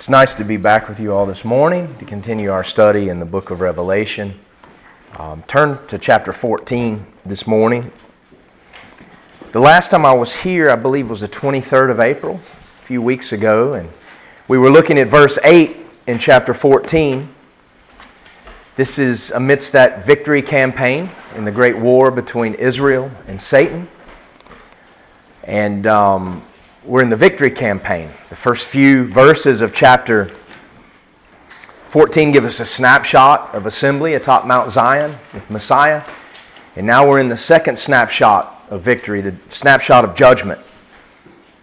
[0.00, 3.20] It's nice to be back with you all this morning to continue our study in
[3.20, 4.40] the book of Revelation.
[5.18, 7.92] Um, turn to chapter 14 this morning.
[9.52, 12.40] The last time I was here, I believe, was the 23rd of April,
[12.82, 13.90] a few weeks ago, and
[14.48, 15.76] we were looking at verse 8
[16.06, 17.34] in chapter 14.
[18.76, 23.86] This is amidst that victory campaign in the great war between Israel and Satan.
[25.44, 26.42] And um,
[26.84, 28.10] we're in the victory campaign.
[28.30, 30.34] The first few verses of chapter
[31.90, 36.02] 14 give us a snapshot of assembly atop Mount Zion with Messiah.
[36.76, 40.60] And now we're in the second snapshot of victory, the snapshot of judgment.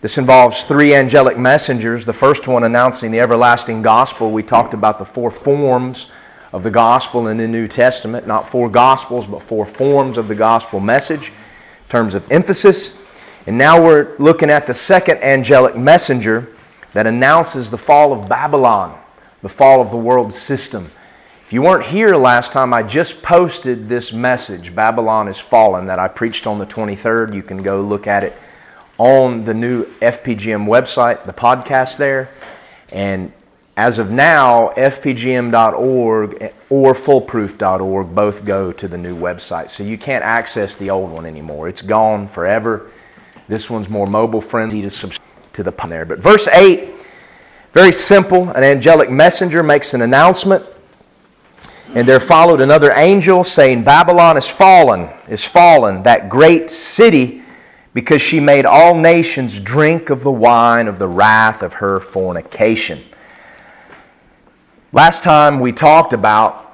[0.01, 2.05] This involves three angelic messengers.
[2.05, 4.31] The first one announcing the everlasting gospel.
[4.31, 6.07] We talked about the four forms
[6.53, 8.27] of the gospel in the New Testament.
[8.27, 12.91] Not four gospels, but four forms of the gospel message in terms of emphasis.
[13.47, 16.53] And now we're looking at the second angelic messenger
[16.93, 18.99] that announces the fall of Babylon,
[19.41, 20.91] the fall of the world system.
[21.45, 25.97] If you weren't here last time, I just posted this message, Babylon is Fallen, that
[25.97, 27.33] I preached on the 23rd.
[27.33, 28.35] You can go look at it
[28.97, 32.29] on the new FPGM website, the podcast there.
[32.89, 33.31] And
[33.77, 39.69] as of now, fpgm.org or fullproof.org both go to the new website.
[39.69, 41.69] So you can't access the old one anymore.
[41.69, 42.91] It's gone forever.
[43.47, 46.05] This one's more mobile friendly to subscribe to the there.
[46.05, 46.93] But verse 8,
[47.73, 48.49] very simple.
[48.49, 50.65] An angelic messenger makes an announcement.
[51.93, 57.43] And there followed another angel saying, Babylon is fallen, is fallen, that great city,
[57.93, 63.03] because she made all nations drink of the wine of the wrath of her fornication.
[64.91, 66.67] Last time we talked about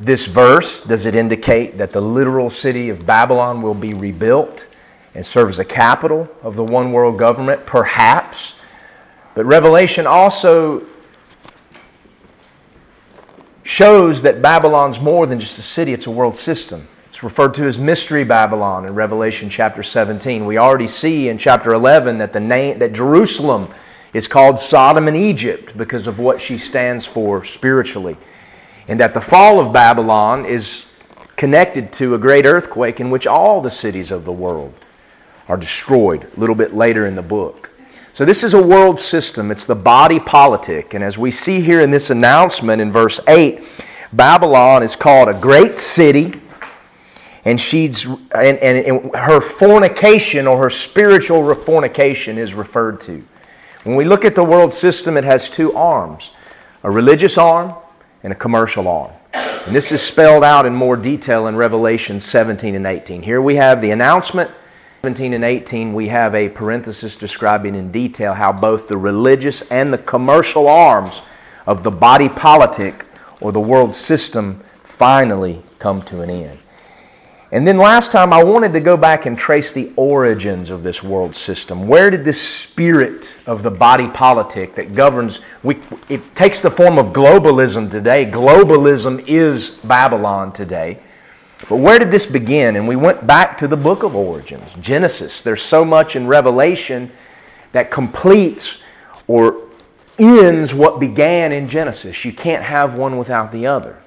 [0.00, 0.80] this verse.
[0.80, 4.66] Does it indicate that the literal city of Babylon will be rebuilt?
[5.14, 8.54] And serve as a capital of the one world government, perhaps.
[9.34, 10.86] But Revelation also
[13.62, 16.88] shows that Babylon's more than just a city, it's a world system.
[17.08, 20.46] It's referred to as Mystery Babylon in Revelation chapter 17.
[20.46, 23.72] We already see in chapter 11 that, the name, that Jerusalem
[24.12, 28.16] is called Sodom and Egypt because of what she stands for spiritually.
[28.88, 30.84] And that the fall of Babylon is
[31.36, 34.74] connected to a great earthquake in which all the cities of the world
[35.50, 37.70] are destroyed a little bit later in the book.
[38.12, 39.50] So, this is a world system.
[39.50, 40.94] It's the body politic.
[40.94, 43.64] And as we see here in this announcement in verse 8,
[44.12, 46.40] Babylon is called a great city,
[47.44, 53.24] and, she's, and, and, and her fornication or her spiritual fornication is referred to.
[53.82, 56.30] When we look at the world system, it has two arms
[56.84, 57.74] a religious arm
[58.22, 59.12] and a commercial arm.
[59.34, 63.22] And this is spelled out in more detail in Revelation 17 and 18.
[63.22, 64.50] Here we have the announcement
[65.02, 69.90] 17 and 18, we have a parenthesis describing in detail how both the religious and
[69.90, 71.22] the commercial arms
[71.66, 73.06] of the body politic
[73.40, 76.58] or the world system finally come to an end.
[77.50, 81.02] And then last time, I wanted to go back and trace the origins of this
[81.02, 81.88] world system.
[81.88, 86.98] Where did this spirit of the body politic that governs, we, it takes the form
[86.98, 88.26] of globalism today.
[88.26, 91.00] Globalism is Babylon today.
[91.68, 92.76] But where did this begin?
[92.76, 95.42] And we went back to the book of origins, Genesis.
[95.42, 97.12] There's so much in Revelation
[97.72, 98.78] that completes
[99.26, 99.68] or
[100.18, 102.24] ends what began in Genesis.
[102.24, 104.00] You can't have one without the other.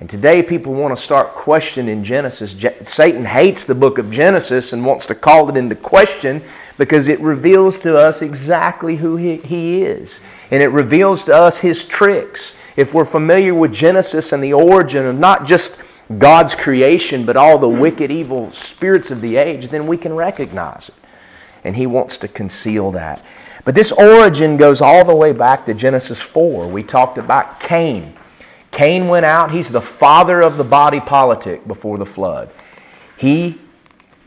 [0.00, 2.54] And today people want to start questioning Genesis.
[2.82, 6.42] Satan hates the book of Genesis and wants to call it into question
[6.76, 10.18] because it reveals to us exactly who he, he is.
[10.50, 12.52] And it reveals to us his tricks.
[12.76, 15.78] If we're familiar with Genesis and the origin of not just
[16.18, 20.88] God's creation, but all the wicked, evil spirits of the age, then we can recognize
[20.88, 20.94] it.
[21.64, 23.24] And He wants to conceal that.
[23.64, 26.68] But this origin goes all the way back to Genesis 4.
[26.68, 28.14] We talked about Cain.
[28.70, 32.50] Cain went out, he's the father of the body politic before the flood.
[33.16, 33.60] He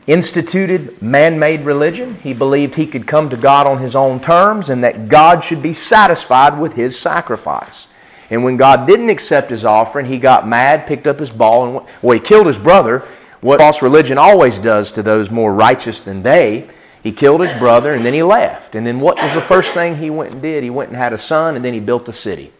[0.07, 2.15] instituted man made religion.
[2.15, 5.61] He believed he could come to God on his own terms and that God should
[5.61, 7.87] be satisfied with his sacrifice.
[8.29, 11.87] And when God didn't accept his offering, he got mad, picked up his ball, and
[12.01, 13.07] well, he killed his brother.
[13.41, 16.69] What false religion always does to those more righteous than they.
[17.03, 18.75] He killed his brother and then he left.
[18.75, 20.63] And then what was the first thing he went and did?
[20.63, 22.51] He went and had a son and then he built a city.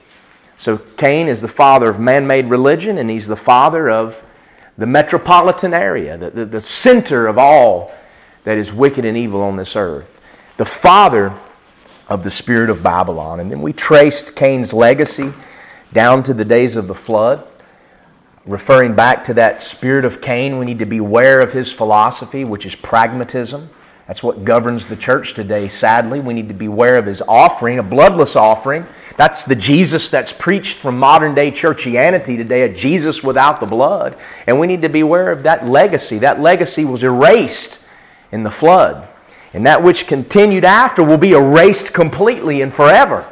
[0.58, 4.24] So Cain is the father of man made religion and he's the father of
[4.78, 7.92] the metropolitan area, the, the, the center of all
[8.44, 10.08] that is wicked and evil on this earth.
[10.58, 11.38] The father
[12.08, 13.40] of the spirit of Babylon.
[13.40, 15.34] And then we traced Cain's legacy
[15.94, 17.48] down to the days of the flood,
[18.45, 20.57] referring back to that spirit of Cain.
[20.57, 23.69] We need to be aware of his philosophy, which is pragmatism.
[24.07, 26.22] That's what governs the church today, sadly.
[26.22, 28.86] We need to be aware of his offering, a bloodless offering,
[29.18, 34.16] That's the Jesus that's preached from modern day churchianity today, a Jesus without the blood.
[34.45, 36.19] And we need to be aware of that legacy.
[36.19, 37.80] That legacy was erased
[38.31, 39.10] in the flood.
[39.54, 43.30] And that which continued after will be erased completely and forever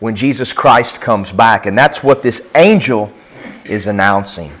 [0.00, 1.66] when Jesus Christ comes back.
[1.66, 3.12] And that's what this angel
[3.64, 4.52] is announcing.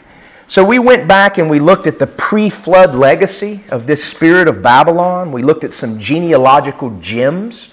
[0.46, 4.48] So we went back and we looked at the pre flood legacy of this spirit
[4.48, 5.30] of Babylon.
[5.30, 7.68] We looked at some genealogical gems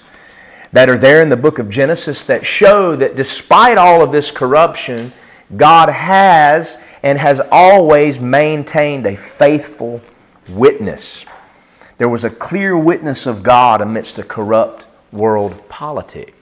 [0.74, 4.30] that are there in the book of Genesis that show that despite all of this
[4.30, 5.14] corruption,
[5.56, 10.02] God has and has always maintained a faithful
[10.50, 11.24] witness.
[11.98, 16.35] There was a clear witness of God amidst a corrupt world politic.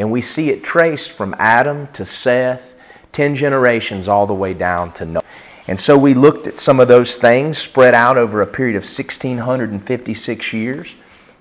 [0.00, 2.62] And we see it traced from Adam to Seth,
[3.12, 5.22] 10 generations all the way down to Noah.
[5.68, 8.84] And so we looked at some of those things spread out over a period of
[8.84, 10.88] 1656 years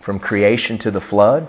[0.02, 1.48] from creation to the flood.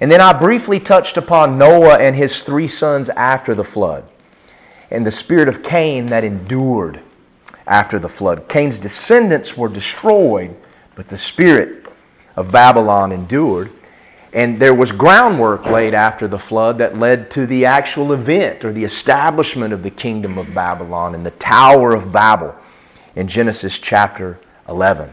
[0.00, 4.04] And then I briefly touched upon Noah and his three sons after the flood
[4.90, 7.00] and the spirit of Cain that endured
[7.64, 8.48] after the flood.
[8.48, 10.56] Cain's descendants were destroyed,
[10.96, 11.86] but the spirit
[12.34, 13.70] of Babylon endured.
[14.34, 18.72] And there was groundwork laid after the flood that led to the actual event or
[18.72, 22.54] the establishment of the kingdom of Babylon and the Tower of Babel
[23.14, 25.08] in Genesis chapter 11.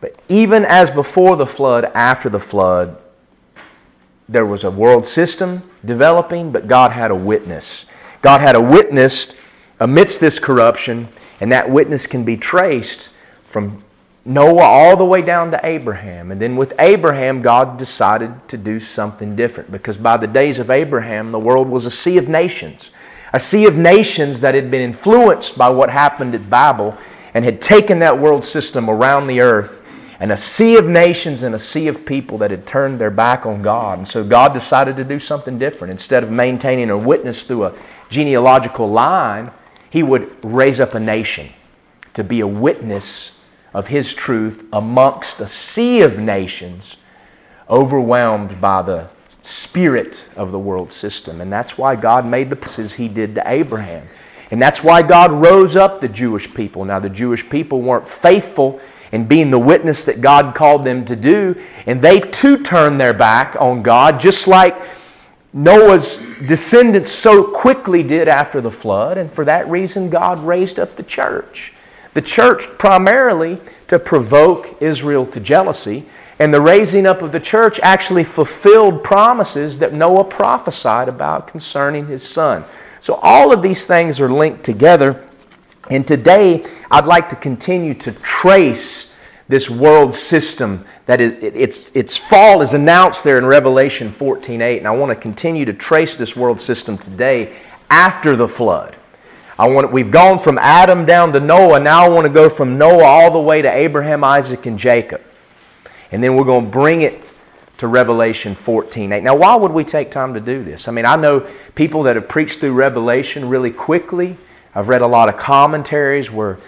[0.00, 2.96] But even as before the flood, after the flood,
[4.26, 7.84] there was a world system developing, but God had a witness.
[8.22, 9.28] God had a witness
[9.80, 11.08] amidst this corruption,
[11.40, 13.10] and that witness can be traced
[13.50, 13.84] from
[14.24, 16.30] Noah all the way down to Abraham.
[16.30, 20.70] And then with Abraham, God decided to do something different because by the days of
[20.70, 22.90] Abraham, the world was a sea of nations.
[23.32, 26.96] A sea of nations that had been influenced by what happened at Babel
[27.34, 29.78] and had taken that world system around the earth
[30.20, 33.46] and a sea of nations and a sea of people that had turned their back
[33.46, 33.98] on God.
[33.98, 35.92] And so God decided to do something different.
[35.92, 37.74] Instead of maintaining a witness through a
[38.10, 39.52] genealogical line,
[39.90, 41.52] He would raise up a nation
[42.14, 43.30] to be a witness
[43.74, 46.96] of His truth amongst a sea of nations
[47.68, 49.08] overwhelmed by the
[49.42, 51.40] spirit of the world system.
[51.40, 54.08] And that's why God made the promises He did to Abraham.
[54.50, 56.84] And that's why God rose up the Jewish people.
[56.84, 58.80] Now, the Jewish people weren't faithful
[59.12, 61.54] in being the witness that God called them to do,
[61.86, 64.76] and they too turned their back on God, just like
[65.52, 69.16] Noah's descendants so quickly did after the flood.
[69.16, 71.72] And for that reason, God raised up the church.
[72.18, 76.08] The church primarily to provoke Israel to jealousy.
[76.40, 82.08] And the raising up of the church actually fulfilled promises that Noah prophesied about concerning
[82.08, 82.64] his son.
[82.98, 85.28] So all of these things are linked together.
[85.90, 89.06] And today, I'd like to continue to trace
[89.46, 94.78] this world system that is, its, its fall is announced there in Revelation 14.8.
[94.78, 97.56] And I want to continue to trace this world system today
[97.88, 98.97] after the flood.
[99.58, 101.80] I want, we've gone from Adam down to Noah.
[101.80, 105.20] Now I want to go from Noah all the way to Abraham, Isaac, and Jacob.
[106.12, 107.22] And then we're going to bring it
[107.78, 109.12] to Revelation 14.
[109.12, 109.22] 8.
[109.22, 110.86] Now, why would we take time to do this?
[110.86, 114.36] I mean, I know people that have preached through Revelation really quickly.
[114.74, 116.58] I've read a lot of commentaries where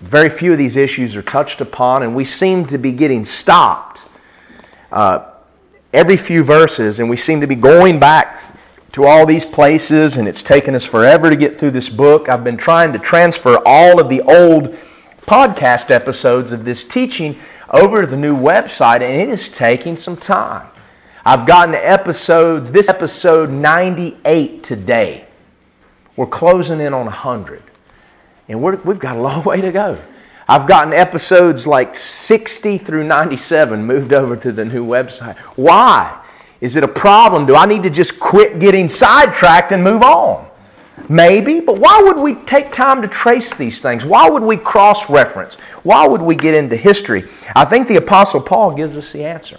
[0.00, 4.02] very few of these issues are touched upon, and we seem to be getting stopped
[4.90, 5.30] uh,
[5.92, 8.51] every few verses, and we seem to be going back
[8.92, 12.28] to all these places, and it's taken us forever to get through this book.
[12.28, 14.76] I've been trying to transfer all of the old
[15.26, 17.38] podcast episodes of this teaching
[17.70, 20.68] over to the new website, and it is taking some time.
[21.24, 25.26] I've gotten episodes, this episode 98 today.
[26.16, 27.62] We're closing in on 100,
[28.48, 30.02] and we have got a long way to go.
[30.46, 35.38] I've gotten episodes like 60 through 97 moved over to the new website.
[35.56, 36.21] Why?
[36.62, 37.44] Is it a problem?
[37.44, 40.48] Do I need to just quit getting sidetracked and move on?
[41.08, 44.04] Maybe, but why would we take time to trace these things?
[44.04, 45.56] Why would we cross reference?
[45.82, 47.28] Why would we get into history?
[47.56, 49.58] I think the Apostle Paul gives us the answer.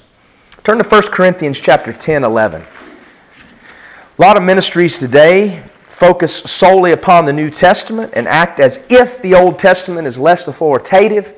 [0.63, 2.61] Turn to 1 Corinthians chapter 10, 11.
[2.61, 9.21] A lot of ministries today focus solely upon the New Testament and act as if
[9.21, 11.35] the Old Testament is less authoritative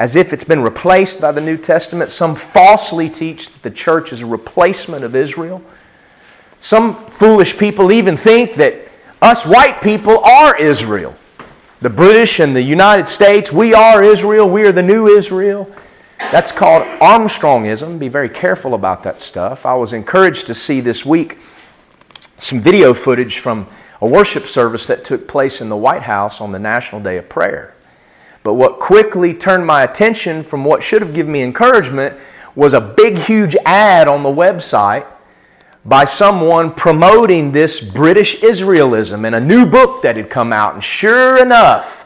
[0.00, 2.10] as if it's been replaced by the New Testament.
[2.10, 5.62] Some falsely teach that the church is a replacement of Israel.
[6.58, 8.88] Some foolish people even think that
[9.20, 11.14] us white people are Israel.
[11.82, 15.70] The British and the United States, we are Israel, we are the new Israel.
[16.32, 17.98] That's called Armstrongism.
[17.98, 19.66] Be very careful about that stuff.
[19.66, 21.36] I was encouraged to see this week
[22.38, 23.66] some video footage from
[24.00, 27.28] a worship service that took place in the White House on the National Day of
[27.28, 27.74] Prayer.
[28.42, 32.16] But what quickly turned my attention from what should have given me encouragement
[32.54, 35.06] was a big, huge ad on the website
[35.84, 40.74] by someone promoting this British Israelism and a new book that had come out.
[40.74, 42.04] And sure enough,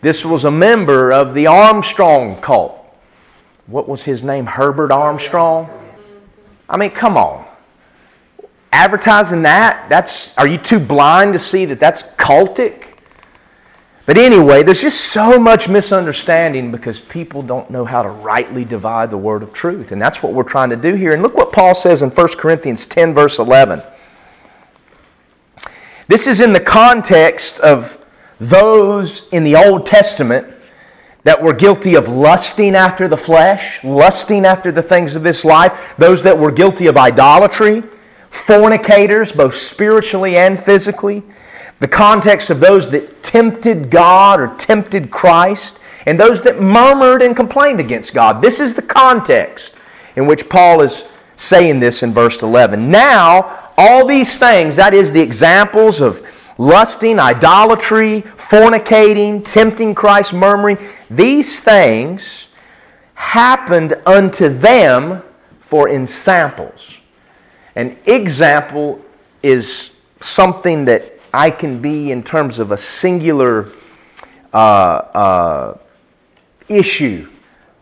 [0.00, 2.78] this was a member of the Armstrong cult.
[3.66, 4.46] What was his name?
[4.46, 5.70] Herbert Armstrong?
[6.68, 7.46] I mean, come on.
[8.72, 12.91] Advertising that, that's are you too blind to see that that's cultic?
[14.04, 19.10] But anyway, there's just so much misunderstanding because people don't know how to rightly divide
[19.10, 19.92] the word of truth.
[19.92, 21.12] And that's what we're trying to do here.
[21.12, 23.82] And look what Paul says in 1 Corinthians 10, verse 11.
[26.08, 27.96] This is in the context of
[28.40, 30.48] those in the Old Testament
[31.22, 35.94] that were guilty of lusting after the flesh, lusting after the things of this life,
[35.96, 37.84] those that were guilty of idolatry,
[38.30, 41.22] fornicators, both spiritually and physically
[41.82, 47.34] the context of those that tempted God or tempted Christ, and those that murmured and
[47.34, 48.40] complained against God.
[48.40, 49.72] This is the context
[50.14, 51.02] in which Paul is
[51.34, 52.88] saying this in verse 11.
[52.88, 56.24] Now, all these things, that is the examples of
[56.56, 60.78] lusting, idolatry, fornicating, tempting Christ, murmuring,
[61.10, 62.46] these things
[63.14, 65.20] happened unto them
[65.62, 66.98] for ensamples.
[67.74, 69.04] An example
[69.42, 73.72] is something that I can be in terms of a singular
[74.52, 75.78] uh, uh,
[76.68, 77.30] issue.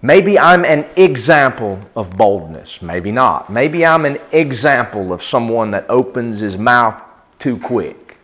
[0.03, 2.81] Maybe I'm an example of boldness.
[2.81, 3.51] Maybe not.
[3.51, 7.03] Maybe I'm an example of someone that opens his mouth
[7.39, 8.17] too quick.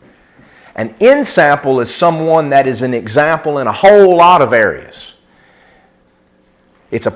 [0.74, 4.94] An ensample is someone that is an example in a whole lot of areas.
[6.90, 7.10] It's a,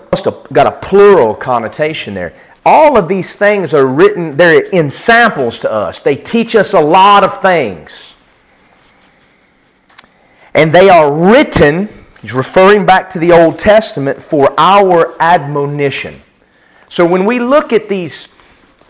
[0.53, 6.03] got a plural connotation there all of these things are written, they're ensamples to us.
[6.03, 7.91] They teach us a lot of things.
[10.55, 16.23] And they are written, he's referring back to the Old Testament, for our admonition.
[16.89, 18.29] So when we look at these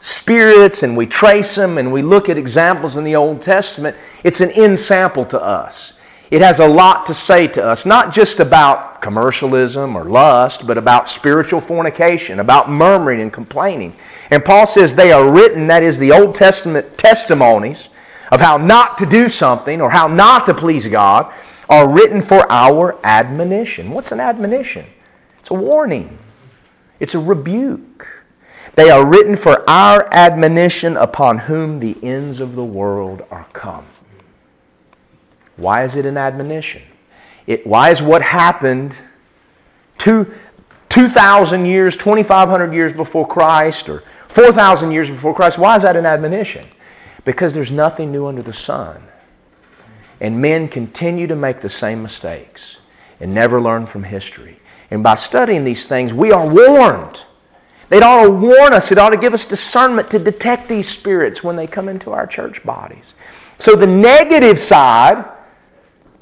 [0.00, 4.40] spirits and we trace them and we look at examples in the Old Testament, it's
[4.40, 5.92] an ensample to us.
[6.30, 10.78] It has a lot to say to us, not just about commercialism or lust, but
[10.78, 13.96] about spiritual fornication, about murmuring and complaining.
[14.30, 17.88] And Paul says they are written, that is, the Old Testament testimonies
[18.30, 21.32] of how not to do something or how not to please God,
[21.68, 23.90] are written for our admonition.
[23.90, 24.86] What's an admonition?
[25.40, 26.18] It's a warning,
[27.00, 28.06] it's a rebuke.
[28.76, 33.86] They are written for our admonition upon whom the ends of the world are come.
[35.60, 36.82] Why is it an admonition?
[37.46, 38.94] It, why is what happened
[39.98, 40.32] two,
[40.88, 46.06] 2,000 years, 2,500 years before Christ, or 4,000 years before Christ, why is that an
[46.06, 46.66] admonition?
[47.24, 49.02] Because there's nothing new under the sun.
[50.20, 52.78] And men continue to make the same mistakes
[53.20, 54.58] and never learn from history.
[54.90, 57.22] And by studying these things, we are warned.
[57.90, 61.42] It ought to warn us, it ought to give us discernment to detect these spirits
[61.42, 63.14] when they come into our church bodies.
[63.58, 65.24] So the negative side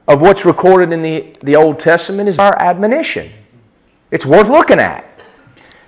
[0.09, 3.31] of what's recorded in the, the Old Testament is our admonition.
[4.11, 5.05] It's worth looking at.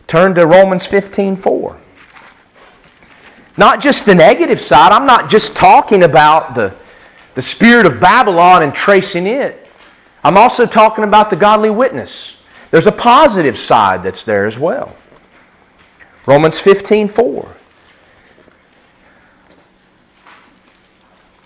[0.06, 1.80] Turn to Romans 15 4.
[3.56, 4.92] Not just the negative side.
[4.92, 6.74] I'm not just talking about the,
[7.34, 9.66] the spirit of Babylon and tracing it.
[10.22, 12.34] I'm also talking about the godly witness.
[12.70, 14.94] There's a positive side that's there as well.
[16.26, 17.56] Romans 15 4.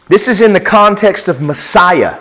[0.09, 2.21] This is in the context of Messiah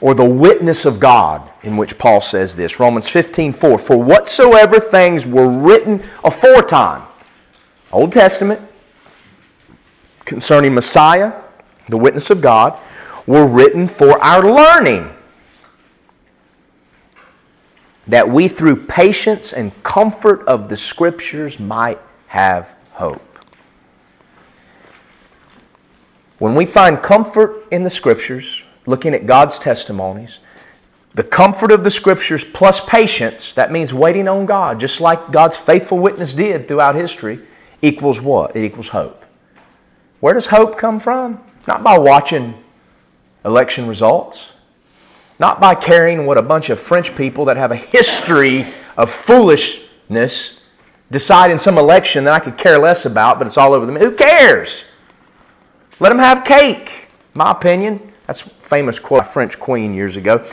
[0.00, 2.80] or the witness of God, in which Paul says this.
[2.80, 3.78] Romans 15 4.
[3.78, 7.06] For whatsoever things were written aforetime,
[7.92, 8.60] Old Testament,
[10.24, 11.32] concerning Messiah,
[11.88, 12.78] the witness of God,
[13.26, 15.10] were written for our learning,
[18.06, 23.22] that we through patience and comfort of the Scriptures might have hope.
[26.38, 30.38] When we find comfort in the Scriptures, looking at God's testimonies,
[31.14, 35.56] the comfort of the Scriptures plus patience, that means waiting on God, just like God's
[35.56, 37.40] faithful witness did throughout history,
[37.82, 38.54] equals what?
[38.54, 39.24] It equals hope.
[40.20, 41.40] Where does hope come from?
[41.66, 42.62] Not by watching
[43.44, 44.50] election results,
[45.38, 50.54] not by caring what a bunch of French people that have a history of foolishness
[51.10, 53.96] decide in some election that I could care less about, but it's all over them.
[53.96, 54.84] Who cares?
[55.98, 58.12] Let them have cake, my opinion.
[58.26, 60.46] That's famous quote by French queen years ago.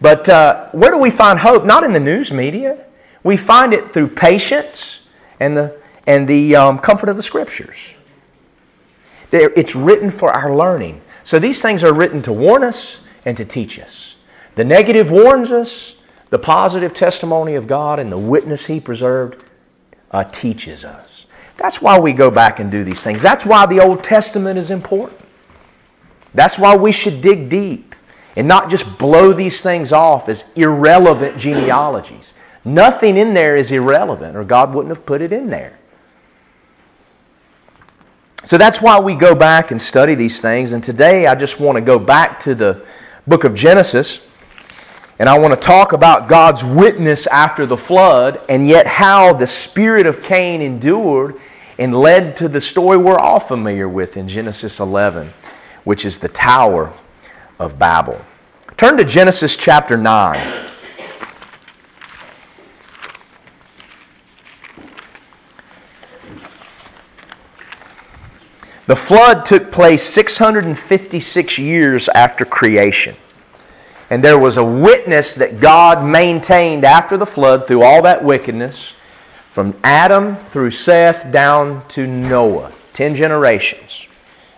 [0.00, 1.64] But uh, where do we find hope?
[1.64, 2.86] Not in the news media.
[3.24, 5.00] We find it through patience
[5.40, 5.76] and the,
[6.06, 7.78] and the um, comfort of the Scriptures.
[9.32, 11.02] It's written for our learning.
[11.24, 14.14] So these things are written to warn us and to teach us.
[14.54, 15.94] The negative warns us,
[16.30, 19.44] the positive testimony of God and the witness He preserved
[20.12, 21.26] uh, teaches us.
[21.56, 23.22] That's why we go back and do these things.
[23.22, 25.23] That's why the Old Testament is important.
[26.34, 27.94] That's why we should dig deep
[28.36, 32.34] and not just blow these things off as irrelevant genealogies.
[32.64, 35.78] Nothing in there is irrelevant, or God wouldn't have put it in there.
[38.44, 40.72] So that's why we go back and study these things.
[40.72, 42.84] And today I just want to go back to the
[43.26, 44.20] book of Genesis.
[45.18, 49.46] And I want to talk about God's witness after the flood and yet how the
[49.46, 51.40] spirit of Cain endured
[51.78, 55.32] and led to the story we're all familiar with in Genesis 11,
[55.84, 56.92] which is the Tower
[57.58, 58.20] of Babel.
[58.76, 60.70] Turn to Genesis chapter 9.
[68.86, 73.16] The flood took place 656 years after creation.
[74.10, 78.92] And there was a witness that God maintained after the flood through all that wickedness,
[79.50, 82.72] from Adam through Seth down to Noah.
[82.92, 84.06] Ten generations.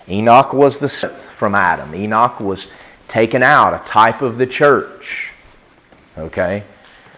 [0.09, 1.95] Enoch was the seventh from Adam.
[1.95, 2.69] Enoch was
[3.09, 5.31] taken out, a type of the church.
[6.17, 6.65] Okay?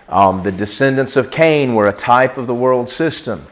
[0.09, 3.47] Um, the descendants of Cain were a type of the world system.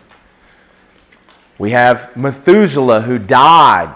[1.58, 3.94] We have Methuselah who died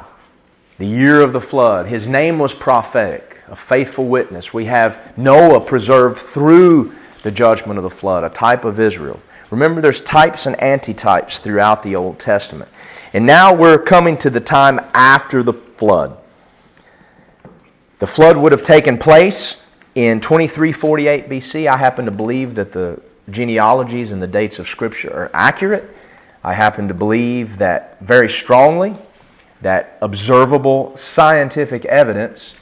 [0.79, 1.87] the year of the flood.
[1.87, 4.53] His name was prophetic, a faithful witness.
[4.53, 9.21] We have Noah preserved through the judgment of the flood, a type of Israel.
[9.51, 12.71] Remember, there's types and antitypes throughout the Old Testament.
[13.13, 16.17] And now we're coming to the time after the flood.
[17.99, 19.57] The flood would have taken place
[19.95, 21.67] in 2348 BC.
[21.67, 25.95] I happen to believe that the genealogies and the dates of Scripture are accurate.
[26.45, 28.97] I happen to believe that very strongly
[29.61, 32.55] that observable scientific evidence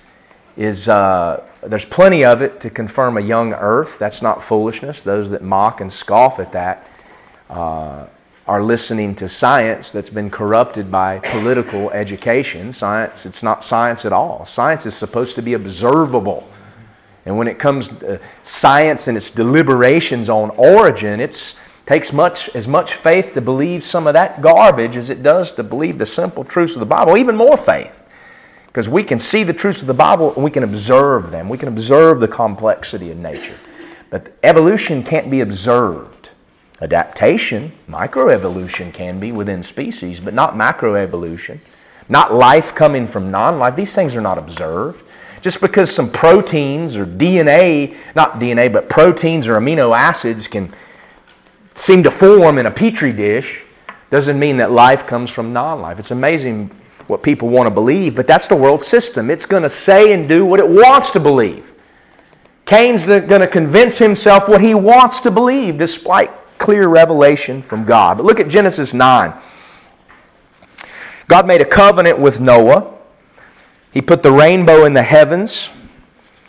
[0.57, 3.97] is uh, there's plenty of it to confirm a young earth.
[3.99, 5.03] That's not foolishness.
[5.03, 6.89] Those that mock and scoff at that
[7.49, 8.07] uh,
[8.49, 12.73] are listening to science that's been corrupted by political education.
[12.73, 14.47] Science, it's not science at all.
[14.47, 16.49] Science is supposed to be observable.
[17.27, 22.67] And when it comes to science and its deliberations on origin, it takes much as
[22.67, 26.43] much faith to believe some of that garbage as it does to believe the simple
[26.43, 27.93] truths of the Bible, even more faith.
[28.67, 31.51] Because we can see the truths of the Bible and we can observe them.
[31.51, 33.59] We can observe the complexity of nature.
[34.09, 36.18] But evolution can't be observed.
[36.81, 41.59] Adaptation, microevolution can be within species, but not macroevolution.
[42.09, 43.77] Not life coming from non life.
[43.77, 45.03] These things are not observed.
[45.41, 50.75] Just because some proteins or DNA, not DNA, but proteins or amino acids can
[51.75, 53.63] seem to form in a petri dish
[54.11, 55.99] doesn't mean that life comes from non life.
[55.99, 56.71] It's amazing
[57.09, 59.31] what people want to believe, but that's the world system.
[59.31, 61.65] It's going to say and do what it wants to believe.
[62.67, 68.17] Cain's going to convince himself what he wants to believe despite clear revelation from God.
[68.17, 69.33] But look at Genesis 9.
[71.29, 72.95] God made a covenant with Noah.
[73.91, 75.69] He put the rainbow in the heavens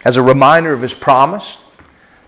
[0.06, 1.60] as a reminder of his promise.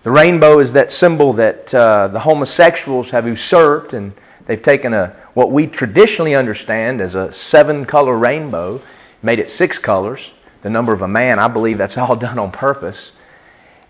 [0.04, 4.14] The rainbow is that symbol that uh, the homosexuals have usurped, and
[4.48, 8.82] they've taken a what we traditionally understand as a seven-color rainbow,
[9.24, 11.40] made it six colors, the number of a man.
[11.40, 13.12] I believe that's all done on purpose,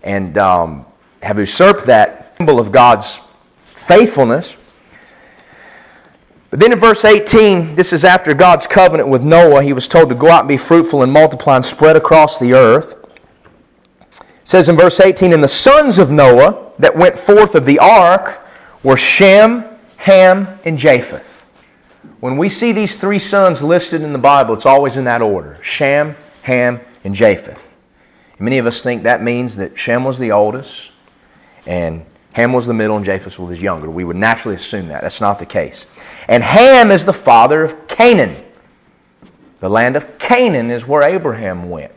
[0.02, 0.86] and um,
[1.22, 3.18] have usurped that symbol of God's
[3.96, 4.54] faithfulness.
[6.48, 9.62] But then in verse 18, this is after God's covenant with Noah.
[9.62, 12.54] He was told to go out and be fruitful and multiply and spread across the
[12.54, 12.94] earth
[14.10, 17.78] It says in verse 18, And the sons of Noah that went forth of the
[17.78, 18.40] ark
[18.82, 19.64] were Shem,
[19.96, 21.26] Ham, and Japheth.
[22.20, 25.58] When we see these three sons listed in the Bible, it's always in that order
[25.62, 27.62] Shem, Ham, and Japheth.
[28.38, 30.90] many of us think that means that Shem was the oldest,
[31.66, 33.90] and Ham was the middle, and Japheth was younger.
[33.90, 35.02] We would naturally assume that.
[35.02, 35.86] That's not the case.
[36.28, 38.42] And Ham is the father of Canaan.
[39.60, 41.92] The land of Canaan is where Abraham went.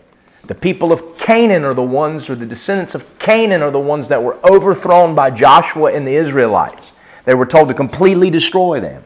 [0.46, 4.10] The people of Canaan are the ones, or the descendants of Canaan are the ones
[4.10, 6.92] that were overthrown by Joshua and the Israelites.
[7.24, 9.04] They were told to completely destroy them.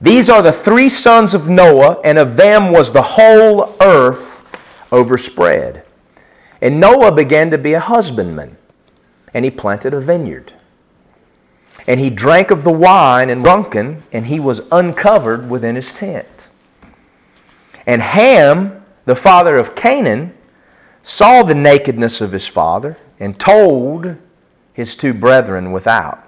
[0.00, 4.42] These are the three sons of Noah, and of them was the whole earth
[4.92, 5.84] overspread.
[6.62, 8.56] And Noah began to be a husbandman,
[9.32, 10.52] and he planted a vineyard.
[11.86, 16.48] And he drank of the wine and drunken, and he was uncovered within his tent.
[17.86, 20.34] And Ham the father of Canaan,
[21.02, 24.16] saw the nakedness of his father and told
[24.74, 26.22] his two brethren without.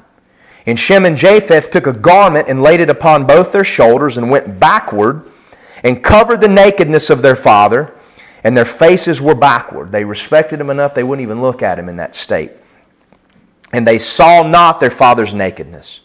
[0.65, 4.31] And Shem and Japheth took a garment and laid it upon both their shoulders and
[4.31, 5.31] went backward
[5.85, 7.95] and covered the nakedness of their father,
[8.43, 9.93] and their faces were backward.
[9.93, 12.53] They respected him enough they wouldn't even look at him in that state.
[13.73, 16.01] And they saw not their father's nakedness.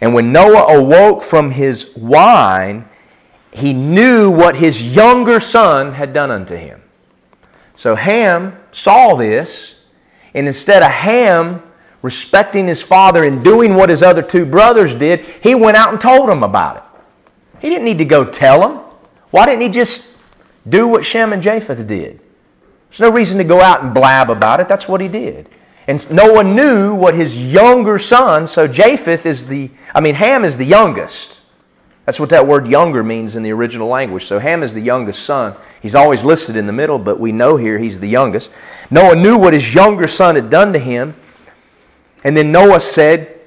[0.00, 2.88] And when Noah awoke from his wine,
[3.52, 6.82] he knew what his younger son had done unto him.
[7.76, 9.74] So Ham saw this,
[10.34, 11.62] and instead of Ham
[12.02, 16.00] respecting his father and doing what his other two brothers did, he went out and
[16.00, 16.82] told them about it.
[17.60, 18.80] He didn't need to go tell them.
[19.30, 20.02] Why didn't he just
[20.68, 22.20] do what Shem and Japheth did?
[22.88, 24.68] There's no reason to go out and blab about it.
[24.68, 25.48] That's what he did.
[25.86, 30.56] And Noah knew what his younger son, so Japheth is the, I mean, Ham is
[30.56, 31.38] the youngest.
[32.04, 34.26] That's what that word younger means in the original language.
[34.26, 35.54] So Ham is the youngest son.
[35.80, 38.50] He's always listed in the middle, but we know here he's the youngest.
[38.90, 41.14] Noah knew what his younger son had done to him.
[42.24, 43.40] And then Noah said,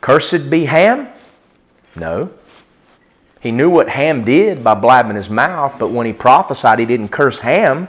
[0.00, 1.08] Cursed be Ham?
[1.94, 2.30] No.
[3.40, 7.08] He knew what Ham did by blabbing his mouth, but when he prophesied, he didn't
[7.08, 7.88] curse Ham.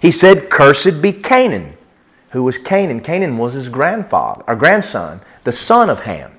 [0.00, 1.76] He said, Cursed be Canaan
[2.32, 3.00] who was Canaan.
[3.00, 6.38] Canaan was his grandfather, or grandson, the son of Ham.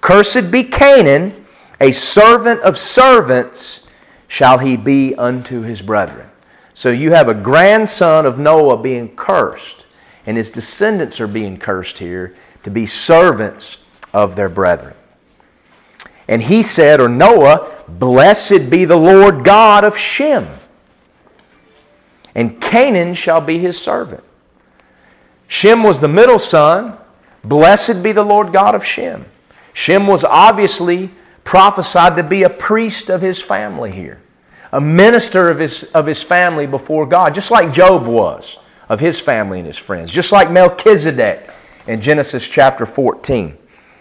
[0.00, 1.44] Cursed be Canaan,
[1.80, 3.80] a servant of servants
[4.28, 6.30] shall he be unto his brethren.
[6.72, 9.84] So you have a grandson of Noah being cursed,
[10.26, 13.78] and his descendants are being cursed here to be servants
[14.12, 14.94] of their brethren.
[16.28, 20.48] And he said, or Noah, Blessed be the Lord God of Shem,
[22.34, 24.24] and Canaan shall be his servant.
[25.54, 26.98] Shem was the middle son.
[27.44, 29.26] Blessed be the Lord God of Shem.
[29.72, 31.12] Shem was obviously
[31.44, 34.20] prophesied to be a priest of his family here,
[34.72, 38.56] a minister of his, of his family before God, just like Job was
[38.88, 41.48] of his family and his friends, just like Melchizedek
[41.86, 43.56] in Genesis chapter 14.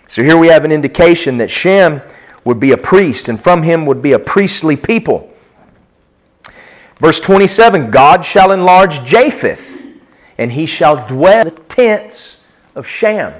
[0.08, 2.02] So here we have an indication that Shem
[2.46, 5.32] would be a priest, and from him would be a priestly people.
[7.00, 9.73] Verse 27 God shall enlarge Japheth
[10.38, 12.38] and he shall dwell in the tents
[12.76, 13.34] of Shem.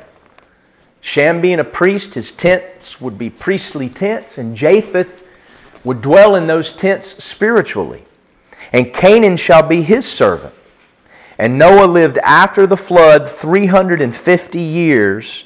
[1.02, 5.24] Shem being a priest, his tents would be priestly tents, and Japheth
[5.84, 8.06] would dwell in those tents spiritually.
[8.72, 10.54] And Canaan shall be his servant.
[11.38, 15.44] And Noah lived after the flood 350 years,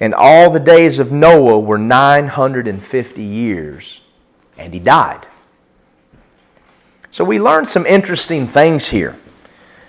[0.00, 4.00] and all the days of Noah were 950 years,
[4.58, 5.26] and he died.
[7.10, 9.16] So we learn some interesting things here.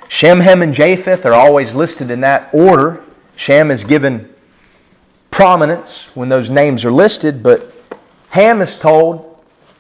[0.10, 3.04] Shem, Ham, and Japheth are always listed in that order.
[3.36, 4.34] Shem is given
[5.32, 7.74] prominence when those names are listed, but
[8.30, 9.38] Ham is told,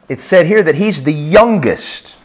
[0.10, 2.16] it's said here that he's the youngest.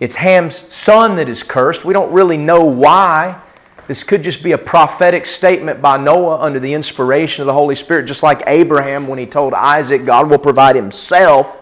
[0.00, 1.84] It's Ham's son that is cursed.
[1.84, 3.40] We don't really know why.
[3.88, 7.74] This could just be a prophetic statement by Noah under the inspiration of the Holy
[7.74, 11.58] Spirit, just like Abraham when he told Isaac God will provide himself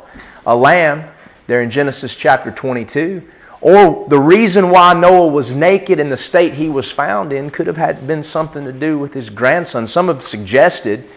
[0.46, 1.10] a lamb
[1.46, 3.22] there in Genesis chapter 22.
[3.60, 7.66] Or the reason why Noah was naked in the state he was found in could
[7.66, 9.86] have had been something to do with his grandson.
[9.86, 11.08] Some have suggested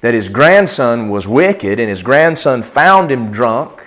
[0.00, 3.82] that his grandson was wicked and his grandson found him drunk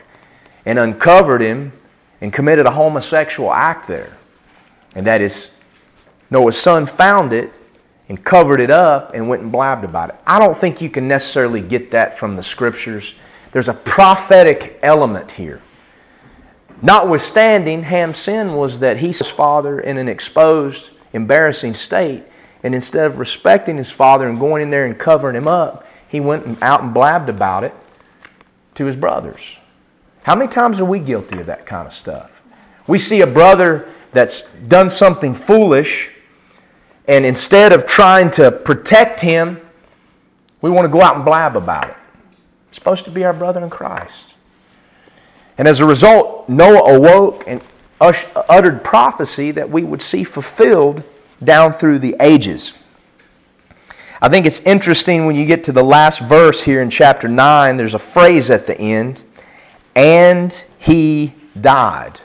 [0.65, 1.73] and uncovered him
[2.21, 4.15] and committed a homosexual act there.
[4.95, 5.49] And that is,
[6.29, 7.51] Noah's son found it
[8.09, 10.15] and covered it up and went and blabbed about it.
[10.27, 13.13] I don't think you can necessarily get that from the scriptures.
[13.51, 15.63] There's a prophetic element here.
[16.83, 22.25] Notwithstanding, Ham's sin was that he saw his father in an exposed, embarrassing state.
[22.61, 26.19] And instead of respecting his father and going in there and covering him up, he
[26.19, 27.73] went out and blabbed about it
[28.75, 29.41] to his brothers.
[30.23, 32.29] How many times are we guilty of that kind of stuff?
[32.85, 36.09] We see a brother that's done something foolish,
[37.07, 39.59] and instead of trying to protect him,
[40.61, 41.95] we want to go out and blab about it.
[42.69, 44.32] It's supposed to be our brother in Christ.
[45.57, 47.61] And as a result, Noah awoke and
[48.01, 51.03] uttered prophecy that we would see fulfilled
[51.43, 52.73] down through the ages.
[54.21, 57.77] I think it's interesting when you get to the last verse here in chapter 9,
[57.77, 59.23] there's a phrase at the end,
[59.95, 62.19] and he died.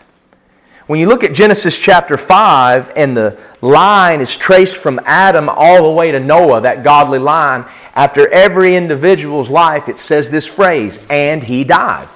[0.86, 5.82] When you look at Genesis chapter 5 and the line is traced from Adam all
[5.82, 10.98] the way to Noah, that godly line, after every individual's life, it says this phrase,
[11.10, 12.08] and he died.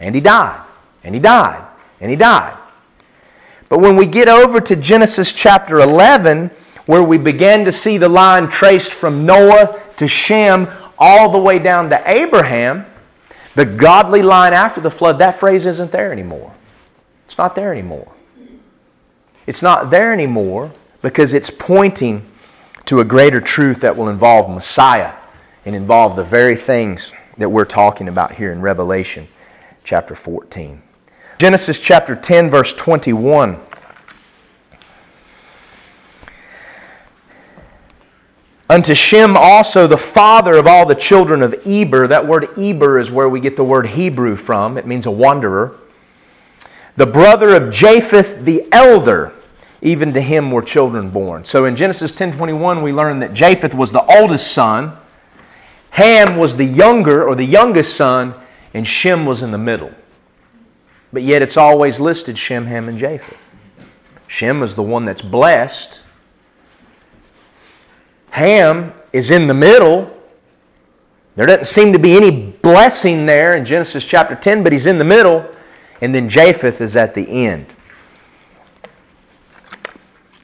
[0.00, 0.64] And he died.
[1.02, 1.66] And he died.
[2.00, 2.58] And he died.
[3.68, 6.50] But when we get over to Genesis chapter 11,
[6.86, 11.58] where we begin to see the line traced from Noah to Shem all the way
[11.58, 12.86] down to Abraham,
[13.54, 16.54] the godly line after the flood, that phrase isn't there anymore.
[17.26, 18.12] It's not there anymore.
[19.46, 22.30] It's not there anymore because it's pointing
[22.86, 25.14] to a greater truth that will involve Messiah
[25.64, 29.28] and involve the very things that we're talking about here in Revelation
[29.84, 30.82] chapter 14.
[31.38, 33.60] Genesis chapter 10, verse 21.
[38.70, 42.08] Unto Shem also, the father of all the children of Eber.
[42.08, 44.78] That word Eber is where we get the word Hebrew from.
[44.78, 45.76] It means a wanderer.
[46.96, 49.32] The brother of Japheth the elder.
[49.82, 51.44] Even to him were children born.
[51.44, 54.96] So in Genesis 10:21 we learn that Japheth was the oldest son,
[55.90, 58.34] Ham was the younger or the youngest son,
[58.74, 59.92] and Shem was in the middle.
[61.12, 63.38] But yet it's always listed Shem, Ham, and Japheth.
[64.26, 66.00] Shem is the one that's blessed.
[68.30, 70.10] Ham is in the middle.
[71.36, 74.98] There doesn't seem to be any blessing there in Genesis chapter 10, but he's in
[74.98, 75.48] the middle.
[76.00, 77.72] And then Japheth is at the end.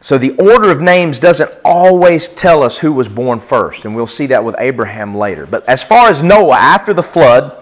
[0.01, 4.07] So the order of names doesn't always tell us who was born first, and we'll
[4.07, 5.47] see that with Abraham later.
[5.47, 7.61] But as far as Noah, after the flood,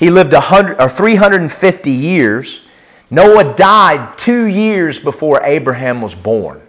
[0.00, 2.62] he lived 100 or 350 years.
[3.10, 6.62] Noah died two years before Abraham was born.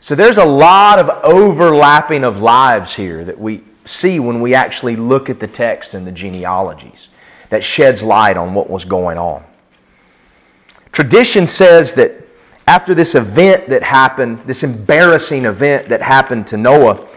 [0.00, 4.94] So there's a lot of overlapping of lives here that we see when we actually
[4.94, 7.08] look at the text and the genealogies
[7.48, 9.42] that sheds light on what was going on.
[10.92, 12.12] Tradition says that
[12.66, 17.08] after this event that happened, this embarrassing event that happened to Noah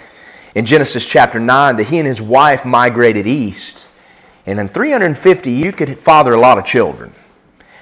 [0.56, 3.88] in Genesis chapter 9, that he and his wife migrated east
[4.50, 7.14] and in 350, you could father a lot of children.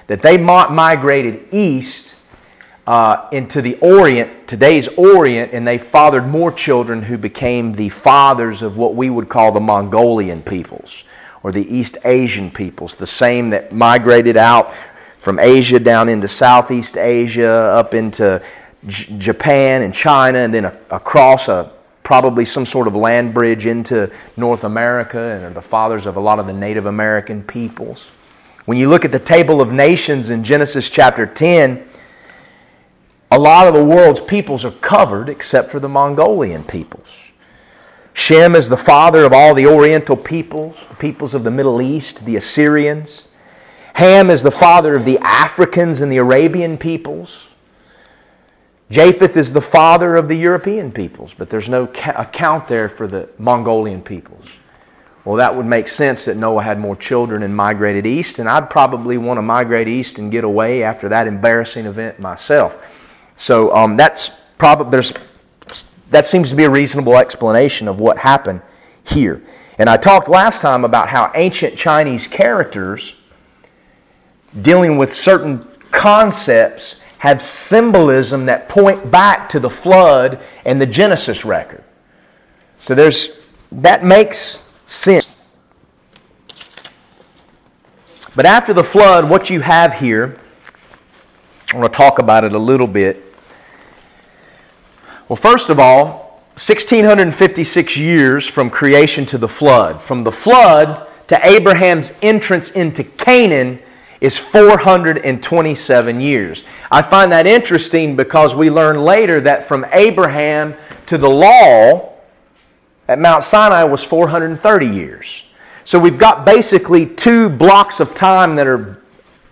[0.06, 2.14] That they migrated east
[2.86, 8.60] uh, into the Orient, today's Orient, and they fathered more children who became the fathers
[8.60, 11.04] of what we would call the Mongolian peoples
[11.42, 14.74] or the East Asian peoples, the same that migrated out
[15.18, 18.42] from Asia down into Southeast Asia, up into
[18.86, 21.70] J- Japan and China, and then a- across a
[22.08, 26.20] probably some sort of land bridge into North America and are the fathers of a
[26.20, 28.06] lot of the Native American peoples.
[28.64, 31.86] When you look at the table of nations in Genesis chapter 10,
[33.30, 37.08] a lot of the world's peoples are covered except for the Mongolian peoples.
[38.14, 42.24] Shem is the father of all the Oriental peoples, the peoples of the Middle East,
[42.24, 43.26] the Assyrians.
[43.96, 47.47] Ham is the father of the Africans and the Arabian peoples.
[48.90, 53.28] Japheth is the father of the European peoples, but there's no account there for the
[53.38, 54.46] Mongolian peoples.
[55.24, 58.70] Well, that would make sense that Noah had more children and migrated east, and I'd
[58.70, 62.76] probably want to migrate east and get away after that embarrassing event myself.
[63.36, 65.12] So um, that's probably there's
[66.10, 68.62] that seems to be a reasonable explanation of what happened
[69.04, 69.42] here.
[69.76, 73.14] And I talked last time about how ancient Chinese characters
[74.62, 81.44] dealing with certain concepts have symbolism that point back to the flood and the Genesis
[81.44, 81.82] record.
[82.80, 83.30] So there's
[83.72, 85.26] that makes sense.
[88.34, 90.38] But after the flood, what you have here,
[91.72, 93.24] I want to talk about it a little bit.
[95.28, 100.00] Well, first of all, 1656 years from creation to the flood.
[100.00, 103.80] From the flood to Abraham's entrance into Canaan
[104.20, 106.64] is 427 years.
[106.90, 110.74] I find that interesting because we learn later that from Abraham
[111.06, 112.12] to the law
[113.06, 115.44] at Mount Sinai was 430 years.
[115.84, 119.02] So we've got basically two blocks of time that are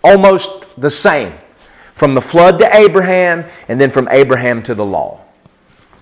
[0.04, 1.32] almost the same
[1.94, 5.22] from the flood to Abraham and then from Abraham to the law.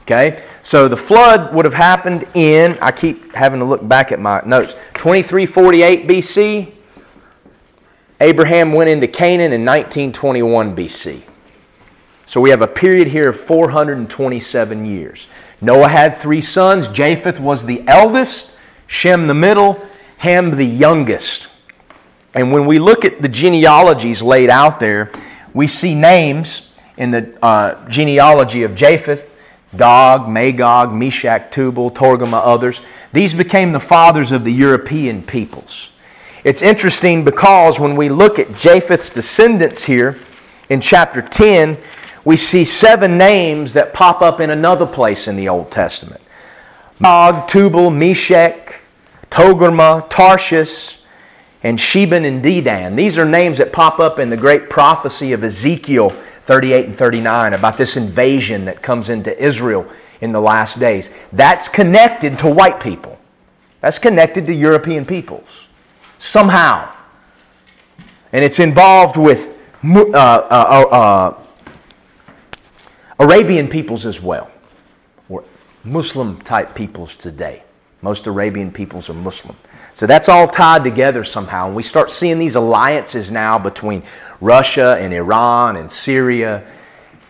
[0.03, 0.45] Okay?
[0.63, 4.43] So the flood would have happened in, I keep having to look back at my
[4.45, 6.74] notes, 2348 BC
[8.25, 11.23] Abraham went into Canaan in 1921 BC.
[12.25, 15.27] So we have a period here of 427 years.
[15.61, 16.89] Noah had three sons.
[16.89, 18.49] Japheth was the eldest,
[18.87, 21.49] Shem the middle, Ham the youngest.
[22.33, 25.13] And when we look at the genealogies laid out there,
[25.53, 26.63] we see names
[26.97, 29.29] in the uh, genealogy of Japheth,
[29.77, 32.81] Gog, Magog, Meshech, Tubal, Togarmah, others.
[33.13, 35.91] These became the fathers of the European peoples.
[36.45, 40.21] It's interesting because when we look at Japheth's descendants here
[40.69, 41.79] in chapter 10,
[42.27, 46.21] we see seven names that pop up in another place in the Old Testament
[47.01, 48.75] Mag, Tubal, Meshech,
[49.31, 50.99] Togarmah, Tarshish,
[51.63, 52.95] and Sheba and Dedan.
[52.95, 57.55] These are names that pop up in the great prophecy of Ezekiel 38 and 39
[57.55, 61.09] about this invasion that comes into Israel in the last days.
[61.33, 63.19] That's connected to white people,
[63.81, 65.49] that's connected to European peoples
[66.25, 66.95] somehow.
[68.33, 69.49] And it's involved with
[69.85, 71.43] uh, uh, uh, uh,
[73.19, 74.51] Arabian peoples as well,
[75.29, 75.45] or
[75.85, 77.63] Muslim type peoples today.
[78.03, 79.57] Most Arabian peoples are Muslim.
[79.95, 81.69] So that's all tied together somehow.
[81.69, 84.03] And we start seeing these alliances now between
[84.41, 86.67] Russia and Iran and Syria.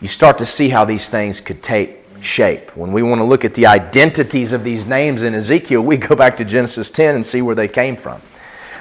[0.01, 2.75] You start to see how these things could take shape.
[2.77, 6.17] When we want to look at the identities of these names in Ezekiel, we go
[6.17, 8.23] back to Genesis 10 and see where they came from.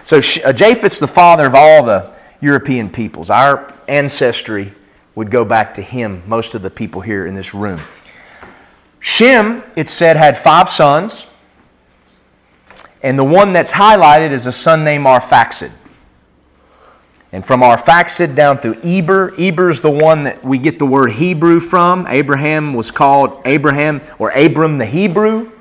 [0.03, 3.29] So uh, Japheth's the father of all the European peoples.
[3.29, 4.73] Our ancestry
[5.15, 7.79] would go back to him, most of the people here in this room.
[8.99, 11.25] Shem, it said, had five sons.
[13.01, 15.71] And the one that's highlighted is a son named Arphaxad.
[17.33, 21.13] And from Arphaxad down through Eber, Eber is the one that we get the word
[21.13, 22.05] Hebrew from.
[22.07, 25.51] Abraham was called Abraham or Abram the Hebrew.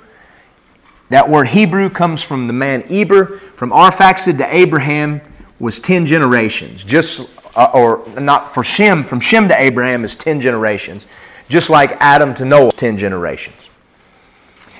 [1.12, 3.38] That word Hebrew comes from the man Eber.
[3.57, 5.20] From Arphaxad to Abraham
[5.59, 6.83] was 10 generations.
[6.83, 7.20] Just,
[7.55, 11.05] uh, or not for Shem, from Shem to Abraham is 10 generations.
[11.51, 13.68] Just like Adam to Noah, 10 generations.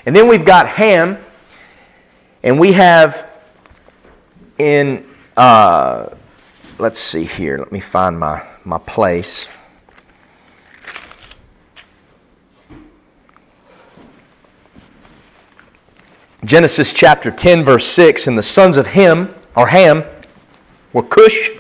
[0.06, 1.22] And then we've got Ham,
[2.42, 3.28] and we have
[4.56, 6.06] in, uh,
[6.78, 9.48] let's see here, let me find my, my place.
[16.44, 20.02] Genesis chapter 10, verse 6, and the sons of Ham, or Ham,
[20.92, 21.50] were Cush,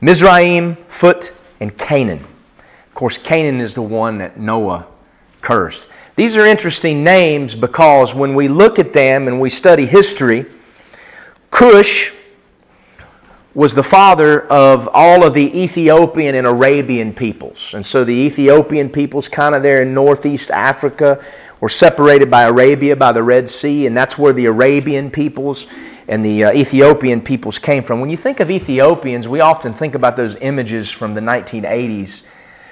[0.00, 2.24] Mizraim, Phut, and Canaan.
[2.88, 4.88] Of course, Canaan is the one that Noah
[5.40, 5.86] cursed.
[6.16, 10.46] These are interesting names because when we look at them and we study history,
[11.52, 12.10] Cush
[13.54, 17.72] was the father of all of the Ethiopian and Arabian peoples.
[17.74, 21.24] And so the Ethiopian peoples, kind of there in northeast Africa,
[21.60, 25.66] were separated by Arabia, by the Red Sea, and that's where the Arabian peoples
[26.08, 28.00] and the uh, Ethiopian peoples came from.
[28.00, 32.22] When you think of Ethiopians, we often think about those images from the 1980s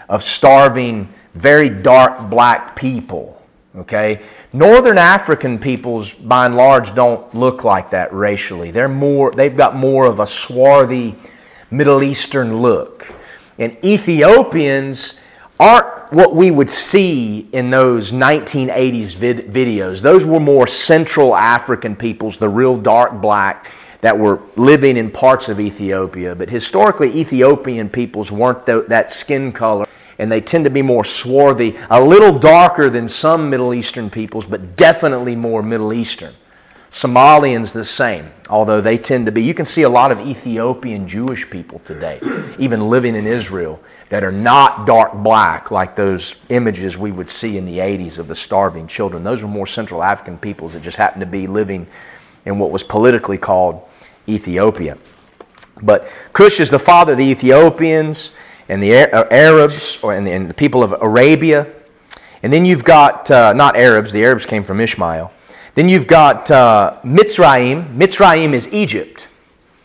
[0.09, 3.39] of starving, very dark black people
[3.79, 4.23] Okay?
[4.53, 8.71] Northern African peoples, by and large, don't look like that racially.
[8.71, 11.15] They're more, they've got more of a swarthy
[11.71, 13.07] Middle Eastern look.
[13.59, 15.15] And Ethiopians
[15.61, 20.01] aren't what we would see in those 1980s vid- videos.
[20.01, 25.49] Those were more Central African peoples, the real dark black that were living in parts
[25.49, 26.35] of Ethiopia.
[26.35, 29.85] But historically, Ethiopian peoples weren't th- that skin color
[30.19, 34.45] and they tend to be more swarthy, a little darker than some Middle Eastern peoples,
[34.47, 36.35] but definitely more Middle Eastern.
[36.91, 39.43] Somalians the same, although they tend to be.
[39.43, 42.19] You can see a lot of Ethiopian Jewish people today,
[42.59, 43.79] even living in Israel,
[44.11, 48.27] that are not dark black like those images we would see in the 80s of
[48.27, 49.23] the starving children.
[49.23, 51.87] Those were more Central African peoples that just happened to be living
[52.47, 53.83] in what was politically called
[54.27, 54.97] Ethiopia.
[55.83, 58.31] But Cush is the father of the Ethiopians
[58.69, 61.67] and the uh, Arabs or, and, the, and the people of Arabia.
[62.43, 65.33] And then you've got, uh, not Arabs, the Arabs came from Ishmael.
[65.75, 67.97] Then you've got uh, Mitzrayim.
[67.97, 69.29] Mitzrayim is Egypt,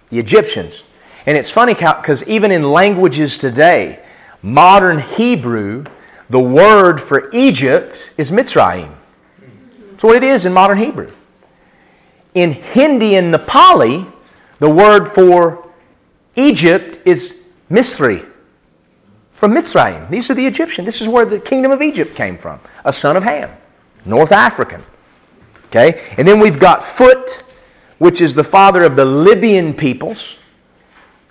[0.10, 0.84] the Egyptians.
[1.26, 4.03] And it's funny because even in languages today,
[4.44, 5.86] modern Hebrew,
[6.30, 8.94] the word for Egypt is Mitzrayim.
[9.92, 11.12] That's what it is in modern Hebrew.
[12.36, 14.12] In Hindi and Nepali,
[14.60, 15.70] the word for
[16.36, 17.34] Egypt is
[17.72, 18.28] Misri
[19.34, 20.10] from Mitzrayim.
[20.10, 20.86] These are the Egyptians.
[20.86, 22.60] This is where the kingdom of Egypt came from.
[22.86, 23.50] A son of Ham,
[24.06, 24.84] North African.
[25.68, 26.02] Okay?
[26.18, 27.44] And then we've got Phut,
[27.98, 30.36] which is the father of the Libyan peoples.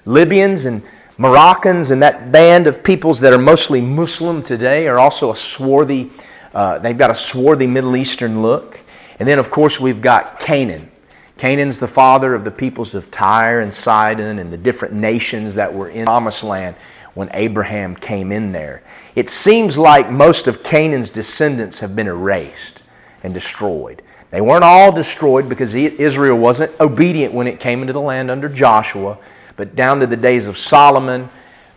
[0.04, 0.82] Libyans and
[1.22, 6.10] Moroccans and that band of peoples that are mostly Muslim today are also a swarthy,
[6.52, 8.80] uh, they've got a swarthy Middle Eastern look.
[9.20, 10.90] And then, of course, we've got Canaan.
[11.38, 15.72] Canaan's the father of the peoples of Tyre and Sidon and the different nations that
[15.72, 16.74] were in the Promised Land
[17.14, 18.82] when Abraham came in there.
[19.14, 22.82] It seems like most of Canaan's descendants have been erased
[23.22, 24.02] and destroyed.
[24.32, 28.48] They weren't all destroyed because Israel wasn't obedient when it came into the land under
[28.48, 29.18] Joshua,
[29.56, 31.28] but down to the days of Solomon,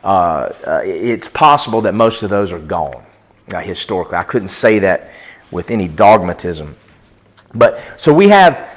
[0.04, 0.08] uh,
[0.68, 3.04] uh, it's possible that most of those are gone
[3.54, 4.16] uh, historically.
[4.16, 5.12] I couldn't say that
[5.52, 6.76] with any dogmatism.
[7.54, 8.70] But so we have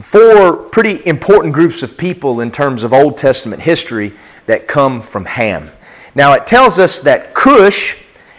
[0.00, 4.12] four pretty important groups of people in terms of Old Testament history
[4.46, 5.70] that come from Ham.
[6.14, 7.96] Now it tells us that Cush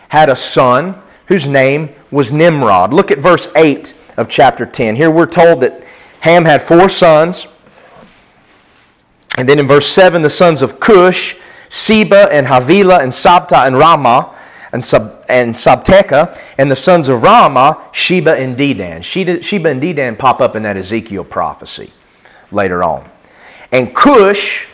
[0.09, 2.93] had a son whose name was Nimrod.
[2.93, 4.95] Look at verse 8 of chapter 10.
[4.95, 5.83] Here we're told that
[6.21, 7.47] Ham had four sons.
[9.37, 11.35] And then in verse 7, the sons of Cush,
[11.69, 14.33] Seba and Havilah and Sabta and Ramah
[14.71, 19.03] and, Sab- and Sabteka, and the sons of Ramah, Sheba and Dedan.
[19.03, 21.91] Sheba and Dedan pop up in that Ezekiel prophecy
[22.51, 23.09] later on.
[23.71, 24.67] And Cush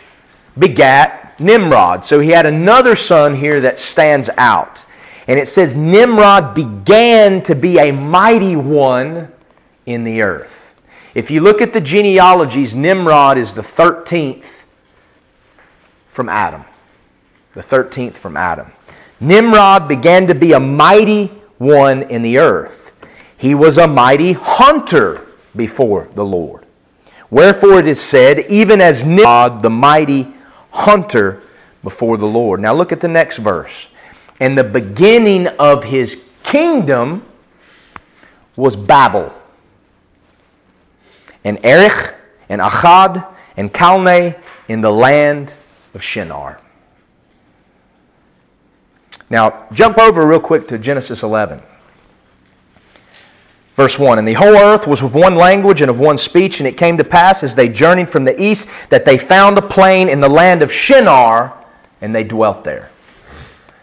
[0.58, 2.04] begat Nimrod.
[2.04, 4.84] So he had another son here that stands out.
[5.26, 9.32] And it says, Nimrod began to be a mighty one
[9.86, 10.61] in the earth.
[11.14, 14.44] If you look at the genealogies, Nimrod is the 13th
[16.08, 16.64] from Adam.
[17.54, 18.72] The 13th from Adam.
[19.20, 21.26] Nimrod began to be a mighty
[21.58, 22.92] one in the earth.
[23.36, 26.64] He was a mighty hunter before the Lord.
[27.30, 30.34] Wherefore it is said, even as Nimrod, the mighty
[30.70, 31.42] hunter
[31.82, 32.60] before the Lord.
[32.60, 33.86] Now look at the next verse.
[34.40, 37.26] And the beginning of his kingdom
[38.56, 39.32] was Babel.
[41.44, 42.14] And Erech
[42.48, 43.26] and Akkad
[43.56, 44.34] and Kalne
[44.68, 45.52] in the land
[45.94, 46.60] of Shinar.
[49.28, 51.62] Now, jump over real quick to Genesis 11.
[53.76, 56.66] Verse 1 And the whole earth was of one language and of one speech, and
[56.66, 60.08] it came to pass as they journeyed from the east that they found a plain
[60.08, 61.64] in the land of Shinar,
[62.00, 62.90] and they dwelt there.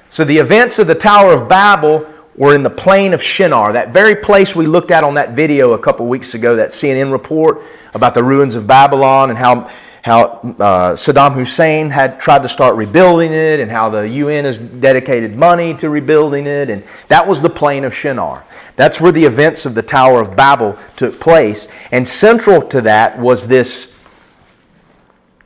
[0.10, 2.07] So the events of the Tower of Babel
[2.40, 5.74] were in the plain of Shinar, that very place we looked at on that video
[5.74, 7.62] a couple weeks ago, that CNN report
[7.94, 9.70] about the ruins of Babylon and how
[10.02, 14.58] how uh, Saddam Hussein had tried to start rebuilding it, and how the UN has
[14.58, 18.46] dedicated money to rebuilding it, and that was the plain of Shinar.
[18.78, 23.20] That's where the events of the Tower of Babel took place, and central to that
[23.20, 23.90] was this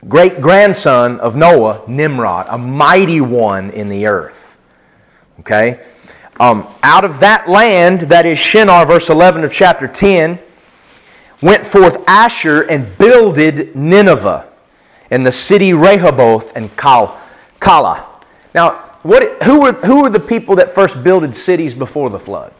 [0.06, 4.54] great grandson of Noah, Nimrod, a mighty one in the earth.
[5.40, 5.84] Okay?
[6.40, 10.40] Um, out of that land, that is Shinar, verse 11 of chapter 10,
[11.40, 14.48] went forth Asshur and builded Nineveh
[15.10, 17.20] and the city Rehoboth and Kal,
[17.60, 18.06] Kala.
[18.54, 22.52] Now, what, who, were, who were the people that first builded cities before the flood?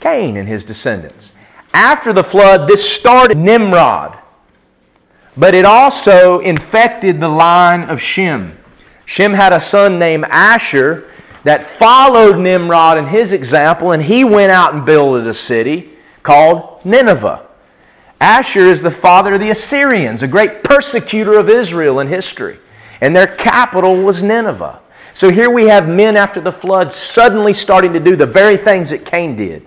[0.00, 1.32] Cain and his descendants.
[1.74, 4.18] After the flood, this started Nimrod,
[5.36, 8.58] but it also infected the line of Shem.
[9.04, 11.08] Shem had a son named Asshur
[11.44, 15.90] that followed Nimrod in his example, and he went out and built a city
[16.22, 17.46] called Nineveh.
[18.20, 22.58] Asshur is the father of the Assyrians, a great persecutor of Israel in history.
[23.00, 24.78] And their capital was Nineveh.
[25.12, 28.90] So here we have men after the flood suddenly starting to do the very things
[28.90, 29.66] that Cain did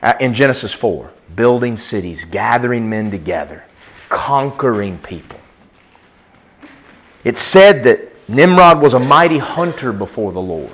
[0.00, 3.64] uh, in Genesis 4 building cities, gathering men together,
[4.08, 5.40] conquering people.
[7.24, 10.70] It's said that Nimrod was a mighty hunter before the Lord.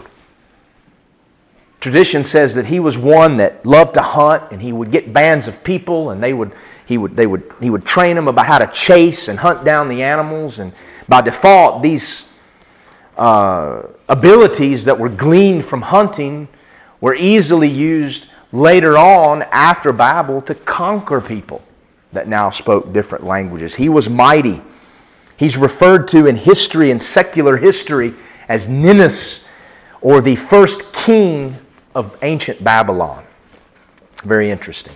[1.80, 5.46] Tradition says that he was one that loved to hunt and he would get bands
[5.46, 6.52] of people and they would,
[6.86, 9.88] he, would, they would, he would train them about how to chase and hunt down
[9.88, 10.58] the animals.
[10.58, 10.72] And
[11.08, 12.22] by default, these
[13.16, 16.48] uh, abilities that were gleaned from hunting
[17.00, 21.62] were easily used later on after Babel to conquer people
[22.12, 23.74] that now spoke different languages.
[23.74, 24.62] He was mighty.
[25.38, 28.14] He's referred to in history and secular history
[28.48, 29.40] as Ninus
[30.00, 31.56] or the first king
[31.94, 33.24] of ancient Babylon.
[34.24, 34.94] Very interesting.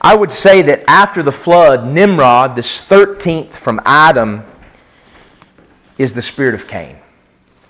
[0.00, 4.44] I would say that after the flood, Nimrod, this 13th from Adam,
[5.98, 6.96] is the spirit of Cain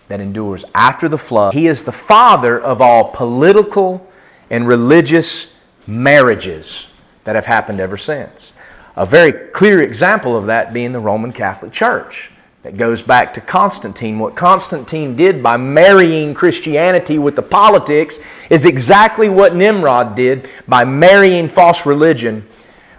[0.09, 1.55] that endures after the flood.
[1.55, 4.07] He is the father of all political
[4.51, 5.47] and religious
[5.87, 6.87] marriages
[7.25, 8.53] that have happened ever since.
[8.97, 12.31] A very clear example of that being the Roman Catholic Church
[12.63, 14.19] that goes back to Constantine.
[14.19, 18.19] What Constantine did by marrying Christianity with the politics
[18.51, 22.47] is exactly what Nimrod did by marrying false religion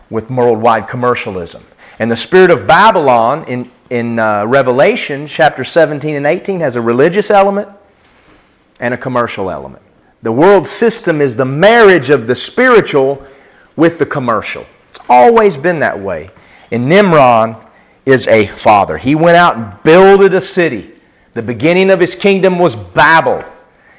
[0.09, 1.63] with worldwide commercialism.
[1.99, 6.81] And the spirit of Babylon in, in uh, Revelation chapter 17 and 18 has a
[6.81, 7.69] religious element
[8.79, 9.83] and a commercial element.
[10.23, 13.25] The world system is the marriage of the spiritual
[13.75, 14.65] with the commercial.
[15.09, 16.31] Always been that way.
[16.71, 17.63] And Nimrod,
[18.05, 18.97] is a father.
[18.97, 20.91] He went out and builded a city.
[21.33, 23.43] The beginning of his kingdom was Babel.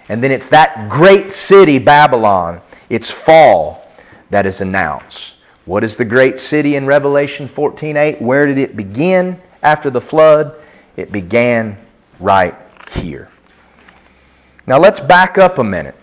[0.09, 3.89] And then it's that great city, Babylon, its fall,
[4.31, 5.35] that is announced.
[5.65, 8.21] What is the great city in Revelation 14:8?
[8.21, 10.55] Where did it begin after the flood?
[10.97, 11.79] It began
[12.21, 12.55] right
[12.93, 13.31] here.
[14.67, 15.97] Now let's back up a minute.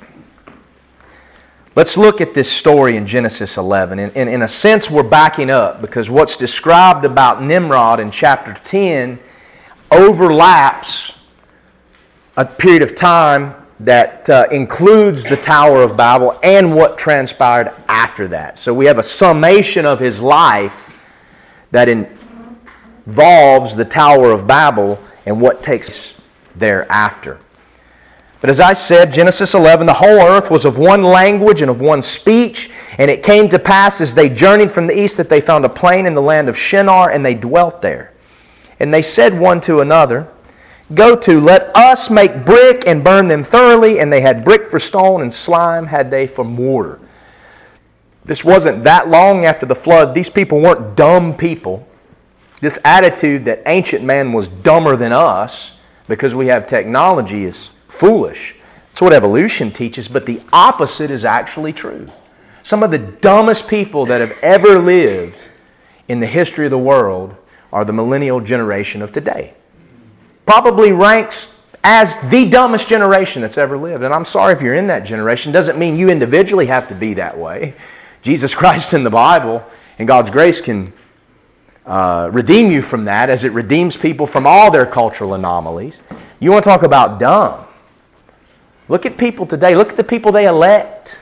[1.73, 3.97] Let's look at this story in Genesis 11.
[3.97, 8.59] In, in, in, a sense, we're backing up because what's described about Nimrod in chapter
[8.65, 9.17] 10
[9.89, 11.13] overlaps
[12.35, 18.27] a period of time that uh, includes the Tower of Babel and what transpired after
[18.27, 18.57] that.
[18.57, 20.91] So we have a summation of his life
[21.71, 26.15] that involves the Tower of Babel and what takes
[26.53, 27.39] thereafter.
[28.41, 31.79] But as I said, Genesis 11, the whole earth was of one language and of
[31.79, 32.71] one speech.
[32.97, 35.69] And it came to pass as they journeyed from the east that they found a
[35.69, 38.11] plain in the land of Shinar, and they dwelt there.
[38.79, 40.27] And they said one to another,
[40.95, 43.99] Go to, let us make brick and burn them thoroughly.
[43.99, 46.99] And they had brick for stone, and slime had they for mortar.
[48.25, 50.15] This wasn't that long after the flood.
[50.15, 51.87] These people weren't dumb people.
[52.59, 55.71] This attitude that ancient man was dumber than us
[56.07, 58.55] because we have technology is foolish.
[58.89, 62.09] That's what evolution teaches, but the opposite is actually true.
[62.63, 65.37] Some of the dumbest people that have ever lived
[66.07, 67.35] in the history of the world
[67.71, 69.53] are the millennial generation of today.
[70.45, 71.47] Probably ranks
[71.83, 74.03] as the dumbest generation that's ever lived.
[74.03, 75.51] And I'm sorry if you're in that generation.
[75.51, 77.73] Doesn't mean you individually have to be that way.
[78.21, 79.63] Jesus Christ in the Bible
[79.97, 80.93] and God's grace can
[81.85, 85.95] uh, redeem you from that as it redeems people from all their cultural anomalies.
[86.39, 87.65] You want to talk about dumb?
[88.91, 89.73] Look at people today.
[89.73, 91.15] Look at the people they elect.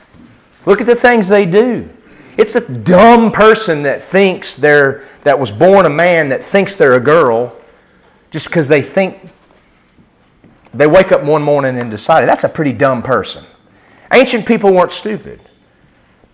[0.66, 1.88] Look at the things they do.
[2.36, 6.96] It's a dumb person that thinks they're that was born a man that thinks they're
[6.96, 7.56] a girl
[8.32, 9.30] just because they think
[10.74, 13.44] they wake up one morning and decide that's a pretty dumb person.
[14.12, 15.40] Ancient people weren't stupid.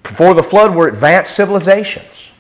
[0.05, 2.31] Before the flood were advanced civilizations.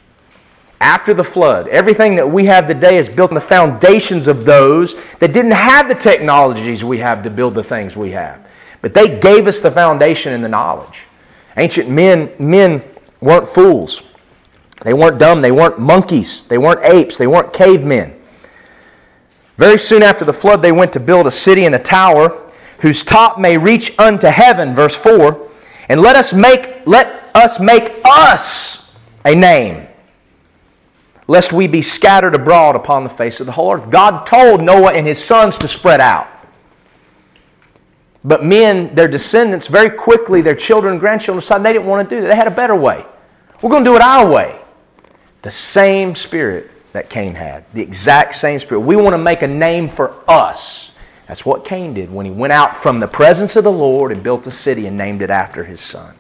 [0.81, 4.95] After the flood, everything that we have today is built on the foundations of those
[5.21, 8.46] that didn't have the technologies we have to build the things we have.
[8.83, 11.03] But they gave us the foundation and the knowledge.
[11.57, 12.83] Ancient men, men
[13.21, 14.03] weren't fools.
[14.83, 15.41] They weren't dumb.
[15.41, 16.45] They weren't monkeys.
[16.49, 17.17] They weren't apes.
[17.17, 18.15] They weren't cavemen.
[19.57, 22.43] Very soon after the flood, they went to build a city and a tower
[22.81, 25.49] whose top may reach unto heaven, verse 4.
[25.89, 28.79] And let us make, let us make us
[29.25, 29.87] a name,
[31.27, 33.91] lest we be scattered abroad upon the face of the whole earth.
[33.91, 36.29] God told Noah and his sons to spread out.
[38.27, 42.23] But men, their descendants, very quickly, their children grandchildren decided they didn't want to do
[42.23, 42.29] that.
[42.29, 43.07] They had a better way.
[43.63, 44.61] We're going to do it our way.
[45.43, 48.81] The same spirit that Cain had, the exact same spirit.
[48.81, 50.91] We want to make a name for us.
[51.29, 54.25] That's what Cain did when he went out from the presence of the Lord and
[54.25, 56.17] built a city and named it after his son.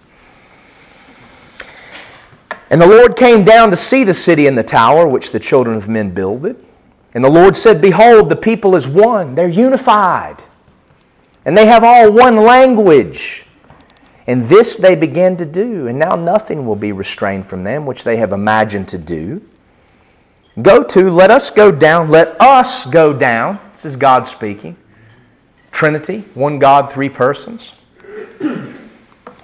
[2.70, 5.76] And the Lord came down to see the city and the tower which the children
[5.76, 6.64] of men builded.
[7.14, 9.34] And the Lord said, Behold, the people is one.
[9.34, 10.44] They're unified.
[11.46, 13.44] And they have all one language.
[14.26, 18.02] And this they began to do, and now nothing will be restrained from them, which
[18.02, 19.40] they have imagined to do.
[20.60, 23.60] Go to, let us go down, let us go down.
[23.72, 24.76] This is God speaking.
[25.70, 27.72] Trinity, one God, three persons.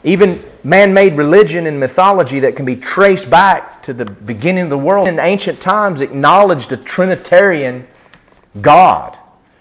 [0.03, 4.71] Even man made religion and mythology that can be traced back to the beginning of
[4.71, 7.87] the world in ancient times acknowledged a Trinitarian
[8.61, 9.17] God.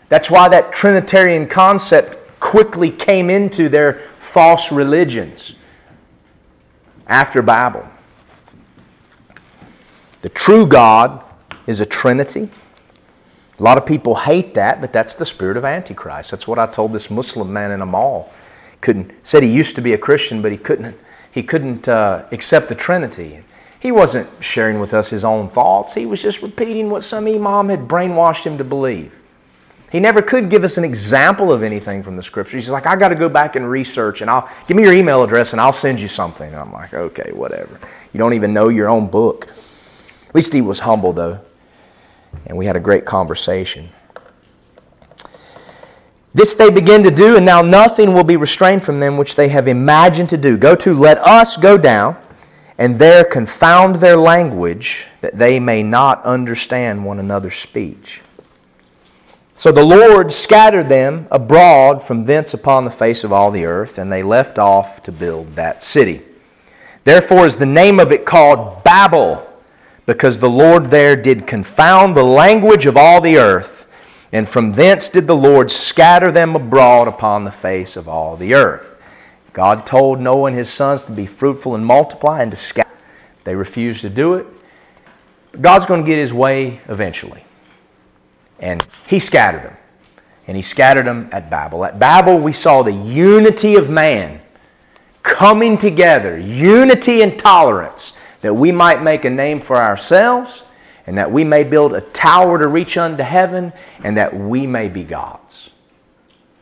[0.10, 5.54] That's why that Trinitarian concept quickly came into their false religions
[7.08, 7.88] after Babel.
[10.22, 11.24] The true God
[11.66, 12.50] is a trinity.
[13.58, 16.32] A lot of people hate that, but that's the spirit of Antichrist.
[16.32, 18.34] That's what I told this Muslim man in a mall.
[18.82, 20.98] Couldn't said he used to be a Christian, but he couldn't
[21.32, 23.44] he couldn't uh, accept the Trinity.
[23.80, 25.94] He wasn't sharing with us his own thoughts.
[25.94, 29.14] He was just repeating what some imam had brainwashed him to believe.
[29.92, 32.64] He never could give us an example of anything from the scriptures.
[32.64, 35.22] He's like, I got to go back and research, and I'll give me your email
[35.22, 36.48] address, and I'll send you something.
[36.48, 37.78] And I'm like, okay, whatever.
[38.14, 39.50] You don't even know your own book.
[40.30, 41.42] At least he was humble, though,
[42.46, 43.90] and we had a great conversation.
[46.34, 49.50] This they begin to do, and now nothing will be restrained from them which they
[49.50, 50.56] have imagined to do.
[50.56, 52.16] Go to, let us go down,
[52.78, 58.22] and there confound their language, that they may not understand one another's speech.
[59.62, 64.00] So the Lord scattered them abroad from thence upon the face of all the earth,
[64.00, 66.24] and they left off to build that city.
[67.04, 69.48] Therefore is the name of it called Babel,
[70.08, 73.86] because the Lord there did confound the language of all the earth,
[74.32, 78.56] and from thence did the Lord scatter them abroad upon the face of all the
[78.56, 78.98] earth.
[79.54, 82.90] God told Noah and his sons to be fruitful and multiply and to scatter.
[83.44, 84.48] They refused to do it.
[85.62, 87.46] God's going to get his way eventually.
[88.62, 89.78] And he scattered them.
[90.48, 91.84] And he scattered them at Babel.
[91.84, 94.42] At Babel, we saw the unity of man
[95.24, 100.64] coming together, unity and tolerance, that we might make a name for ourselves,
[101.06, 104.88] and that we may build a tower to reach unto heaven, and that we may
[104.88, 105.70] be gods.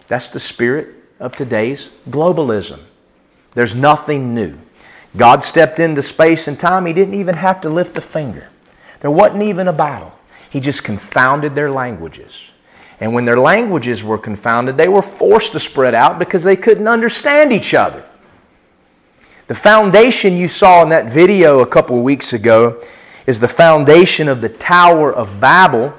[0.08, 2.82] That's the spirit of today's globalism.
[3.54, 4.58] There's nothing new.
[5.18, 8.50] God stepped into space and time, He didn't even have to lift a finger.
[9.02, 10.14] There wasn't even a battle.
[10.50, 12.41] He just confounded their languages.
[13.00, 16.88] And when their languages were confounded, they were forced to spread out because they couldn't
[16.88, 18.04] understand each other.
[19.47, 22.84] The foundation you saw in that video a couple weeks ago
[23.26, 25.93] is the foundation of the Tower of Babel,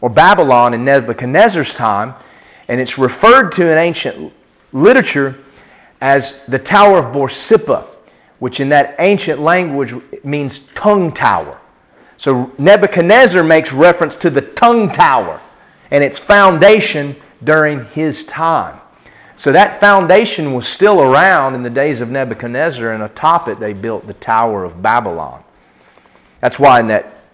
[0.00, 2.14] or Babylon in Nebuchadnezzar's time,
[2.68, 4.32] and it's referred to in ancient
[4.72, 5.38] literature
[6.00, 7.86] as the Tower of Borsippa,
[8.38, 11.58] which in that ancient language means tongue tower.
[12.24, 15.42] So Nebuchadnezzar makes reference to the tongue tower
[15.90, 18.80] and its foundation during his time.
[19.36, 23.74] So that foundation was still around in the days of Nebuchadnezzar, and atop it they
[23.74, 25.44] built the Tower of Babylon.
[26.40, 27.24] That's why in that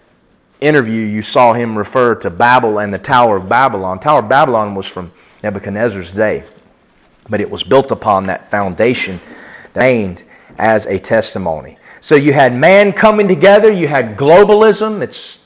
[0.59, 3.97] interview you saw him refer to Babel and the Tower of Babylon.
[3.97, 6.43] Tower of Babylon was from Nebuchadnezzar's day,
[7.29, 9.21] but it was built upon that foundation
[9.71, 10.23] that remained
[10.57, 11.77] as a testimony.
[12.01, 15.37] So you had man coming together, you had globalism, it's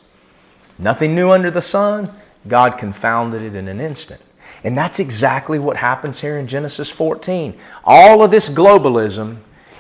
[0.80, 2.16] nothing new under the sun.
[2.48, 4.22] God confounded it in an instant.
[4.64, 7.60] And that's exactly what happens here in Genesis 14.
[7.84, 9.40] All of this globalism,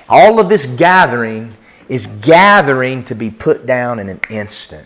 [0.09, 1.55] all of this gathering
[1.88, 4.86] is gathering to be put down in an instant.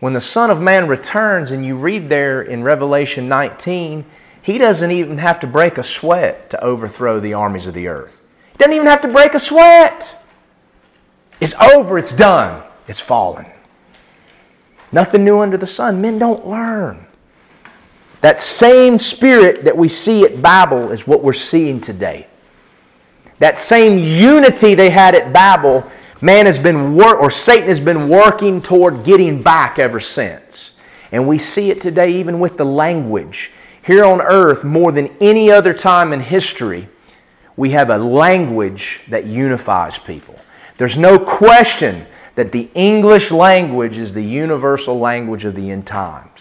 [0.00, 4.04] When the Son of Man returns, and you read there in Revelation 19,
[4.42, 8.12] he doesn't even have to break a sweat to overthrow the armies of the earth.
[8.52, 10.25] He doesn't even have to break a sweat.
[11.40, 13.46] It's over, it's done, it's fallen.
[14.92, 16.00] Nothing new under the sun.
[16.00, 17.06] Men don't learn.
[18.20, 22.26] That same spirit that we see at Babel is what we're seeing today.
[23.38, 25.84] That same unity they had at Babel,
[26.22, 30.70] man has been wor- or Satan has been working toward getting back ever since.
[31.12, 33.52] And we see it today even with the language.
[33.82, 36.88] Here on earth, more than any other time in history,
[37.56, 40.38] we have a language that unifies people.
[40.78, 46.40] There's no question that the English language is the universal language of the end times.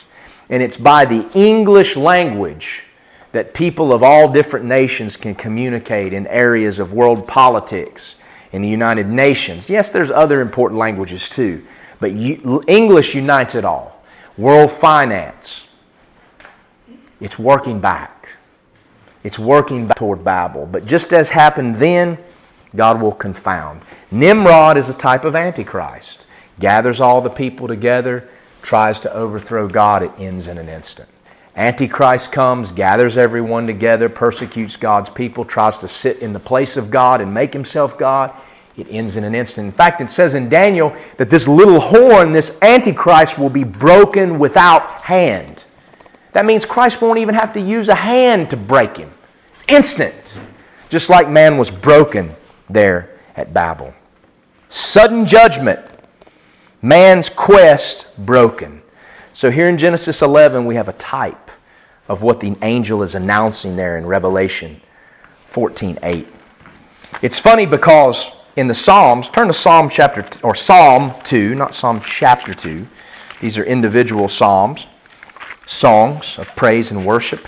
[0.50, 2.84] And it's by the English language
[3.32, 8.16] that people of all different nations can communicate in areas of world politics,
[8.52, 9.68] in the United Nations.
[9.68, 11.66] Yes, there's other important languages too,
[12.00, 14.02] but English unites it all.
[14.38, 15.64] World finance.
[17.20, 18.30] It's working back.
[19.26, 20.66] It's working back toward Babel.
[20.66, 22.18] But just as happened then,
[22.76, 23.82] God will confound.
[24.12, 26.26] Nimrod is a type of Antichrist.
[26.60, 28.30] Gathers all the people together,
[28.62, 31.10] tries to overthrow God, it ends in an instant.
[31.56, 36.92] Antichrist comes, gathers everyone together, persecutes God's people, tries to sit in the place of
[36.92, 38.34] God and make himself God.
[38.76, 39.68] It ends in an instant.
[39.68, 44.38] In fact, it says in Daniel that this little horn, this Antichrist, will be broken
[44.38, 45.64] without hand.
[46.34, 49.14] That means Christ won't even have to use a hand to break him.
[49.54, 50.16] It's instant.
[50.90, 52.36] Just like man was broken
[52.70, 53.94] there at Babel.
[54.70, 55.80] Sudden judgment
[56.86, 58.84] Man's quest broken.
[59.34, 61.50] So here in Genesis 11, we have a type
[62.08, 64.80] of what the angel is announcing there in Revelation
[65.48, 66.28] 14 8.
[67.24, 72.02] It's funny because in the Psalms, turn to Psalm chapter or Psalm 2, not Psalm
[72.06, 72.86] chapter 2.
[73.42, 74.86] These are individual psalms,
[75.66, 77.48] songs of praise and worship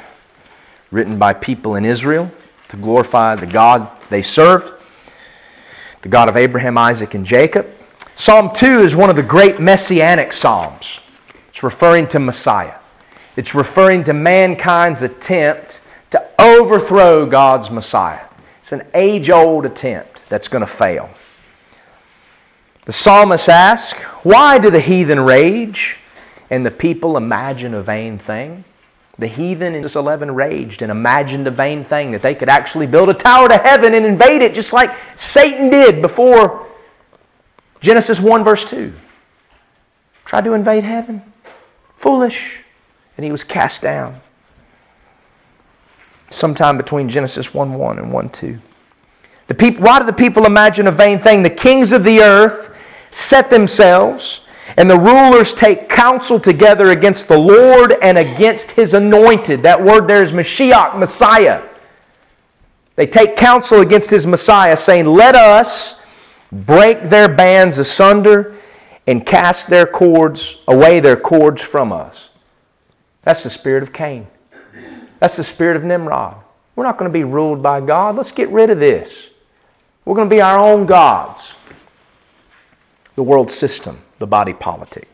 [0.90, 2.32] written by people in Israel
[2.70, 4.77] to glorify the God they served,
[6.08, 7.70] the God of Abraham, Isaac, and Jacob.
[8.16, 11.02] Psalm 2 is one of the great messianic psalms.
[11.50, 12.76] It's referring to Messiah.
[13.36, 15.82] It's referring to mankind's attempt
[16.12, 18.24] to overthrow God's Messiah.
[18.62, 21.10] It's an age old attempt that's going to fail.
[22.86, 25.98] The psalmist asks, Why do the heathen rage
[26.50, 28.64] and the people imagine a vain thing?
[29.20, 32.86] The heathen in this 11 raged and imagined a vain thing that they could actually
[32.86, 36.68] build a tower to heaven and invade it just like Satan did before
[37.82, 38.94] Genesis 1, verse 2.
[40.26, 41.22] Tried to invade heaven.
[41.98, 42.60] Foolish.
[43.16, 44.22] And he was cast down.
[46.30, 48.60] Sometime between Genesis 1 1 and 1 2.
[49.48, 51.42] The people, why do the people imagine a vain thing?
[51.42, 52.76] The kings of the earth
[53.12, 54.42] set themselves,
[54.76, 59.64] and the rulers take counsel together against the Lord and against his anointed.
[59.64, 61.64] That word there is Mashiach, Messiah.
[62.96, 65.96] They take counsel against his Messiah, saying, Let us
[66.52, 68.56] break their bands asunder,
[69.06, 72.18] and cast their cords away their cords from us.
[73.24, 74.28] That's the spirit of Cain.
[75.20, 76.36] That's the spirit of Nimrod.
[76.76, 78.16] We're not going to be ruled by God.
[78.16, 79.28] Let's get rid of this.
[80.06, 81.54] We're going to be our own gods.
[83.18, 85.10] The world system, the body politic.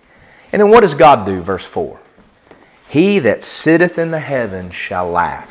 [0.51, 1.41] And then what does God do?
[1.41, 1.99] Verse 4
[2.87, 5.49] He that sitteth in the heavens shall laugh.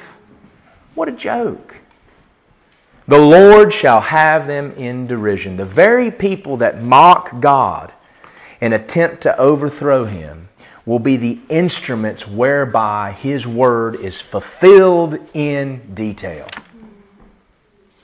[0.95, 1.75] What a joke.
[3.09, 5.57] The Lord shall have them in derision.
[5.57, 7.93] The very people that mock God
[8.61, 10.49] and attempt to overthrow him
[10.87, 16.49] will be the instruments whereby his word is fulfilled in detail.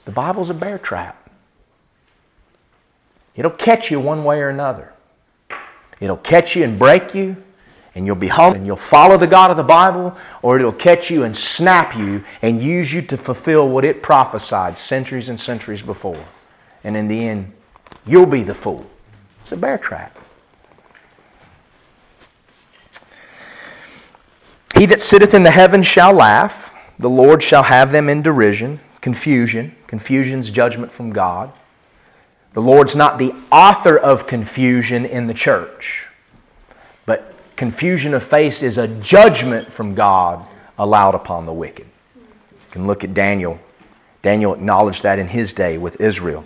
[0.04, 1.27] The Bible's a bear trap.
[3.38, 4.92] It'll catch you one way or another.
[6.00, 7.36] It'll catch you and break you,
[7.94, 11.08] and you'll be humble, and you'll follow the God of the Bible, or it'll catch
[11.08, 15.82] you and snap you and use you to fulfill what it prophesied centuries and centuries
[15.82, 16.26] before.
[16.82, 17.52] And in the end,
[18.04, 18.84] you'll be the fool.
[19.44, 20.18] It's a bear trap.
[24.74, 26.72] He that sitteth in the heavens shall laugh.
[26.98, 29.76] The Lord shall have them in derision, confusion.
[29.86, 31.52] Confusion's judgment from God.
[32.58, 36.08] The Lord's not the author of confusion in the church,
[37.06, 40.44] but confusion of face is a judgment from God
[40.76, 41.86] allowed upon the wicked.
[42.16, 43.60] You can look at Daniel.
[44.22, 46.44] Daniel acknowledged that in his day with Israel.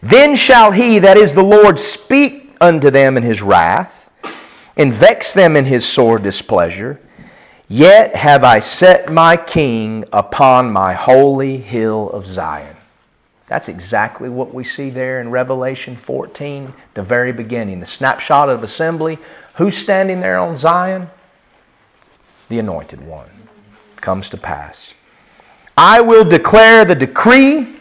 [0.00, 4.08] Then shall he, that is the Lord, speak unto them in his wrath,
[4.78, 7.02] and vex them in his sore displeasure.
[7.68, 12.73] Yet have I set my king upon my holy hill of Zion.
[13.54, 17.78] That's exactly what we see there in Revelation 14, the very beginning.
[17.78, 19.16] The snapshot of assembly.
[19.58, 21.08] Who's standing there on Zion?
[22.48, 23.30] The anointed one.
[23.94, 24.94] Comes to pass.
[25.76, 27.76] I will declare the decree.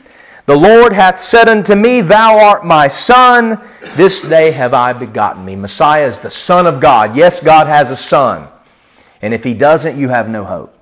[0.46, 3.60] The Lord hath said unto me, Thou art my son.
[3.96, 5.56] This day have I begotten me.
[5.56, 7.16] Messiah is the Son of God.
[7.16, 8.48] Yes, God has a son.
[9.24, 10.73] And if he doesn't, you have no hope.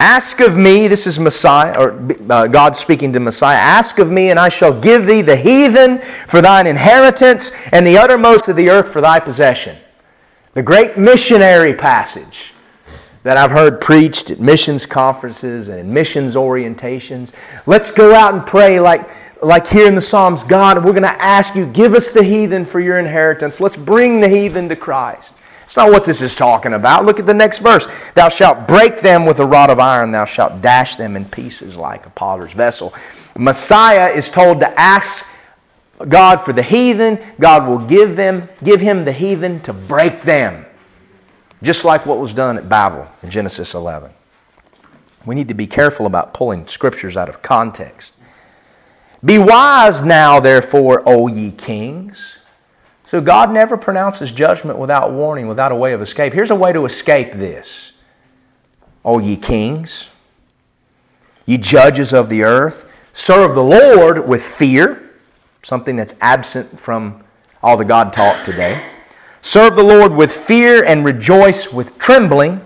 [0.00, 4.30] Ask of me, this is Messiah, or uh, God speaking to Messiah, ask of me,
[4.30, 8.70] and I shall give thee the heathen for thine inheritance, and the uttermost of the
[8.70, 9.76] earth for thy possession.
[10.54, 12.52] The great missionary passage
[13.24, 17.32] that I've heard preached at missions conferences and missions orientations.
[17.66, 19.10] Let's go out and pray like,
[19.42, 22.64] like here in the Psalms God, we're going to ask you, give us the heathen
[22.64, 23.60] for your inheritance.
[23.60, 25.34] Let's bring the heathen to Christ.
[25.68, 27.04] It's not what this is talking about.
[27.04, 27.86] Look at the next verse.
[28.14, 31.76] Thou shalt break them with a rod of iron, thou shalt dash them in pieces
[31.76, 32.94] like a potter's vessel.
[33.36, 35.22] Messiah is told to ask
[36.08, 37.18] God for the heathen.
[37.38, 40.64] God will give them, give him the heathen to break them.
[41.62, 44.10] Just like what was done at Babel in Genesis 11.
[45.26, 48.14] We need to be careful about pulling scriptures out of context.
[49.22, 52.37] Be wise now, therefore, O ye kings.
[53.08, 56.34] So God never pronounces judgment without warning, without a way of escape.
[56.34, 57.92] Here's a way to escape this.
[59.02, 60.08] O ye kings,
[61.46, 62.84] ye judges of the earth,
[63.14, 65.10] serve the Lord with fear,
[65.62, 67.24] something that's absent from
[67.62, 68.92] all the God talk today.
[69.40, 72.60] Serve the Lord with fear and rejoice with trembling.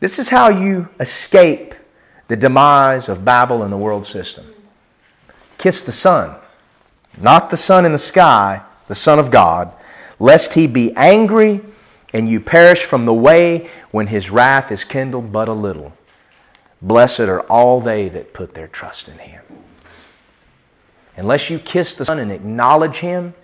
[0.00, 1.76] This is how you escape
[2.26, 4.52] the demise of Babel and the world system.
[5.58, 6.34] Kiss the Son,
[7.16, 9.72] not the sun in the sky, the Son of God,
[10.18, 11.60] lest he be angry
[12.12, 15.92] and you perish from the way when his wrath is kindled but a little.
[16.80, 19.42] Blessed are all they that put their trust in him.
[21.16, 23.34] Unless you kiss the Son and acknowledge him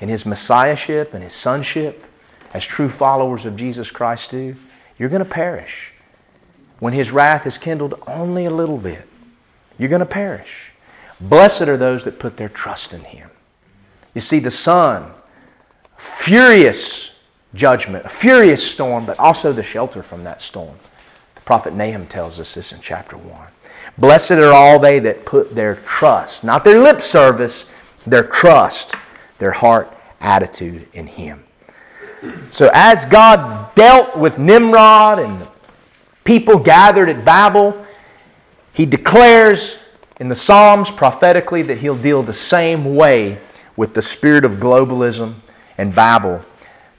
[0.00, 2.04] in his messiahship and his sonship,
[2.52, 4.56] as true followers of Jesus Christ do,
[4.98, 5.92] you're going to perish.
[6.78, 9.06] When his wrath is kindled only a little bit,
[9.78, 10.72] you're going to perish.
[11.20, 13.29] Blessed are those that put their trust in him.
[14.14, 15.12] You see, the Son,
[15.96, 17.10] furious
[17.54, 20.76] judgment, a furious storm, but also the shelter from that storm.
[21.34, 23.46] The prophet Nahum tells us this in chapter 1.
[23.98, 27.64] Blessed are all they that put their trust, not their lip service,
[28.06, 28.94] their trust,
[29.38, 31.44] their heart attitude in Him.
[32.50, 35.48] So, as God dealt with Nimrod and the
[36.24, 37.84] people gathered at Babel,
[38.72, 39.76] He declares
[40.18, 43.40] in the Psalms prophetically that He'll deal the same way
[43.80, 45.36] with the spirit of globalism
[45.78, 46.44] and Babel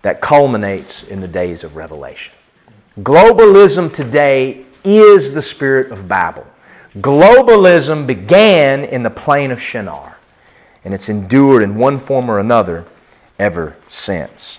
[0.01, 2.33] that culminates in the days of Revelation.
[3.01, 6.43] Globalism today is the spirit of Babel.
[6.95, 10.17] Globalism began in the plain of Shinar,
[10.83, 12.87] and it's endured in one form or another
[13.37, 14.57] ever since.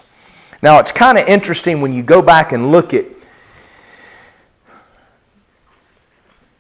[0.62, 3.04] Now, it's kind of interesting when you go back and look at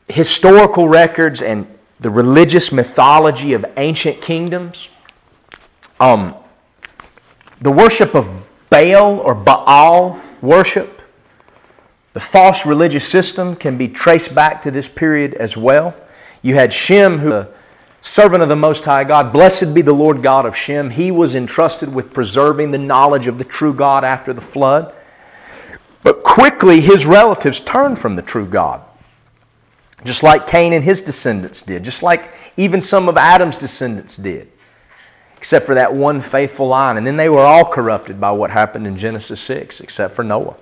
[0.08, 1.68] historical records and
[2.00, 4.88] the religious mythology of ancient kingdoms.
[6.02, 6.34] Um,
[7.60, 8.28] the worship of
[8.70, 11.00] Baal or Baal worship,
[12.12, 15.94] the false religious system can be traced back to this period as well.
[16.42, 17.48] You had Shem, who the
[18.00, 19.32] servant of the Most High God.
[19.32, 20.90] Blessed be the Lord God of Shem.
[20.90, 24.92] He was entrusted with preserving the knowledge of the true God after the flood.
[26.02, 28.82] But quickly, his relatives turned from the true God,
[30.04, 34.51] just like Cain and his descendants did, just like even some of Adam's descendants did
[35.42, 36.96] except for that one faithful line.
[36.96, 40.54] And then they were all corrupted by what happened in Genesis 6, except for Noah.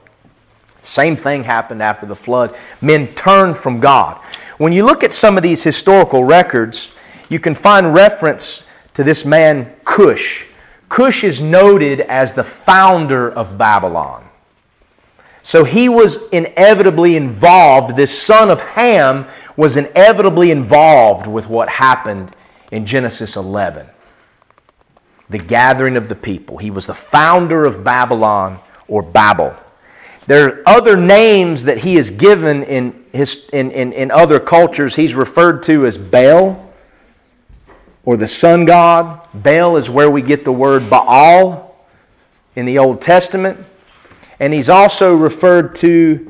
[0.81, 2.57] Same thing happened after the flood.
[2.81, 4.19] Men turned from God.
[4.57, 6.89] When you look at some of these historical records,
[7.29, 8.63] you can find reference
[8.95, 10.47] to this man, Cush.
[10.89, 14.31] Cush is noted as the founder of Babylon.
[15.43, 19.27] So he was inevitably involved, this son of Ham
[19.59, 22.35] was inevitably involved with what happened
[22.73, 23.87] in Genesis 11
[25.31, 26.59] the gathering of the people.
[26.59, 29.57] He was the founder of Babylon or Babel.
[30.27, 34.95] There are other names that he is given in, his, in, in, in other cultures.
[34.95, 36.73] He's referred to as Baal
[38.05, 39.27] or the sun god.
[39.33, 41.77] Baal is where we get the word Baal
[42.57, 43.59] in the Old Testament.
[44.41, 46.27] And he's also referred to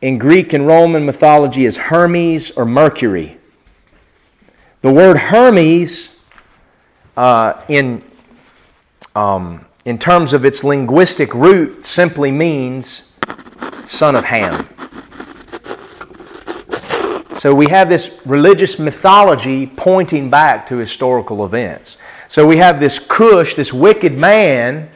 [0.00, 3.38] in Greek and Roman mythology as Hermes or Mercury.
[4.82, 6.09] The word Hermes
[7.16, 8.02] uh, in,
[9.14, 13.02] um, in terms of its linguistic root simply means
[13.84, 14.68] son of Ham.
[17.38, 21.96] So we have this religious mythology pointing back to historical events.
[22.28, 24.90] So we have this Cush, this wicked man,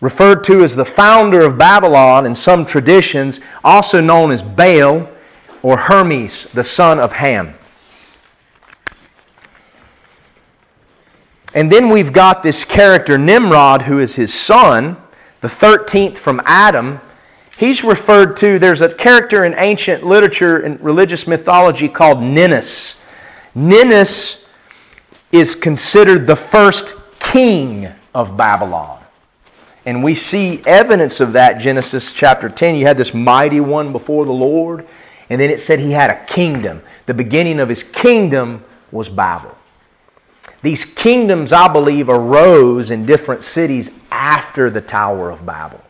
[0.00, 5.08] referred to as the founder of Babylon in some traditions, also known as Baal
[5.62, 7.54] or Hermes, the son of Ham.
[11.54, 14.96] And then we've got this character, Nimrod, who is his son,
[15.40, 17.00] the 13th from Adam.
[17.56, 22.96] He's referred to, there's a character in ancient literature and religious mythology called Ninus.
[23.54, 24.38] Ninus
[25.30, 29.00] is considered the first king of Babylon.
[29.86, 32.74] And we see evidence of that Genesis chapter 10.
[32.74, 34.88] You had this mighty one before the Lord,
[35.30, 36.82] and then it said he had a kingdom.
[37.06, 39.56] The beginning of his kingdom was Babel.
[40.64, 45.82] These kingdoms, I believe, arose in different cities after the Tower of Babel.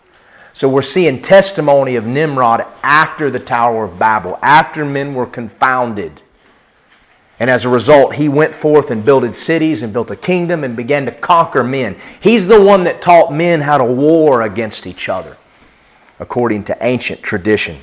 [0.52, 6.22] So we're seeing testimony of Nimrod after the Tower of Babel, after men were confounded.
[7.38, 10.74] And as a result, he went forth and builded cities and built a kingdom and
[10.74, 11.96] began to conquer men.
[12.20, 15.36] He's the one that taught men how to war against each other,
[16.18, 17.78] according to ancient tradition.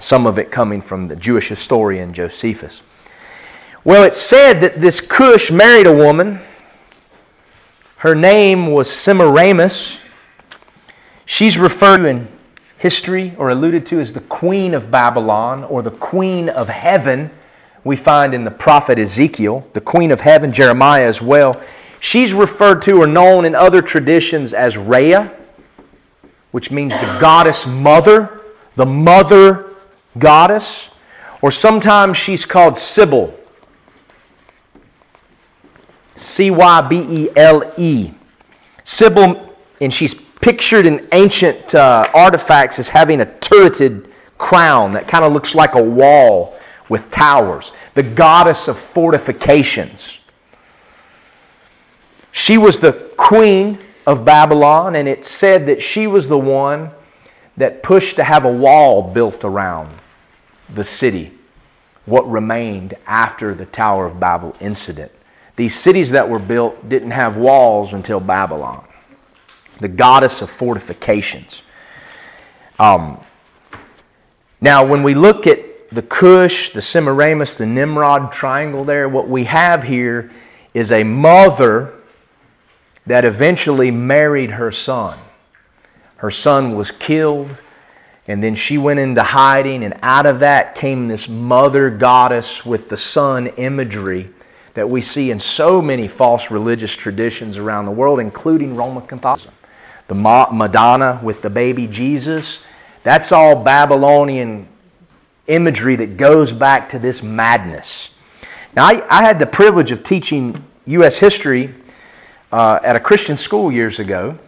[0.00, 2.82] Some of it coming from the Jewish historian Josephus.
[3.84, 6.38] Well, it's said that this Cush married a woman.
[7.96, 9.98] Her name was Semiramis.
[11.26, 12.28] She's referred to in
[12.78, 17.32] history or alluded to as the Queen of Babylon or the Queen of Heaven.
[17.82, 21.60] We find in the prophet Ezekiel, the Queen of Heaven, Jeremiah as well.
[21.98, 25.36] She's referred to or known in other traditions as Rhea,
[26.52, 28.42] which means the goddess mother,
[28.76, 29.74] the mother
[30.20, 30.88] goddess.
[31.40, 33.41] Or sometimes she's called Cybele
[36.22, 38.12] C Y B E L E.
[38.84, 45.24] Sybil, and she's pictured in ancient uh, artifacts as having a turreted crown that kind
[45.24, 46.58] of looks like a wall
[46.88, 50.18] with towers, the goddess of fortifications.
[52.32, 56.90] She was the queen of Babylon, and it said that she was the one
[57.56, 59.96] that pushed to have a wall built around
[60.74, 61.32] the city,
[62.04, 65.12] what remained after the Tower of Babel incident.
[65.62, 68.84] These cities that were built didn't have walls until Babylon,
[69.78, 71.62] the goddess of fortifications.
[72.80, 73.20] Um,
[74.60, 79.44] now, when we look at the Cush, the Semiramis, the Nimrod triangle there, what we
[79.44, 80.32] have here
[80.74, 81.94] is a mother
[83.06, 85.16] that eventually married her son.
[86.16, 87.56] Her son was killed,
[88.26, 92.88] and then she went into hiding, and out of that came this mother goddess with
[92.88, 94.28] the son imagery
[94.74, 99.52] that we see in so many false religious traditions around the world, including Roman Catholicism.
[100.08, 102.58] The Madonna with the baby Jesus,
[103.02, 104.68] that's all Babylonian
[105.46, 108.10] imagery that goes back to this madness.
[108.74, 111.18] Now, I, I had the privilege of teaching U.S.
[111.18, 111.74] history
[112.50, 114.38] uh, at a Christian school years ago.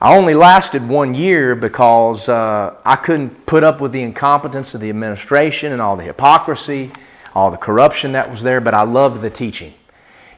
[0.00, 4.80] I only lasted one year because uh, I couldn't put up with the incompetence of
[4.80, 6.90] the administration and all the hypocrisy
[7.34, 9.74] all the corruption that was there, but I loved the teaching.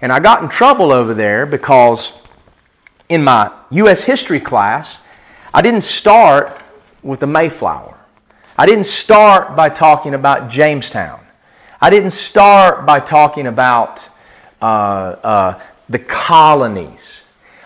[0.01, 2.13] And I got in trouble over there because
[3.09, 4.03] in my U.S.
[4.03, 4.99] history class,
[5.55, 6.61] I didn't start
[7.03, 7.99] with the Mayflower.
[8.57, 11.21] I didn't start by talking about Jamestown.
[11.81, 14.01] I didn't start by talking about
[14.61, 17.01] uh, uh, the colonies.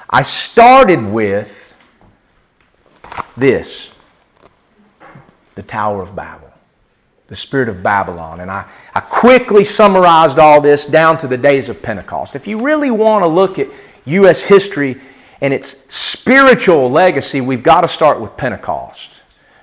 [0.09, 1.55] I started with
[3.37, 3.89] this
[5.55, 6.47] the Tower of Babel
[7.29, 8.41] the spirit of Babylon.
[8.41, 8.67] And I,
[8.97, 12.35] I quickly summarized all this down to the days of Pentecost.
[12.35, 13.69] If you really want to look at
[14.07, 14.41] U.S.
[14.41, 14.99] history
[15.43, 19.21] and its spiritual legacy, we've got to start with Pentecost.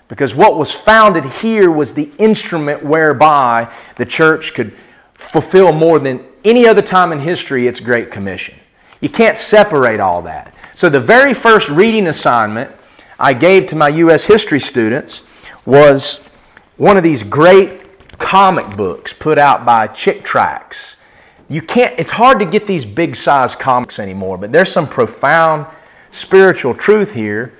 [0.07, 4.77] Because what was founded here was the instrument whereby the church could
[5.15, 8.53] fulfill more than any other time in history its Great Commission.
[9.01, 10.53] You can't separate all that.
[10.75, 12.69] So, the very first reading assignment
[13.17, 14.25] I gave to my U.S.
[14.25, 15.21] history students
[15.65, 16.19] was
[16.77, 17.82] one of these great
[18.19, 20.77] comic books put out by Chick Tracts.
[21.49, 25.67] You can't, it's hard to get these big size comics anymore, but there's some profound
[26.11, 27.53] spiritual truth here.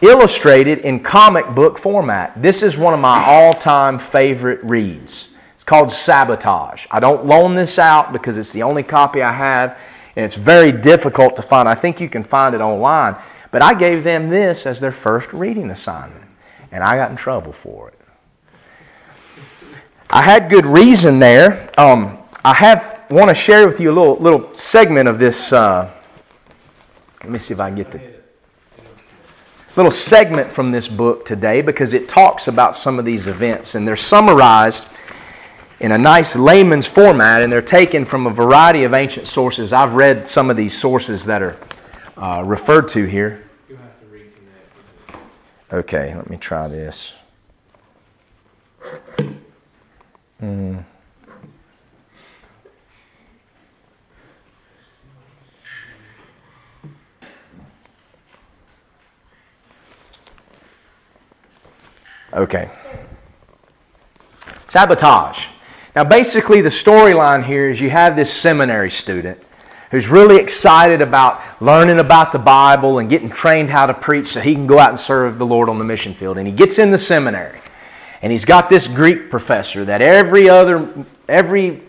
[0.00, 2.40] illustrated in comic book format.
[2.42, 5.28] This is one of my all time favorite reads.
[5.54, 6.86] It's called Sabotage.
[6.90, 9.78] I don't loan this out because it's the only copy I have,
[10.16, 11.68] and it's very difficult to find.
[11.68, 13.16] I think you can find it online.
[13.52, 16.24] But I gave them this as their first reading assignment,
[16.72, 18.01] and I got in trouble for it.
[20.14, 21.70] I had good reason there.
[21.80, 25.54] Um, I have want to share with you a little little segment of this.
[25.54, 25.90] Uh,
[27.22, 28.00] let me see if I can get the
[29.74, 33.88] little segment from this book today because it talks about some of these events and
[33.88, 34.86] they're summarized
[35.80, 39.72] in a nice layman's format and they're taken from a variety of ancient sources.
[39.72, 41.56] I've read some of these sources that are
[42.18, 43.48] uh, referred to here.
[45.72, 47.14] Okay, let me try this.
[50.42, 50.84] Mm.
[62.34, 62.70] Okay.
[64.66, 65.46] Sabotage.
[65.94, 69.38] Now, basically, the storyline here is you have this seminary student
[69.90, 74.40] who's really excited about learning about the Bible and getting trained how to preach so
[74.40, 76.38] he can go out and serve the Lord on the mission field.
[76.38, 77.60] And he gets in the seminary.
[78.22, 81.82] And he's got this Greek professor that every other, every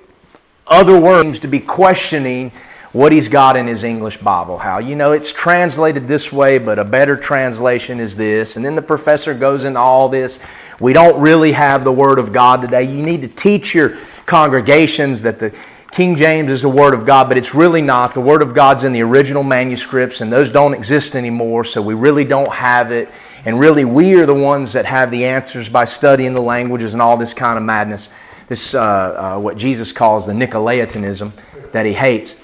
[0.65, 2.51] other word seems to be questioning
[2.91, 4.57] what he's got in his English Bible.
[4.57, 8.55] How, you know, it's translated this way, but a better translation is this.
[8.55, 10.37] And then the professor goes into all this.
[10.79, 12.83] We don't really have the Word of God today.
[12.83, 15.53] You need to teach your congregations that the
[15.91, 18.15] King James is the Word of God, but it's really not.
[18.15, 21.93] The Word of God's in the original manuscripts, and those don't exist anymore, so we
[21.93, 23.09] really don't have it.
[23.45, 27.01] And really, we are the ones that have the answers by studying the languages and
[27.01, 28.07] all this kind of madness.
[28.47, 31.31] This, uh, uh, what Jesus calls the Nicolaitanism
[31.71, 32.35] that he hates.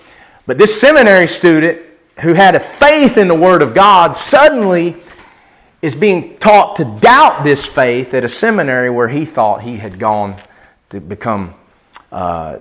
[0.46, 1.82] But this seminary student
[2.22, 4.98] who had a faith in the Word of God suddenly
[5.82, 10.00] is being taught to doubt this faith at a seminary where he thought he had
[10.00, 10.42] gone
[10.90, 11.54] to become
[12.12, 12.58] uh,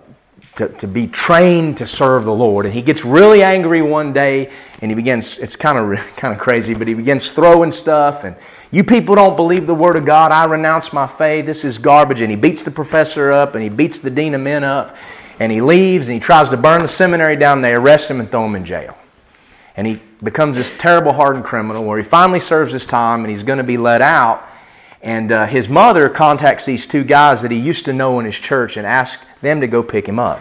[0.59, 2.67] to, to be trained to serve the Lord.
[2.67, 6.41] And he gets really angry one day and he begins, it's kind of, kind of
[6.41, 8.37] crazy, but he begins throwing stuff and
[8.71, 10.31] you people don't believe the Word of God.
[10.31, 11.47] I renounce my faith.
[11.47, 12.21] This is garbage.
[12.21, 14.97] And he beats the professor up and he beats the dean of men up
[15.39, 17.63] and he leaves and he tries to burn the seminary down.
[17.63, 18.99] They arrest him and throw him in jail.
[19.77, 23.45] And he becomes this terrible hardened criminal where he finally serves his time and he's
[23.45, 24.45] going to be let out.
[25.03, 28.35] And uh, his mother contacts these two guys that he used to know in his
[28.37, 30.41] church and asks them to go pick him up.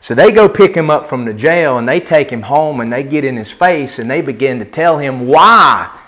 [0.00, 2.92] So they go pick him up from the jail and they take him home and
[2.92, 5.98] they get in his face and they begin to tell him why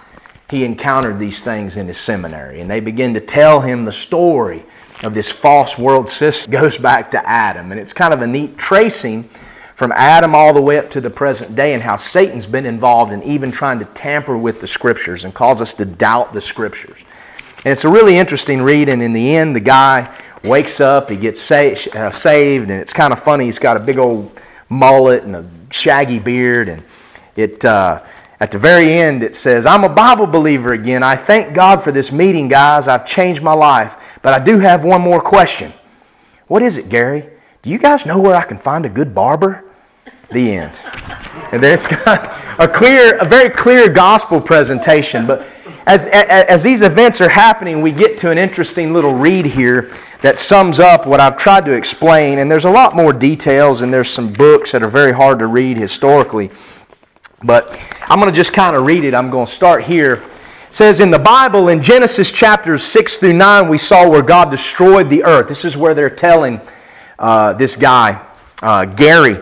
[0.51, 2.61] he encountered these things in his seminary.
[2.61, 4.64] And they begin to tell him the story
[5.03, 7.72] of this false world system goes back to Adam.
[7.72, 9.28] And it's kind of a neat tracing
[9.74, 13.12] from Adam all the way up to the present day and how Satan's been involved
[13.12, 16.99] in even trying to tamper with the scriptures and cause us to doubt the scriptures.
[17.64, 21.16] And it's a really interesting read, and in the end, the guy wakes up, he
[21.16, 23.46] gets uh, saved, and it's kind of funny.
[23.46, 24.38] He's got a big old
[24.68, 26.82] mullet and a shaggy beard, and
[27.36, 27.64] it.
[27.64, 28.02] Uh,
[28.40, 31.02] at the very end, it says, I'm a Bible believer again.
[31.02, 32.86] I thank God for this meeting, guys.
[32.86, 33.96] I've changed my life.
[34.22, 35.74] But I do have one more question.
[36.46, 37.28] What is it, Gary?
[37.62, 39.64] Do you guys know where I can find a good barber?
[40.30, 40.78] The end.
[41.52, 45.26] And then it's got a clear, a very clear gospel presentation.
[45.26, 45.46] But
[45.89, 50.36] as, as, these events are happening, we get to an interesting little read here that
[50.36, 52.41] sums up what I've tried to explain.
[52.41, 55.47] And there's a lot more details, and there's some books that are very hard to
[55.47, 56.51] read historically.
[57.43, 59.14] But I'm going to just kind of read it.
[59.14, 60.24] I'm going to start here.
[60.68, 64.51] It says in the Bible, in Genesis chapters 6 through 9, we saw where God
[64.51, 65.49] destroyed the earth.
[65.49, 66.61] This is where they're telling
[67.18, 68.26] uh, this guy,
[68.61, 69.41] uh, Gary,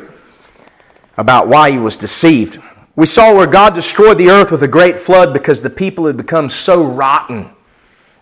[1.18, 2.60] about why he was deceived.
[2.96, 6.16] We saw where God destroyed the earth with a great flood because the people had
[6.16, 7.50] become so rotten.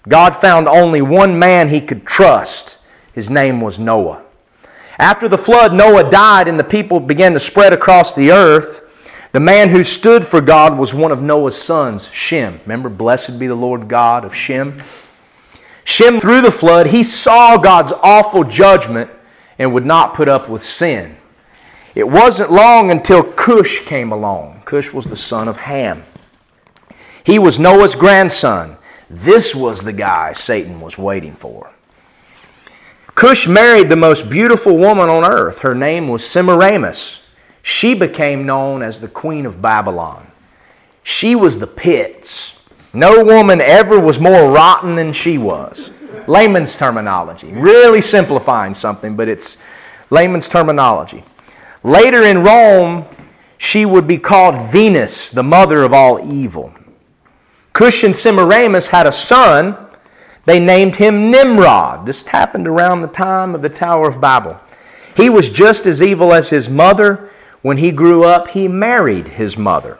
[0.08, 2.78] God found only one man he could trust.
[3.12, 4.22] His name was Noah.
[4.98, 8.82] After the flood, Noah died and the people began to spread across the earth.
[9.30, 12.60] The man who stood for God was one of Noah's sons, Shem.
[12.64, 14.82] Remember, blessed be the Lord God of Shem.
[15.84, 19.10] Shem, through the flood, he saw God's awful judgment
[19.58, 21.16] and would not put up with sin.
[21.94, 24.62] It wasn't long until Cush came along.
[24.64, 26.04] Cush was the son of Ham.
[27.22, 28.76] He was Noah's grandson.
[29.08, 31.70] This was the guy Satan was waiting for.
[33.14, 35.60] Cush married the most beautiful woman on earth.
[35.60, 37.20] Her name was Semiramis.
[37.62, 40.26] She became known as the Queen of Babylon.
[41.04, 42.54] She was the pits.
[42.92, 45.90] No woman ever was more rotten than she was.
[46.26, 47.52] Layman's terminology.
[47.52, 49.56] Really simplifying something, but it's
[50.10, 51.24] layman's terminology.
[51.84, 53.04] Later in Rome,
[53.58, 56.72] she would be called Venus, the mother of all evil.
[57.74, 59.76] Cush and Semiramis had a son.
[60.46, 62.06] They named him Nimrod.
[62.06, 64.58] This happened around the time of the Tower of Babel.
[65.14, 67.30] He was just as evil as his mother.
[67.60, 69.98] When he grew up, he married his mother.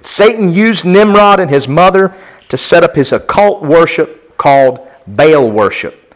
[0.00, 2.14] Satan used Nimrod and his mother
[2.48, 6.14] to set up his occult worship called Baal worship.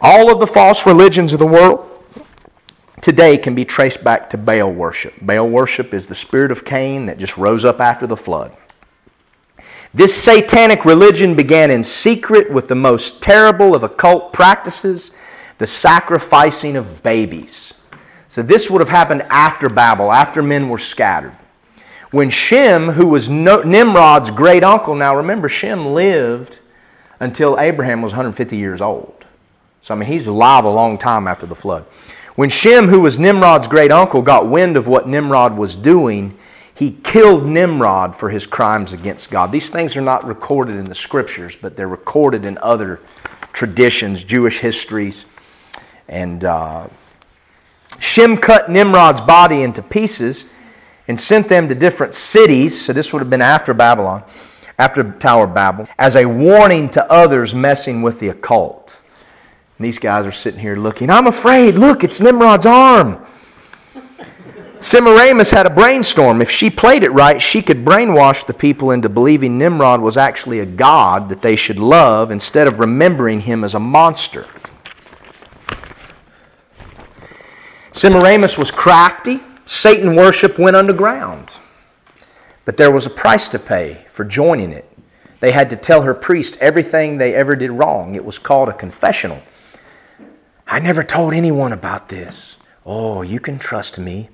[0.00, 1.87] All of the false religions of the world
[3.02, 5.14] today can be traced back to Baal worship.
[5.20, 8.56] Baal worship is the spirit of Cain that just rose up after the flood.
[9.94, 15.10] This satanic religion began in secret with the most terrible of occult practices
[15.58, 17.74] the sacrificing of babies.
[18.28, 21.36] So, this would have happened after Babel, after men were scattered.
[22.10, 26.58] When Shem, who was Nimrod's great uncle, now remember, Shem lived
[27.20, 29.24] until Abraham was 150 years old.
[29.82, 31.84] So, I mean, he's alive a long time after the flood.
[32.38, 36.38] When Shem, who was Nimrod's great uncle, got wind of what Nimrod was doing,
[36.72, 39.50] he killed Nimrod for his crimes against God.
[39.50, 43.00] These things are not recorded in the scriptures, but they're recorded in other
[43.52, 45.24] traditions, Jewish histories.
[46.06, 46.86] And uh,
[47.98, 50.44] Shem cut Nimrod's body into pieces
[51.08, 52.80] and sent them to different cities.
[52.80, 54.22] So this would have been after Babylon,
[54.78, 58.87] after Tower of Babel, as a warning to others messing with the occult.
[59.78, 61.08] And these guys are sitting here looking.
[61.08, 61.76] I'm afraid.
[61.76, 63.24] Look, it's Nimrod's arm.
[64.80, 66.42] Semiramis had a brainstorm.
[66.42, 70.58] If she played it right, she could brainwash the people into believing Nimrod was actually
[70.60, 74.46] a god that they should love instead of remembering him as a monster.
[77.92, 79.40] Semiramis was crafty.
[79.64, 81.52] Satan worship went underground.
[82.64, 84.90] But there was a price to pay for joining it.
[85.40, 88.16] They had to tell her priest everything they ever did wrong.
[88.16, 89.40] It was called a confessional.
[90.68, 92.56] I never told anyone about this.
[92.84, 94.28] Oh, you can trust me.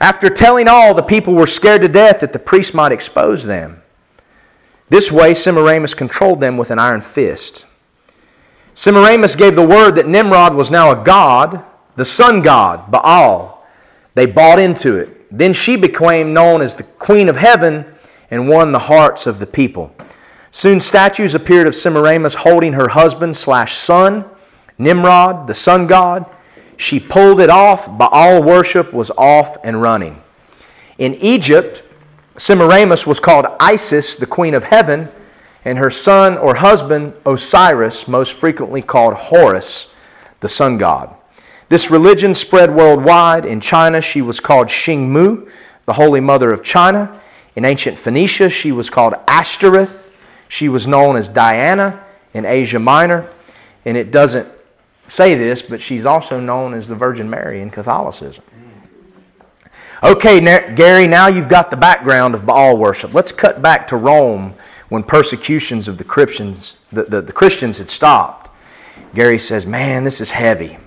[0.00, 3.82] After telling all, the people were scared to death that the priest might expose them.
[4.88, 7.66] This way, Semiramis controlled them with an iron fist.
[8.74, 11.62] Semiramis gave the word that Nimrod was now a god,
[11.96, 13.62] the sun god, Baal.
[14.14, 15.26] They bought into it.
[15.30, 17.84] Then she became known as the Queen of Heaven
[18.30, 19.94] and won the hearts of the people.
[20.50, 24.24] Soon statues appeared of Semiramis holding her husband slash son,
[24.80, 26.24] Nimrod, the sun god,
[26.76, 27.86] she pulled it off.
[27.86, 30.22] Baal worship was off and running.
[30.96, 31.82] In Egypt,
[32.38, 35.08] Semiramis was called Isis, the queen of heaven,
[35.64, 39.88] and her son or husband, Osiris, most frequently called Horus,
[40.40, 41.14] the sun god.
[41.68, 43.44] This religion spread worldwide.
[43.44, 45.50] In China, she was called Xingmu,
[45.84, 47.20] the holy mother of China.
[47.54, 50.10] In ancient Phoenicia, she was called Ashtoreth.
[50.48, 52.02] She was known as Diana
[52.32, 53.28] in Asia Minor.
[53.84, 54.48] And it doesn't
[55.10, 58.44] say this, but she's also known as the Virgin Mary in Catholicism.
[60.02, 60.40] Okay,
[60.74, 63.12] Gary, now you've got the background of Baal worship.
[63.12, 64.54] Let's cut back to Rome
[64.88, 68.50] when persecutions of the Christians, the, the, the Christians had stopped.
[69.14, 70.78] Gary says, Man, this is heavy.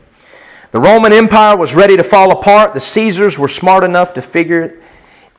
[0.72, 2.74] The Roman Empire was ready to fall apart.
[2.74, 4.82] The Caesars were smart enough to figure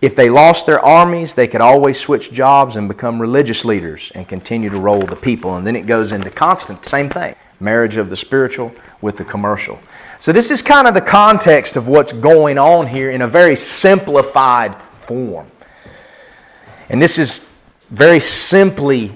[0.01, 4.28] if they lost their armies, they could always switch jobs and become religious leaders and
[4.28, 5.57] continue to rule the people.
[5.57, 9.79] And then it goes into Constantine, same thing marriage of the spiritual with the commercial.
[10.21, 13.57] So, this is kind of the context of what's going on here in a very
[13.57, 15.51] simplified form.
[16.89, 17.41] And this is
[17.91, 19.14] very simply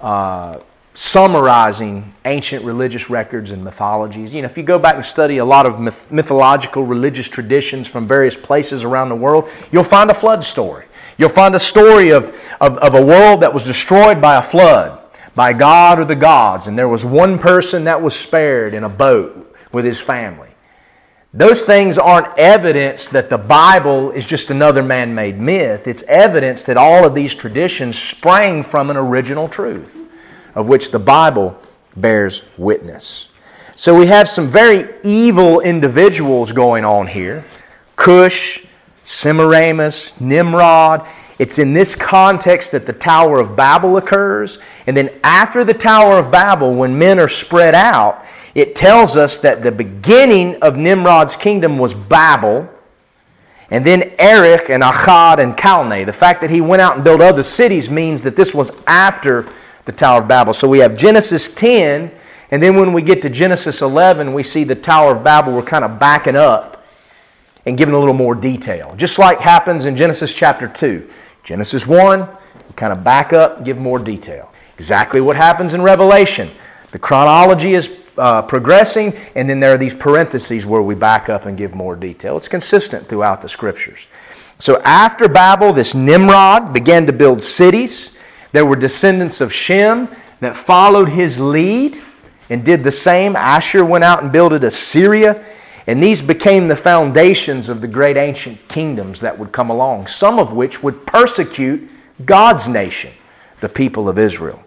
[0.00, 0.60] uh,
[0.94, 4.32] summarizing ancient religious records and mythologies.
[4.32, 7.88] You know, if you go back and study a lot of myth- mythological religious traditions
[7.88, 10.86] from various places around the world, you'll find a flood story.
[11.18, 15.01] You'll find a story of, of, of a world that was destroyed by a flood
[15.34, 18.88] by God or the gods, and there was one person that was spared in a
[18.88, 20.48] boat with his family.
[21.34, 25.86] Those things aren't evidence that the Bible is just another man made myth.
[25.86, 29.90] It's evidence that all of these traditions sprang from an original truth,
[30.54, 31.58] of which the Bible
[31.96, 33.28] bears witness.
[33.76, 37.44] So we have some very evil individuals going on here
[37.96, 38.64] Cush,
[39.04, 41.06] Semiramis, Nimrod.
[41.38, 44.58] It's in this context that the Tower of Babel occurs.
[44.86, 49.38] And then after the Tower of Babel, when men are spread out, it tells us
[49.40, 52.68] that the beginning of Nimrod's kingdom was Babel.
[53.70, 56.04] And then Erech and Akkad and Calneh.
[56.04, 59.50] The fact that he went out and built other cities means that this was after
[59.86, 60.54] the Tower of Babel.
[60.54, 62.10] So we have Genesis 10,
[62.50, 65.54] and then when we get to Genesis 11, we see the Tower of Babel.
[65.54, 66.71] We're kind of backing up
[67.66, 68.94] and giving a little more detail.
[68.96, 71.08] Just like happens in Genesis chapter 2.
[71.44, 72.28] Genesis 1,
[72.76, 74.52] kind of back up, give more detail.
[74.78, 76.50] Exactly what happens in Revelation.
[76.90, 81.46] The chronology is uh, progressing, and then there are these parentheses where we back up
[81.46, 82.36] and give more detail.
[82.36, 84.06] It's consistent throughout the scriptures.
[84.58, 88.10] So after Babel, this Nimrod began to build cities.
[88.52, 90.08] There were descendants of Shem
[90.40, 92.00] that followed his lead
[92.50, 93.34] and did the same.
[93.34, 95.44] Asshur went out and builded Assyria.
[95.86, 100.38] And these became the foundations of the great ancient kingdoms that would come along, some
[100.38, 101.90] of which would persecute
[102.24, 103.12] God's nation,
[103.60, 104.62] the people of Israel.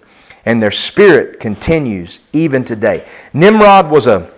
[0.45, 3.07] And their spirit continues even today.
[3.33, 4.29] Nimrod was a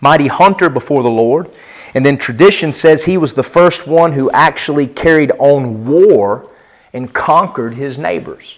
[0.00, 1.50] mighty hunter before the Lord.
[1.94, 6.50] And then tradition says he was the first one who actually carried on war
[6.92, 8.56] and conquered his neighbors.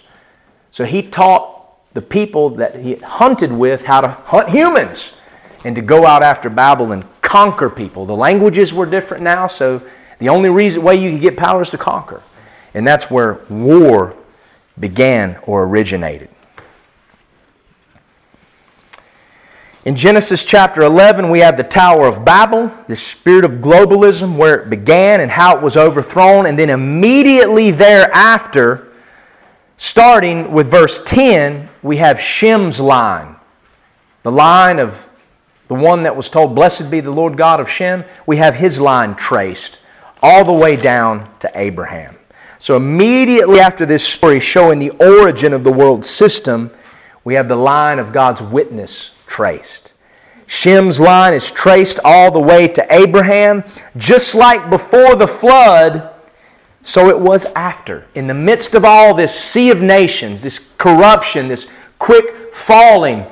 [0.71, 5.11] So he taught the people that he hunted with how to hunt humans
[5.63, 8.05] and to go out after Babylon conquer people.
[8.05, 9.81] The languages were different now, so
[10.19, 12.21] the only reason way you could get power is to conquer.
[12.75, 14.15] And that's where war
[14.79, 16.29] began or originated.
[19.83, 24.59] In Genesis chapter 11, we have the Tower of Babel, the spirit of globalism, where
[24.59, 26.45] it began and how it was overthrown.
[26.45, 28.93] And then immediately thereafter,
[29.77, 33.37] starting with verse 10, we have Shem's line.
[34.21, 35.07] The line of
[35.67, 38.03] the one that was told, Blessed be the Lord God of Shem.
[38.25, 39.79] We have his line traced
[40.21, 42.17] all the way down to Abraham.
[42.59, 46.71] So immediately after this story showing the origin of the world system,
[47.25, 49.91] we have the line of God's witness traced.
[50.47, 53.63] Shem's line is traced all the way to Abraham,
[53.97, 56.13] just like before the flood,
[56.83, 58.05] so it was after.
[58.13, 61.67] In the midst of all this sea of nations, this corruption, this
[61.97, 63.25] quick falling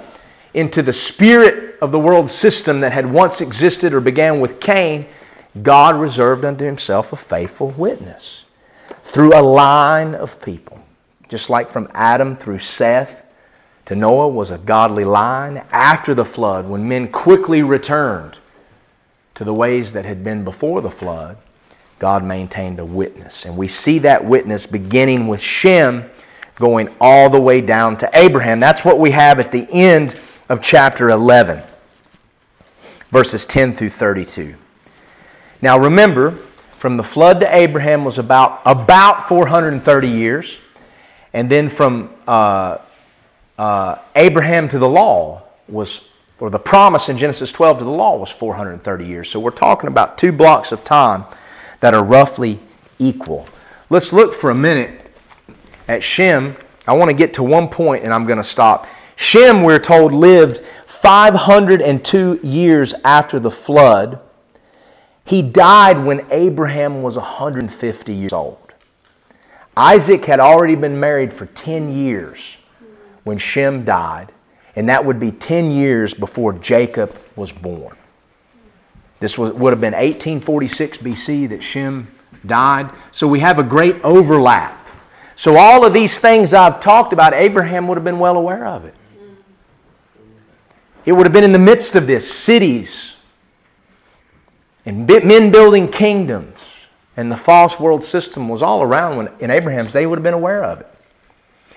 [0.53, 5.07] into the spirit of the world system that had once existed or began with Cain,
[5.61, 8.43] God reserved unto himself a faithful witness
[9.03, 10.79] through a line of people.
[11.29, 13.21] Just like from Adam through Seth
[13.85, 18.37] to Noah was a godly line after the flood when men quickly returned
[19.35, 21.37] to the ways that had been before the flood.
[21.99, 23.45] God maintained a witness.
[23.45, 26.09] And we see that witness beginning with Shem
[26.55, 28.59] going all the way down to Abraham.
[28.59, 30.19] That's what we have at the end
[30.51, 31.63] of chapter 11,
[33.09, 34.55] verses 10 through 32.
[35.61, 36.39] Now remember,
[36.77, 40.57] from the flood to Abraham was about, about 430 years.
[41.31, 42.79] And then from uh,
[43.57, 46.01] uh, Abraham to the law was,
[46.37, 49.29] or the promise in Genesis 12 to the law was 430 years.
[49.29, 51.23] So we're talking about two blocks of time
[51.79, 52.59] that are roughly
[52.99, 53.47] equal.
[53.89, 55.15] Let's look for a minute
[55.87, 56.57] at Shem.
[56.85, 58.85] I want to get to one point and I'm going to stop.
[59.21, 64.19] Shem, we're told, lived 502 years after the flood.
[65.23, 68.73] He died when Abraham was 150 years old.
[69.77, 72.39] Isaac had already been married for 10 years
[73.23, 74.31] when Shem died,
[74.75, 77.95] and that would be 10 years before Jacob was born.
[79.19, 82.07] This was, would have been 1846 BC that Shem
[82.47, 82.89] died.
[83.11, 84.79] So we have a great overlap.
[85.35, 88.85] So, all of these things I've talked about, Abraham would have been well aware of
[88.85, 88.95] it.
[91.05, 93.13] It would have been in the midst of this cities
[94.85, 96.59] and men building kingdoms.
[97.17, 100.33] And the false world system was all around when in Abraham's day would have been
[100.33, 100.87] aware of it.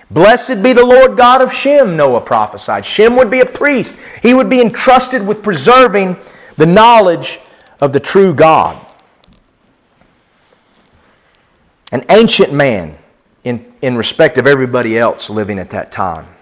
[0.09, 2.85] Blessed be the Lord God of Shem, Noah prophesied.
[2.85, 3.95] Shem would be a priest.
[4.21, 6.17] He would be entrusted with preserving
[6.57, 7.39] the knowledge
[7.81, 8.85] of the true God.
[11.91, 12.97] An ancient man
[13.43, 16.34] in, in respect of everybody else living at that time.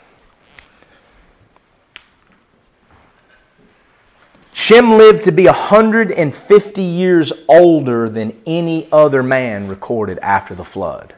[4.54, 11.16] Shem lived to be 150 years older than any other man recorded after the flood.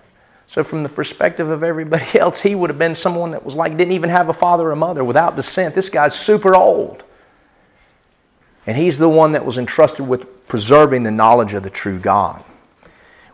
[0.48, 3.78] So, from the perspective of everybody else, he would have been someone that was like,
[3.78, 5.76] didn't even have a father or mother without descent.
[5.76, 7.04] This guy's super old.
[8.66, 12.44] And he's the one that was entrusted with preserving the knowledge of the true God.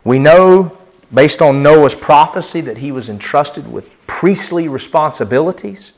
[0.04, 0.76] We know,
[1.14, 5.92] based on Noah's prophecy, that he was entrusted with priestly responsibilities.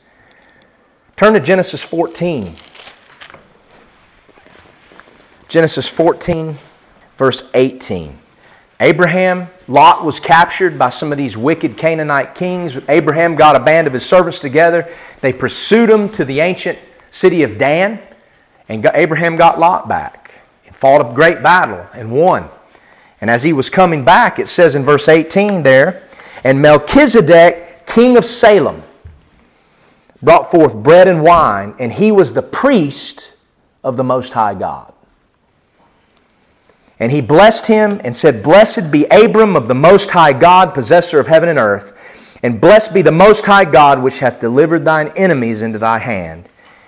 [1.17, 2.55] Turn to Genesis 14.
[5.47, 6.57] Genesis 14,
[7.17, 8.19] verse 18.
[8.79, 12.77] Abraham, Lot was captured by some of these wicked Canaanite kings.
[12.89, 14.91] Abraham got a band of his servants together.
[15.21, 16.77] They pursued him to the ancient
[17.09, 17.99] city of Dan,
[18.67, 20.31] and Abraham got Lot back
[20.65, 22.49] and fought a great battle and won.
[23.21, 26.03] And as he was coming back, it says in verse 18 there,
[26.43, 28.83] and Melchizedek, king of Salem,
[30.21, 33.29] brought forth bread and wine, and he was the priest
[33.83, 34.94] of the Most High God.
[36.99, 41.19] And he blessed him and said, Blessed be Abram of the Most High God, possessor
[41.19, 41.93] of heaven and earth,
[42.41, 46.47] and blessed be the Most High God, which hath delivered thine enemies into thy hand.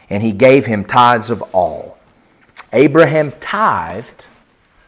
[0.10, 1.98] And he gave him tithes of all.
[2.72, 4.26] Abraham tithed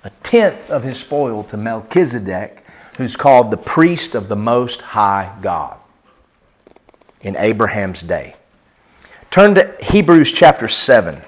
[0.04, 2.64] a tenth of his spoil to Melchizedek,
[2.98, 5.78] who's called the priest of the Most High God.
[7.22, 8.36] in Abraham's day.
[9.30, 11.22] Turn to Hebrews chapter 7.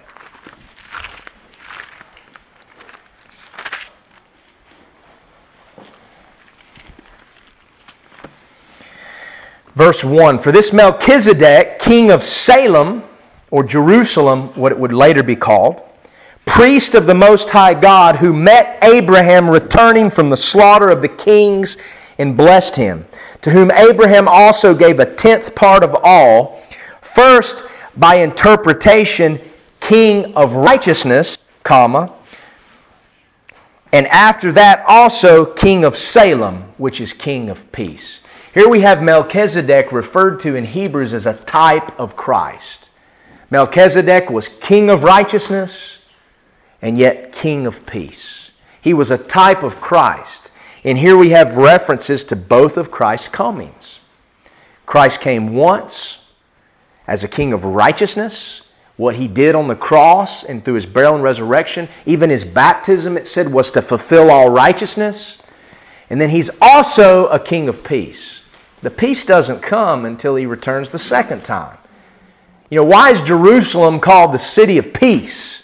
[9.75, 13.03] Verse 1 For this Melchizedek, king of Salem,
[13.49, 15.81] or Jerusalem, what it would later be called,
[16.45, 21.07] priest of the Most High God, who met Abraham returning from the slaughter of the
[21.07, 21.77] kings
[22.17, 23.05] and blessed him,
[23.41, 26.61] to whom Abraham also gave a tenth part of all,
[27.01, 27.65] first
[27.95, 29.39] by interpretation,
[29.79, 32.13] king of righteousness, comma,
[33.93, 38.20] and after that also king of Salem, which is king of peace.
[38.53, 42.89] Here we have Melchizedek referred to in Hebrews as a type of Christ.
[43.49, 45.99] Melchizedek was king of righteousness
[46.81, 48.49] and yet king of peace.
[48.81, 50.51] He was a type of Christ.
[50.83, 53.99] And here we have references to both of Christ's comings.
[54.85, 56.17] Christ came once
[57.07, 58.61] as a king of righteousness.
[58.97, 63.15] What he did on the cross and through his burial and resurrection, even his baptism,
[63.15, 65.37] it said, was to fulfill all righteousness.
[66.09, 68.40] And then he's also a king of peace.
[68.81, 71.77] The peace doesn't come until he returns the second time.
[72.69, 75.61] You know, why is Jerusalem called the city of peace?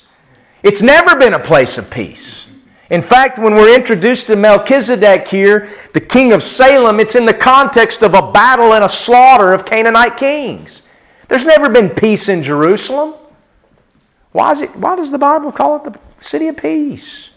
[0.62, 2.46] It's never been a place of peace.
[2.90, 7.34] In fact, when we're introduced to Melchizedek here, the king of Salem, it's in the
[7.34, 10.82] context of a battle and a slaughter of Canaanite kings.
[11.28, 13.16] There's never been peace in Jerusalem.
[14.32, 17.30] Why, is it, why does the Bible call it the city of peace?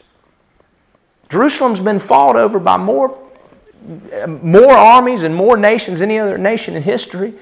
[1.29, 3.17] Jerusalem's been fought over by more
[4.29, 7.35] more armies and more nations than any other nation in history.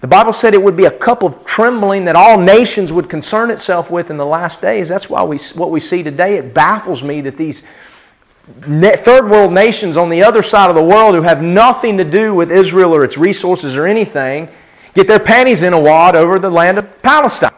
[0.00, 3.50] The Bible said it would be a cup of trembling that all nations would concern
[3.50, 4.88] itself with in the last days.
[4.88, 6.36] That's why we, what we see today.
[6.36, 7.62] It baffles me that these
[8.62, 12.34] third world nations on the other side of the world who have nothing to do
[12.34, 14.48] with Israel or its resources or anything
[14.94, 17.50] get their panties in a wad over the land of Palestine.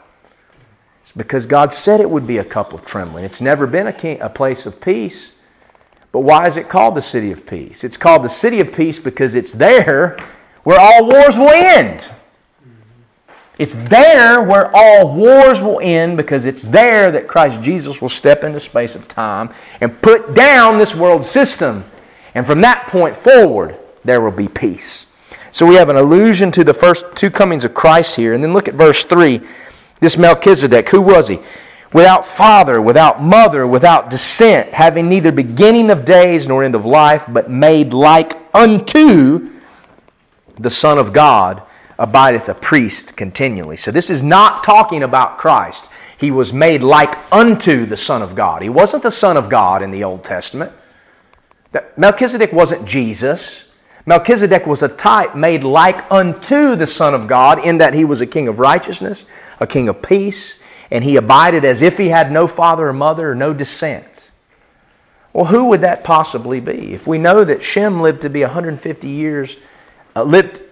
[1.03, 3.25] It's because God said it would be a cup of trembling.
[3.25, 5.33] It's never been a, a place of peace.
[6.13, 7.85] But why is it called the city of peace?
[7.85, 10.17] It's called the city of peace because it's there
[10.65, 12.09] where all wars will end.
[13.59, 18.45] It's there where all wars will end because it's there that Christ Jesus will step
[18.45, 21.85] into space of time and put down this world system.
[22.35, 25.07] And from that point forward, there will be peace.
[25.51, 28.33] So we have an allusion to the first two comings of Christ here.
[28.33, 29.41] And then look at verse 3.
[30.01, 31.41] This Melchizedek, who was he?
[31.93, 37.25] Without father, without mother, without descent, having neither beginning of days nor end of life,
[37.29, 39.51] but made like unto
[40.59, 41.63] the Son of God,
[41.99, 43.77] abideth a priest continually.
[43.77, 45.89] So this is not talking about Christ.
[46.19, 48.63] He was made like unto the Son of God.
[48.63, 50.73] He wasn't the Son of God in the Old Testament.
[51.97, 53.63] Melchizedek wasn't Jesus.
[54.07, 58.21] Melchizedek was a type made like unto the Son of God in that he was
[58.21, 59.25] a king of righteousness,
[59.61, 60.55] a king of peace,
[60.91, 64.07] and he abided as if he had no father or mother or no descent.
[65.33, 66.95] Well, who would that possibly be?
[66.95, 69.57] If we know that Shem lived to be 150 years,
[70.17, 70.63] uh, lived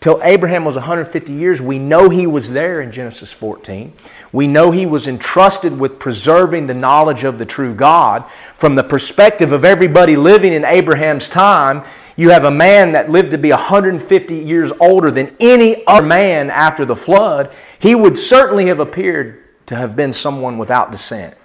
[0.00, 3.92] till Abraham was 150 years, we know he was there in Genesis 14.
[4.32, 8.24] We know he was entrusted with preserving the knowledge of the true God.
[8.56, 11.84] From the perspective of everybody living in Abraham's time,
[12.16, 16.50] you have a man that lived to be 150 years older than any other man
[16.50, 17.52] after the flood.
[17.78, 21.36] He would certainly have appeared to have been someone without descent,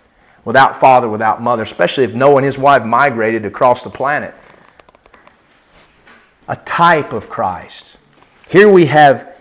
[0.45, 4.33] without father, without mother, especially if Noah and his wife migrated across the planet.
[6.47, 7.97] A type of Christ.
[8.47, 9.35] Here we have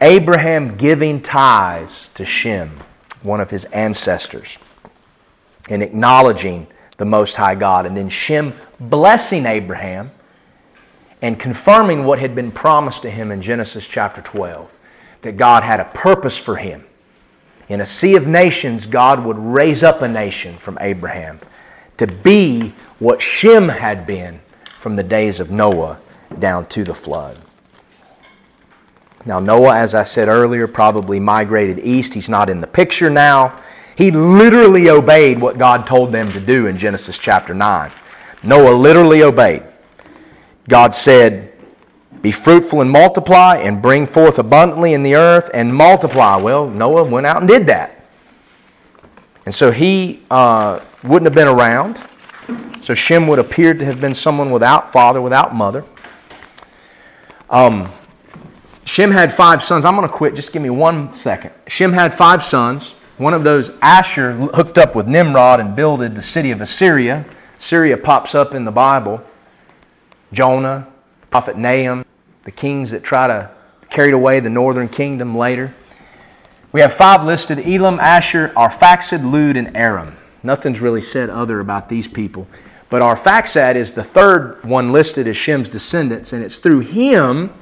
[0.00, 2.80] Abraham giving tithes to Shem,
[3.22, 4.58] one of his ancestors,
[5.68, 6.66] and acknowledging
[6.96, 7.86] the Most High God.
[7.86, 10.10] And then Shem blessing Abraham
[11.22, 14.68] and confirming what had been promised to him in Genesis chapter 12
[15.22, 16.84] that God had a purpose for him
[17.68, 21.40] in a sea of nations, God would raise up a nation from Abraham
[21.96, 24.40] to be what Shem had been
[24.80, 25.98] from the days of Noah
[26.38, 27.38] down to the flood.
[29.26, 32.12] Now, Noah, as I said earlier, probably migrated east.
[32.12, 33.62] He's not in the picture now.
[33.96, 37.90] He literally obeyed what God told them to do in Genesis chapter 9.
[38.42, 39.62] Noah literally obeyed.
[40.68, 41.53] God said,
[42.24, 46.36] be fruitful and multiply and bring forth abundantly in the earth and multiply.
[46.36, 48.02] Well, Noah went out and did that.
[49.44, 52.02] And so he uh, wouldn't have been around.
[52.80, 55.84] So Shem would appear to have been someone without father, without mother.
[57.50, 57.92] Um,
[58.86, 59.84] Shem had five sons.
[59.84, 60.34] I'm going to quit.
[60.34, 61.52] Just give me one second.
[61.66, 62.94] Shem had five sons.
[63.18, 67.26] One of those, Asshur, hooked up with Nimrod and builded the city of Assyria.
[67.58, 69.22] Syria pops up in the Bible.
[70.32, 70.88] Jonah,
[71.30, 72.04] prophet Nahum,
[72.44, 73.50] the kings that try to
[73.90, 75.74] carried away the northern kingdom later.
[76.72, 80.16] We have five listed Elam, Asshur, Arphaxad, Lud, and Aram.
[80.42, 82.48] Nothing's really said other about these people.
[82.90, 87.52] But Arphaxad is the third one listed as Shem's descendants, and it's through him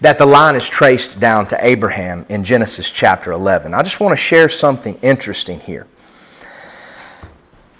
[0.00, 3.74] that the line is traced down to Abraham in Genesis chapter 11.
[3.74, 5.86] I just want to share something interesting here.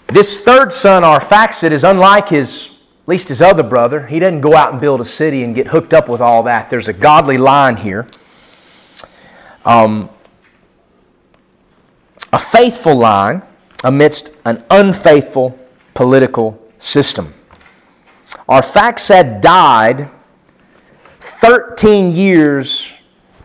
[0.07, 2.69] This third son, Arphaxad, is unlike his,
[3.09, 4.07] least his other brother.
[4.07, 6.69] He doesn't go out and build a city and get hooked up with all that.
[6.69, 8.07] There's a godly line here.
[9.65, 10.09] Um,
[12.31, 13.41] a faithful line
[13.83, 15.57] amidst an unfaithful
[15.93, 17.33] political system.
[18.47, 20.11] Arphaxad died
[21.19, 22.91] 13 years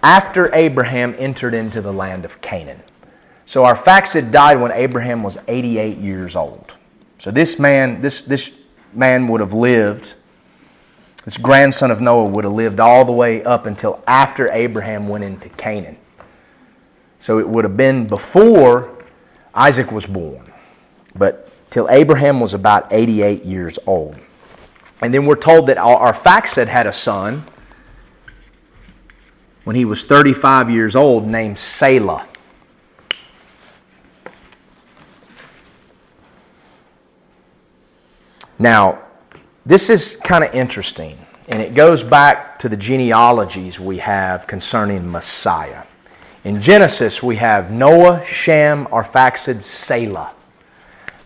[0.02, 2.82] after Abraham entered into the land of Canaan.
[3.46, 6.74] So Arphaxad died when Abraham was 88 years old.
[7.18, 8.50] So this man, this, this
[8.96, 10.14] man would have lived,
[11.24, 15.24] this grandson of Noah would have lived all the way up until after Abraham went
[15.24, 15.96] into Canaan.
[17.20, 19.02] So it would have been before
[19.54, 20.52] Isaac was born,
[21.14, 24.16] but till Abraham was about 88 years old.
[25.00, 27.44] And then we're told that Arphaxad had a son
[29.64, 32.28] when he was 35 years old named Salah.
[38.58, 39.02] Now,
[39.66, 41.18] this is kind of interesting,
[41.48, 45.84] and it goes back to the genealogies we have concerning Messiah.
[46.44, 50.34] In Genesis, we have Noah, Shem, Arphaxad, Salah.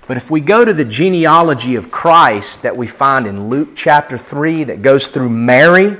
[0.06, 4.16] But if we go to the genealogy of Christ that we find in Luke chapter
[4.16, 5.98] 3 that goes through Mary,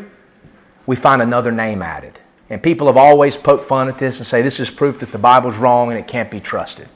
[0.87, 2.19] we find another name added.
[2.49, 5.19] And people have always poked fun at this and say this is proof that the
[5.19, 6.89] Bible's wrong and it can't be trusted.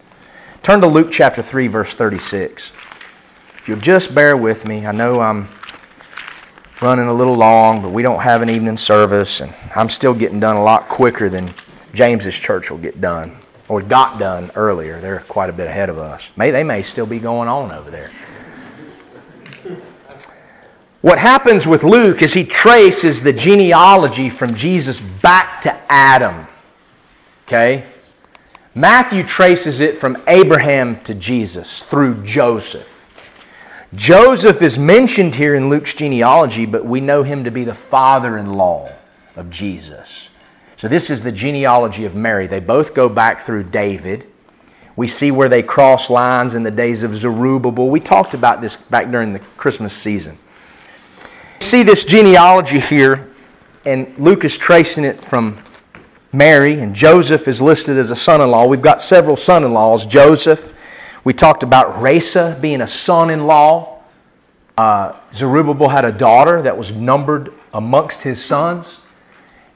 [0.63, 2.73] Turn to Luke chapter 3, verse 36.
[3.63, 5.49] If you'll just bear with me, I know I'm
[6.81, 10.41] running a little long, but we don't have an evening service, and I'm still getting
[10.41, 11.55] done a lot quicker than
[11.95, 13.37] James's church will get done,
[13.69, 15.01] or got done earlier.
[15.01, 16.29] They're quite a bit ahead of us.
[16.35, 18.11] May they may still be going on over there.
[21.01, 26.49] What happens with Luke is he traces the genealogy from Jesus back to Adam.
[27.47, 27.87] Okay?
[28.75, 32.89] Matthew traces it from Abraham to Jesus through Joseph.
[33.95, 38.39] Joseph is mentioned here in Luke's genealogy, but we know him to be the father
[38.39, 38.91] in law
[39.37, 40.29] of Jesus.
[40.77, 42.47] So, this is the genealogy of Mary.
[42.47, 44.27] They both go back through David.
[44.97, 47.89] We see where they cross lines in the days of Zerubbabel.
[47.89, 50.39] We talked about this back during the Christmas season.
[51.61, 53.31] See this genealogy here,
[53.85, 55.63] and Luke is tracing it from
[56.33, 58.67] Mary, and Joseph is listed as a son in law.
[58.67, 60.05] We've got several son in laws.
[60.07, 60.72] Joseph,
[61.25, 64.01] we talked about Rhesa being a son in law.
[64.77, 68.99] Uh, Zerubbabel had a daughter that was numbered amongst his sons.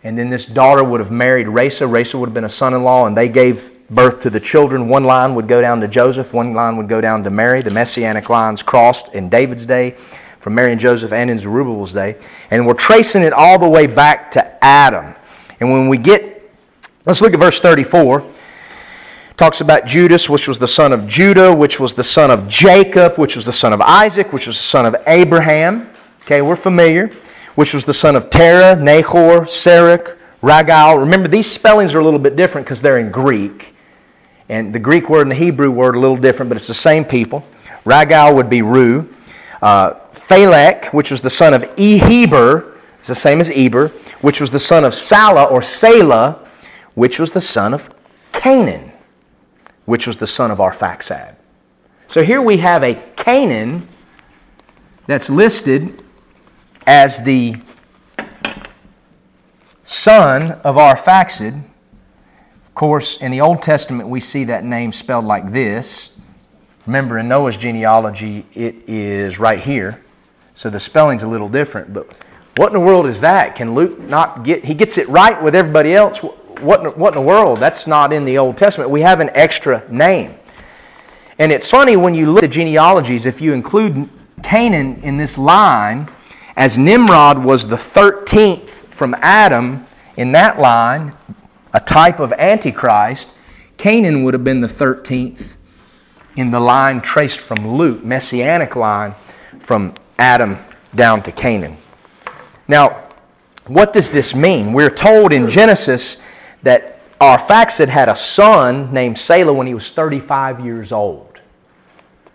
[0.02, 1.88] And then this daughter would have married Rhesa.
[1.88, 4.88] Rhesa would have been a son in law, and they gave birth to the children.
[4.88, 7.62] One line would go down to Joseph, one line would go down to Mary.
[7.62, 9.96] The messianic lines crossed in David's day,
[10.40, 12.16] from Mary and Joseph, and in Zerubbabel's day.
[12.50, 15.14] And we're tracing it all the way back to Adam.
[15.60, 16.50] And when we get,
[17.04, 18.32] let's look at verse 34
[19.36, 23.16] talks about Judas, which was the son of Judah, which was the son of Jacob,
[23.16, 25.90] which was the son of Isaac, which was the son of Abraham.
[26.22, 27.14] Okay, we're familiar.
[27.54, 30.98] Which was the son of Terah, Nahor, Saruch, Ragau.
[30.98, 33.74] Remember, these spellings are a little bit different because they're in Greek.
[34.48, 36.74] And the Greek word and the Hebrew word are a little different, but it's the
[36.74, 37.44] same people.
[37.84, 39.10] Ragau would be Reu.
[39.62, 43.88] Uh, Phalec, which was the son of Heber, it's the same as Eber,
[44.20, 46.46] which was the son of Salah or Salah,
[46.94, 47.88] which was the son of
[48.32, 48.92] Canaan
[49.86, 51.36] which was the son of Arphaxad.
[52.08, 53.88] So here we have a Canaan
[55.06, 56.02] that's listed
[56.86, 57.56] as the
[59.84, 61.62] son of Arphaxad.
[62.66, 66.10] Of course, in the Old Testament, we see that name spelled like this.
[66.86, 70.04] Remember, in Noah's genealogy, it is right here.
[70.54, 71.92] So the spelling's a little different.
[71.92, 72.10] But
[72.56, 73.56] what in the world is that?
[73.56, 76.20] Can Luke not get, he gets it right with everybody else
[76.60, 77.58] what, what in the world?
[77.58, 78.90] That's not in the Old Testament.
[78.90, 80.34] We have an extra name.
[81.38, 84.08] And it's funny when you look at genealogies, if you include
[84.42, 86.10] Canaan in this line,
[86.56, 91.14] as Nimrod was the 13th from Adam in that line,
[91.74, 93.28] a type of Antichrist,
[93.76, 95.44] Canaan would have been the 13th
[96.36, 99.14] in the line traced from Luke, messianic line
[99.58, 100.58] from Adam
[100.94, 101.76] down to Canaan.
[102.68, 103.04] Now,
[103.66, 104.72] what does this mean?
[104.72, 106.16] We're told in Genesis
[106.66, 111.38] that Arphaxad had a son named Salah when he was 35 years old.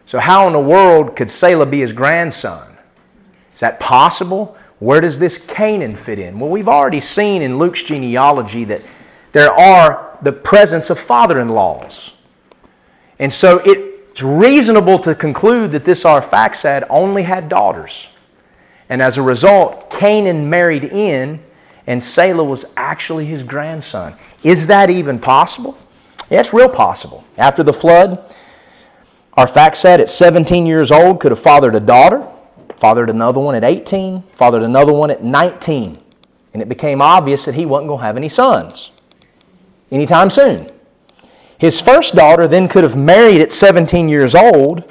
[0.05, 2.77] So, how in the world could Salah be his grandson?
[3.53, 4.55] Is that possible?
[4.79, 6.39] Where does this Canaan fit in?
[6.39, 8.81] Well, we've already seen in Luke's genealogy that
[9.33, 12.13] there are the presence of father in laws.
[13.19, 18.07] And so it's reasonable to conclude that this Arphaxad only had daughters.
[18.87, 21.43] And as a result, Canaan married in,
[21.87, 24.15] and Selah was actually his grandson.
[24.43, 25.77] Is that even possible?
[26.29, 27.23] Yeah, it's real possible.
[27.37, 28.23] After the flood,
[29.37, 32.27] Arphaxad at 17 years old could have fathered a daughter,
[32.77, 36.01] fathered another one at 18, fathered another one at 19.
[36.53, 38.91] And it became obvious that he wasn't going to have any sons
[39.91, 40.69] anytime soon.
[41.57, 44.83] His first daughter then could have married at 17 years old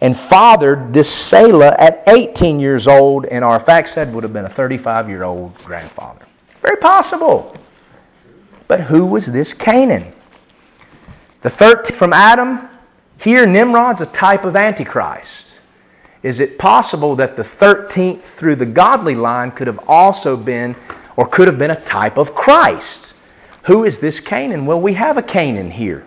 [0.00, 5.08] and fathered this Selah at 18 years old, and Arphaxad would have been a 35
[5.08, 6.24] year old grandfather.
[6.62, 7.56] Very possible.
[8.68, 10.12] But who was this Canaan?
[11.42, 12.68] The 13th from Adam,
[13.16, 15.46] here Nimrod's a type of Antichrist.
[16.22, 20.76] Is it possible that the 13th through the godly line could have also been,
[21.16, 23.14] or could have been a type of Christ?
[23.64, 24.66] Who is this Canaan?
[24.66, 26.06] Well, we have a Canaan here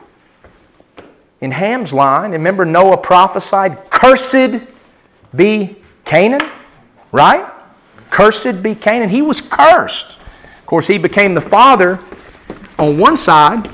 [1.42, 4.62] in Ham's line, remember Noah prophesied, Cursed
[5.36, 6.50] be Canaan,
[7.12, 7.52] right?
[8.12, 9.10] Cursed be Canaan.
[9.10, 10.18] He was cursed.
[10.60, 12.00] Of course, he became the father
[12.78, 13.70] on one side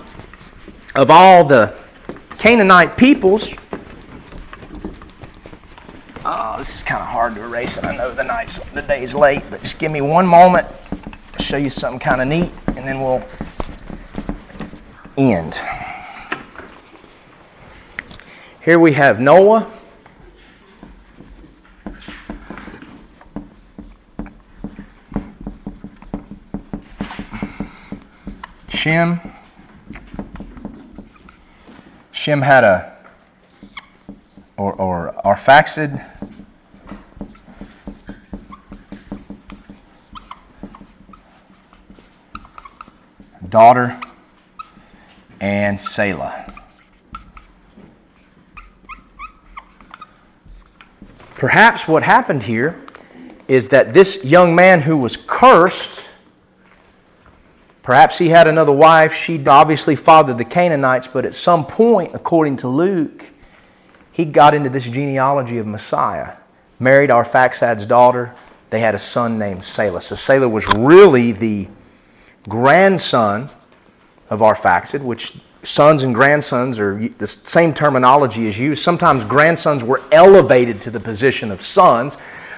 [0.96, 1.76] of all the
[2.38, 3.50] Canaanite peoples.
[6.24, 9.44] Oh, this is kind of hard to erase, I know the night's the day's late,
[9.50, 10.68] but just give me one moment.
[11.34, 13.24] I'll show you something kind of neat, and then we'll
[15.18, 15.60] end.
[18.68, 19.66] Here we have Noah.
[28.68, 29.22] Shem.
[32.12, 32.94] Shem had a,
[34.58, 36.06] or, or Arphaxad.
[43.48, 43.98] Daughter
[45.40, 46.57] and Selah.
[51.38, 52.82] Perhaps what happened here
[53.48, 56.02] is that this young man who was cursed,
[57.84, 59.14] perhaps he had another wife.
[59.14, 63.24] She obviously fathered the Canaanites, but at some point, according to Luke,
[64.12, 66.34] he got into this genealogy of Messiah,
[66.80, 68.34] married Arphaxad's daughter.
[68.72, 70.02] They had a son named Selah.
[70.02, 71.68] So Selah was really the
[72.50, 73.52] grandson
[74.32, 75.36] of Arphaxad, which
[75.68, 78.82] sons and grandsons are the same terminology is used.
[78.82, 82.16] Sometimes grandsons were elevated to the position of sons,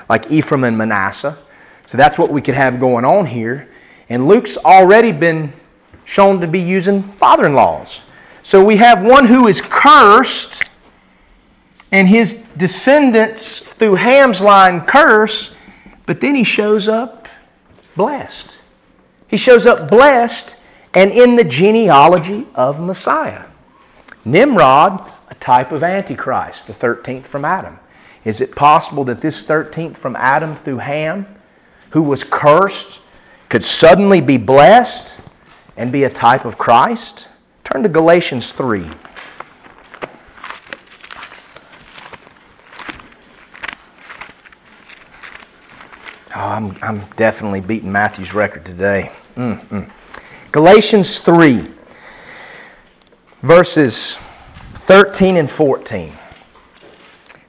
[0.08, 1.38] like Ephraim and Manasseh.
[1.88, 3.68] So that's what we could have going on here.
[4.10, 5.52] And Luke's already been
[6.06, 8.02] shown to be using father in laws.
[8.44, 10.70] So we have one who is cursed,
[11.92, 15.50] and his descendants through Ham's line curse,
[16.06, 17.28] but then he shows up
[17.96, 18.48] blessed.
[19.28, 20.56] He shows up blessed
[20.94, 23.46] and in the genealogy of Messiah.
[24.26, 27.80] Nimrod, a type of Antichrist, the 13th from Adam.
[28.26, 31.26] Is it possible that this 13th from Adam through Ham,
[31.92, 33.00] who was cursed,
[33.48, 35.14] could suddenly be blessed
[35.78, 37.30] and be a type of Christ?
[37.64, 38.92] Turn to Galatians 3.
[46.36, 49.12] Oh, I'm, I'm definitely beating Matthew's record today.
[49.36, 49.90] Mm-mm.
[50.52, 51.68] Galatians 3,
[53.44, 54.18] verses
[54.80, 56.18] 13 and 14.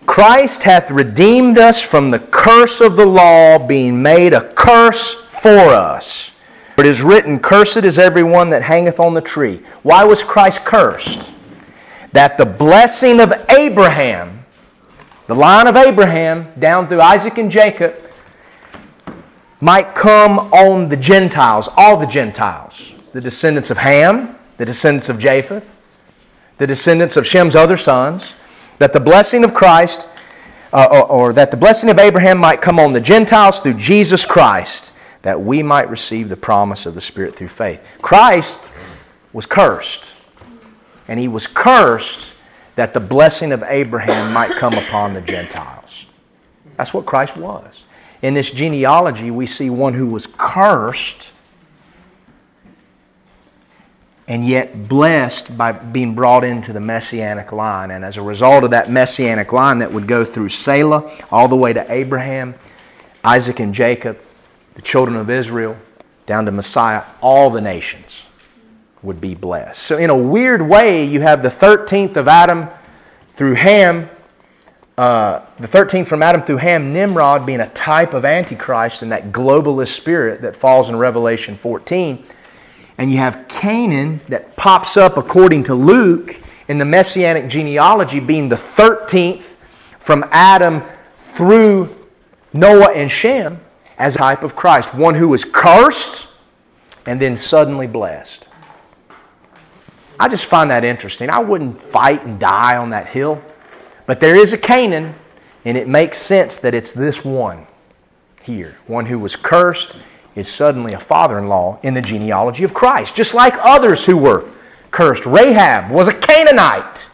[0.04, 5.48] Christ hath redeemed us from the curse of the law, being made a curse for
[5.48, 6.32] us.
[6.76, 9.62] For it is written, Cursed is every one that hangeth on the tree.
[9.82, 11.30] Why was Christ cursed?
[12.12, 14.44] That the blessing of Abraham,
[15.26, 17.94] the line of Abraham, down through Isaac and Jacob,
[19.60, 25.18] might come on the Gentiles, all the Gentiles, the descendants of Ham, the descendants of
[25.18, 25.64] Japheth,
[26.58, 28.34] the descendants of Shem's other sons,
[28.78, 30.06] that the blessing of Christ,
[30.72, 34.24] uh, or, or that the blessing of Abraham might come on the Gentiles through Jesus
[34.24, 34.92] Christ,
[35.22, 37.80] that we might receive the promise of the Spirit through faith.
[38.00, 38.58] Christ
[39.32, 40.04] was cursed,
[41.08, 42.32] and he was cursed
[42.76, 46.06] that the blessing of Abraham might come upon the Gentiles.
[46.76, 47.84] That's what Christ was.
[48.22, 51.28] In this genealogy, we see one who was cursed
[54.28, 57.90] and yet blessed by being brought into the messianic line.
[57.90, 61.56] And as a result of that messianic line that would go through Selah all the
[61.56, 62.54] way to Abraham,
[63.24, 64.20] Isaac, and Jacob,
[64.74, 65.76] the children of Israel,
[66.26, 68.22] down to Messiah, all the nations
[69.02, 69.82] would be blessed.
[69.82, 72.68] So, in a weird way, you have the 13th of Adam
[73.34, 74.10] through Ham
[75.00, 79.32] uh, the 13th from Adam through Ham, Nimrod being a type of Antichrist and that
[79.32, 82.22] globalist spirit that falls in Revelation 14.
[82.98, 86.36] And you have Canaan that pops up according to Luke
[86.68, 89.44] in the messianic genealogy being the 13th
[89.98, 90.82] from Adam
[91.32, 91.96] through
[92.52, 93.58] Noah and Shem
[93.96, 96.26] as a type of Christ, one who was cursed
[97.06, 98.48] and then suddenly blessed.
[100.18, 101.30] I just find that interesting.
[101.30, 103.42] I wouldn't fight and die on that hill,
[104.06, 105.14] but there is a Canaan,
[105.64, 107.66] and it makes sense that it's this one
[108.42, 108.76] here.
[108.86, 109.94] One who was cursed
[110.34, 114.16] is suddenly a father in law in the genealogy of Christ, just like others who
[114.16, 114.48] were
[114.90, 115.26] cursed.
[115.26, 117.08] Rahab was a Canaanite,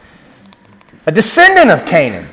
[1.07, 2.29] a descendant of Canaan.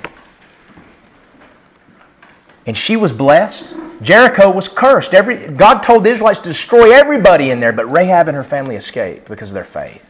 [2.66, 3.74] And she was blessed.
[4.02, 5.14] Jericho was cursed.
[5.14, 8.76] Every, God told the Israelites to destroy everybody in there, but Rahab and her family
[8.76, 10.02] escaped because of their faith.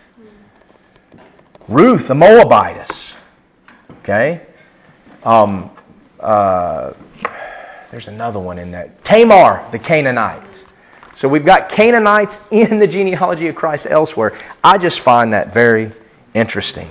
[1.67, 3.12] Ruth, the Moabitess.
[4.03, 4.41] Okay?
[5.23, 5.71] Um,
[6.19, 6.91] uh,
[7.89, 8.91] there's another one in there.
[9.03, 10.63] Tamar, the Canaanite.
[11.15, 14.37] So we've got Canaanites in the genealogy of Christ elsewhere.
[14.63, 15.93] I just find that very
[16.33, 16.89] interesting.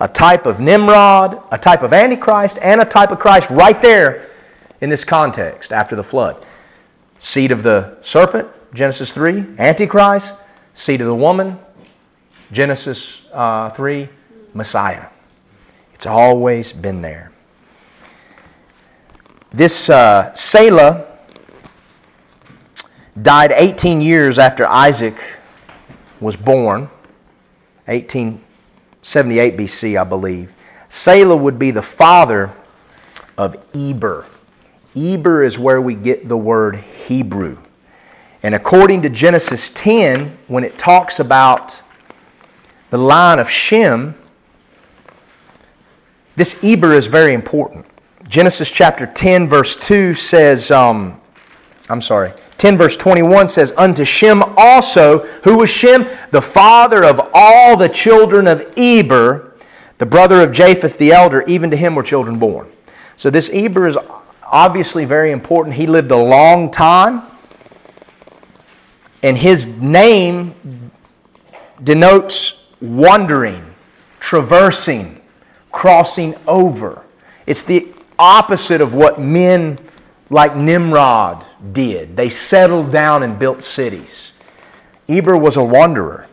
[0.00, 4.30] A type of Nimrod, a type of Antichrist, and a type of Christ right there
[4.80, 6.46] in this context after the flood.
[7.18, 10.30] Seed of the serpent, Genesis 3, Antichrist,
[10.72, 11.58] seed of the woman,
[12.52, 14.08] Genesis uh, 3,
[14.54, 15.08] Messiah.
[15.98, 17.32] It's always been there.
[19.50, 21.06] This uh, Salah
[23.20, 25.16] died 18 years after Isaac
[26.20, 26.82] was born,
[27.86, 30.52] 1878 BC, I believe.
[30.88, 32.54] Salah would be the father
[33.36, 34.24] of Eber.
[34.94, 36.76] Eber is where we get the word
[37.08, 37.58] Hebrew.
[38.44, 41.82] And according to Genesis 10, when it talks about
[42.90, 44.14] the line of Shem,
[46.38, 47.84] this Eber is very important.
[48.28, 51.20] Genesis chapter 10, verse 2 says, um,
[51.88, 56.08] I'm sorry, 10 verse 21 says, Unto Shem also, who was Shem?
[56.30, 59.54] The father of all the children of Eber,
[59.98, 62.70] the brother of Japheth the elder, even to him were children born.
[63.16, 63.96] So this Eber is
[64.44, 65.74] obviously very important.
[65.74, 67.22] He lived a long time,
[69.22, 70.92] and his name
[71.82, 73.74] denotes wandering,
[74.20, 75.17] traversing,
[75.78, 77.04] crossing over.
[77.46, 77.86] It's the
[78.18, 79.78] opposite of what men
[80.28, 82.16] like Nimrod did.
[82.16, 84.32] They settled down and built cities.
[85.08, 86.26] Eber was a wanderer.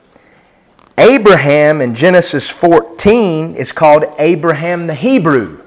[0.98, 5.62] Abraham in Genesis 14 is called Abraham the Hebrew.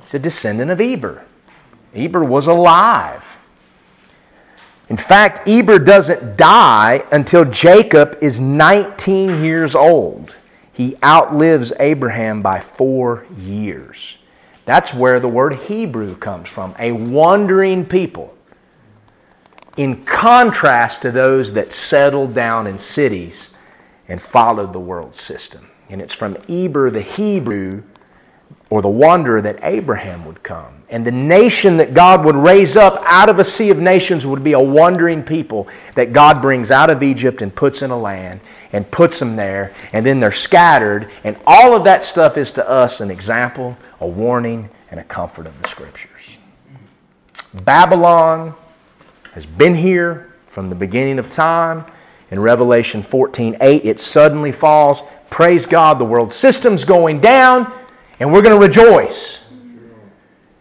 [0.00, 1.22] He's a descendant of Eber.
[1.94, 3.36] Eber was alive.
[4.88, 10.34] In fact, Eber doesn't die until Jacob is 19 years old.
[10.76, 14.18] He outlives Abraham by four years.
[14.66, 18.36] That's where the word Hebrew comes from a wandering people.
[19.78, 23.48] In contrast to those that settled down in cities
[24.06, 25.70] and followed the world system.
[25.88, 27.82] And it's from Eber the Hebrew
[28.68, 30.82] or the wanderer that Abraham would come.
[30.88, 34.42] And the nation that God would raise up out of a sea of nations would
[34.42, 38.40] be a wandering people that God brings out of Egypt and puts in a land
[38.72, 39.74] and puts them there.
[39.92, 41.10] And then they're scattered.
[41.24, 45.46] And all of that stuff is to us an example a warning, and a comfort
[45.46, 46.38] of the Scriptures.
[47.52, 48.54] Babylon
[49.32, 51.84] has been here from the beginning of time.
[52.30, 55.00] In Revelation 14 8, it suddenly falls.
[55.30, 57.72] Praise God, the world system's going down,
[58.18, 59.38] and we're going to rejoice.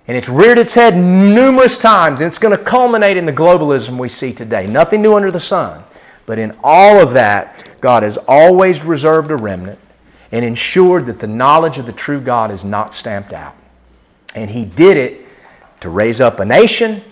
[0.07, 3.97] And it's reared its head numerous times, and it's going to culminate in the globalism
[3.97, 4.67] we see today.
[4.67, 5.83] Nothing new under the sun.
[6.25, 9.79] But in all of that, God has always reserved a remnant
[10.31, 13.55] and ensured that the knowledge of the true God is not stamped out.
[14.33, 15.25] And he did it
[15.81, 17.03] to raise up a nation.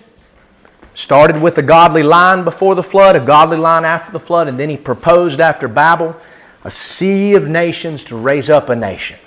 [0.95, 4.59] Started with a godly line before the flood, a godly line after the flood, and
[4.59, 6.15] then he proposed after Babel
[6.63, 9.17] a sea of nations to raise up a nation.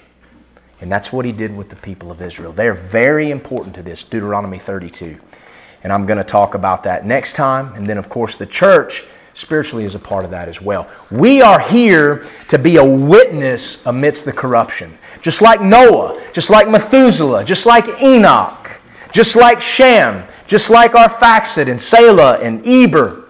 [0.81, 2.53] And that's what he did with the people of Israel.
[2.53, 5.19] They're very important to this, Deuteronomy 32.
[5.83, 7.75] And I'm going to talk about that next time.
[7.75, 9.05] And then, of course, the church
[9.35, 10.91] spiritually is a part of that as well.
[11.11, 14.99] We are here to be a witness amidst the corruption.
[15.23, 18.71] Just like Noah, just like Methuselah, just like Enoch,
[19.13, 23.25] just like Shem, just like Arphaxad and Salah and Eber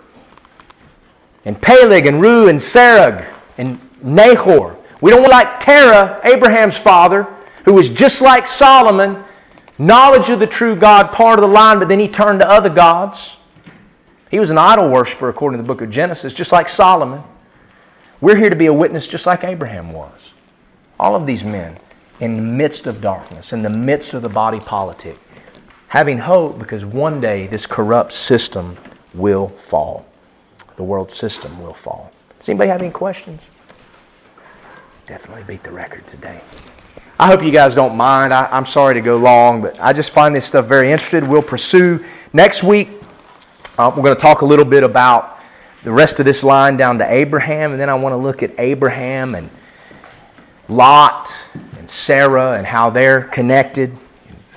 [1.44, 3.26] and Peleg and Reu and Serug
[3.58, 4.76] and Nahor.
[5.00, 7.35] We don't want like Terah, Abraham's father,
[7.66, 9.22] who was just like Solomon,
[9.76, 12.70] knowledge of the true God, part of the line, but then he turned to other
[12.70, 13.36] gods.
[14.30, 17.22] He was an idol worshiper, according to the book of Genesis, just like Solomon.
[18.20, 20.30] We're here to be a witness just like Abraham was.
[20.98, 21.78] All of these men
[22.20, 25.18] in the midst of darkness, in the midst of the body politic,
[25.88, 28.76] having hope because one day this corrupt system
[29.12, 30.06] will fall.
[30.76, 32.12] The world system will fall.
[32.38, 33.42] Does anybody have any questions?
[35.06, 36.40] Definitely beat the record today.
[37.18, 38.34] I hope you guys don't mind.
[38.34, 41.30] I, am sorry to go long, but I just find this stuff very interesting.
[41.30, 42.90] We'll pursue next week.
[43.78, 45.40] Uh, we're going to talk a little bit about
[45.82, 48.50] the rest of this line down to Abraham, and then I want to look at
[48.58, 49.48] Abraham and
[50.68, 51.32] Lot
[51.78, 53.96] and Sarah and how they're connected.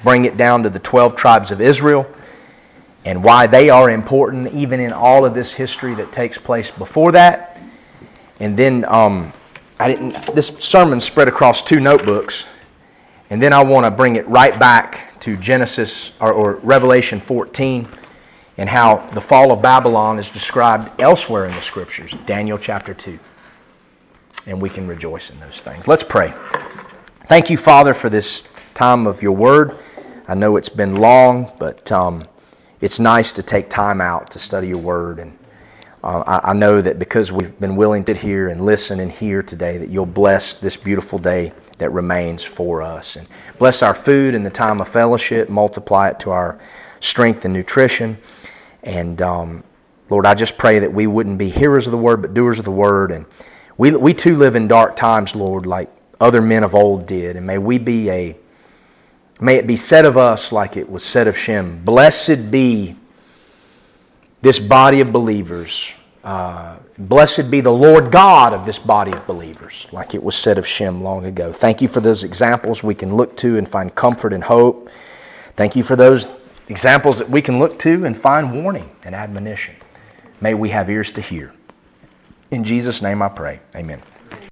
[0.04, 2.14] Bring it down to the 12 tribes of Israel
[3.06, 7.14] and why they are important, even in all of this history that takes place before
[7.14, 7.58] that.
[8.42, 9.32] And then um,
[9.80, 10.36] I didn't.
[10.36, 12.44] This sermon spread across two notebooks,
[13.30, 17.88] and then I want to bring it right back to Genesis or, or Revelation 14,
[18.58, 23.18] and how the fall of Babylon is described elsewhere in the Scriptures, Daniel chapter 2.
[24.46, 25.88] And we can rejoice in those things.
[25.88, 26.34] Let's pray.
[27.30, 28.44] Thank you, Father, for this
[28.74, 29.78] time of your word.
[30.28, 32.24] I know it's been long, but um,
[32.82, 35.20] it's nice to take time out to study your word.
[35.20, 35.39] And
[36.04, 39.44] uh, I, I, know that because we've been willing to hear and listen and hear
[39.44, 43.16] today, that you'll bless this beautiful day that remains for us.
[43.16, 43.28] And
[43.58, 46.60] bless our food and the time of fellowship, multiply it to our
[47.00, 48.18] strength and nutrition.
[48.84, 49.64] And um,
[50.10, 52.66] Lord, I just pray that we wouldn't be hearers of the word, but doers of
[52.66, 53.12] the word.
[53.12, 53.26] And
[53.78, 55.90] we, we too live in dark times, Lord, like
[56.22, 57.36] other men of old did.
[57.36, 58.38] And may we be a
[59.42, 62.98] May it be said of us like it was said of Shem Blessed be
[64.42, 65.94] this body of believers.
[66.24, 70.58] Uh, blessed be the Lord God of this body of believers, like it was said
[70.58, 71.54] of Shem long ago.
[71.54, 74.90] Thank you for those examples we can look to and find comfort and hope.
[75.56, 76.28] Thank you for those
[76.68, 79.76] examples that we can look to and find warning and admonition.
[80.42, 81.54] May we have ears to hear.
[82.52, 83.60] In Jesus' name I pray.
[83.76, 84.02] Amen.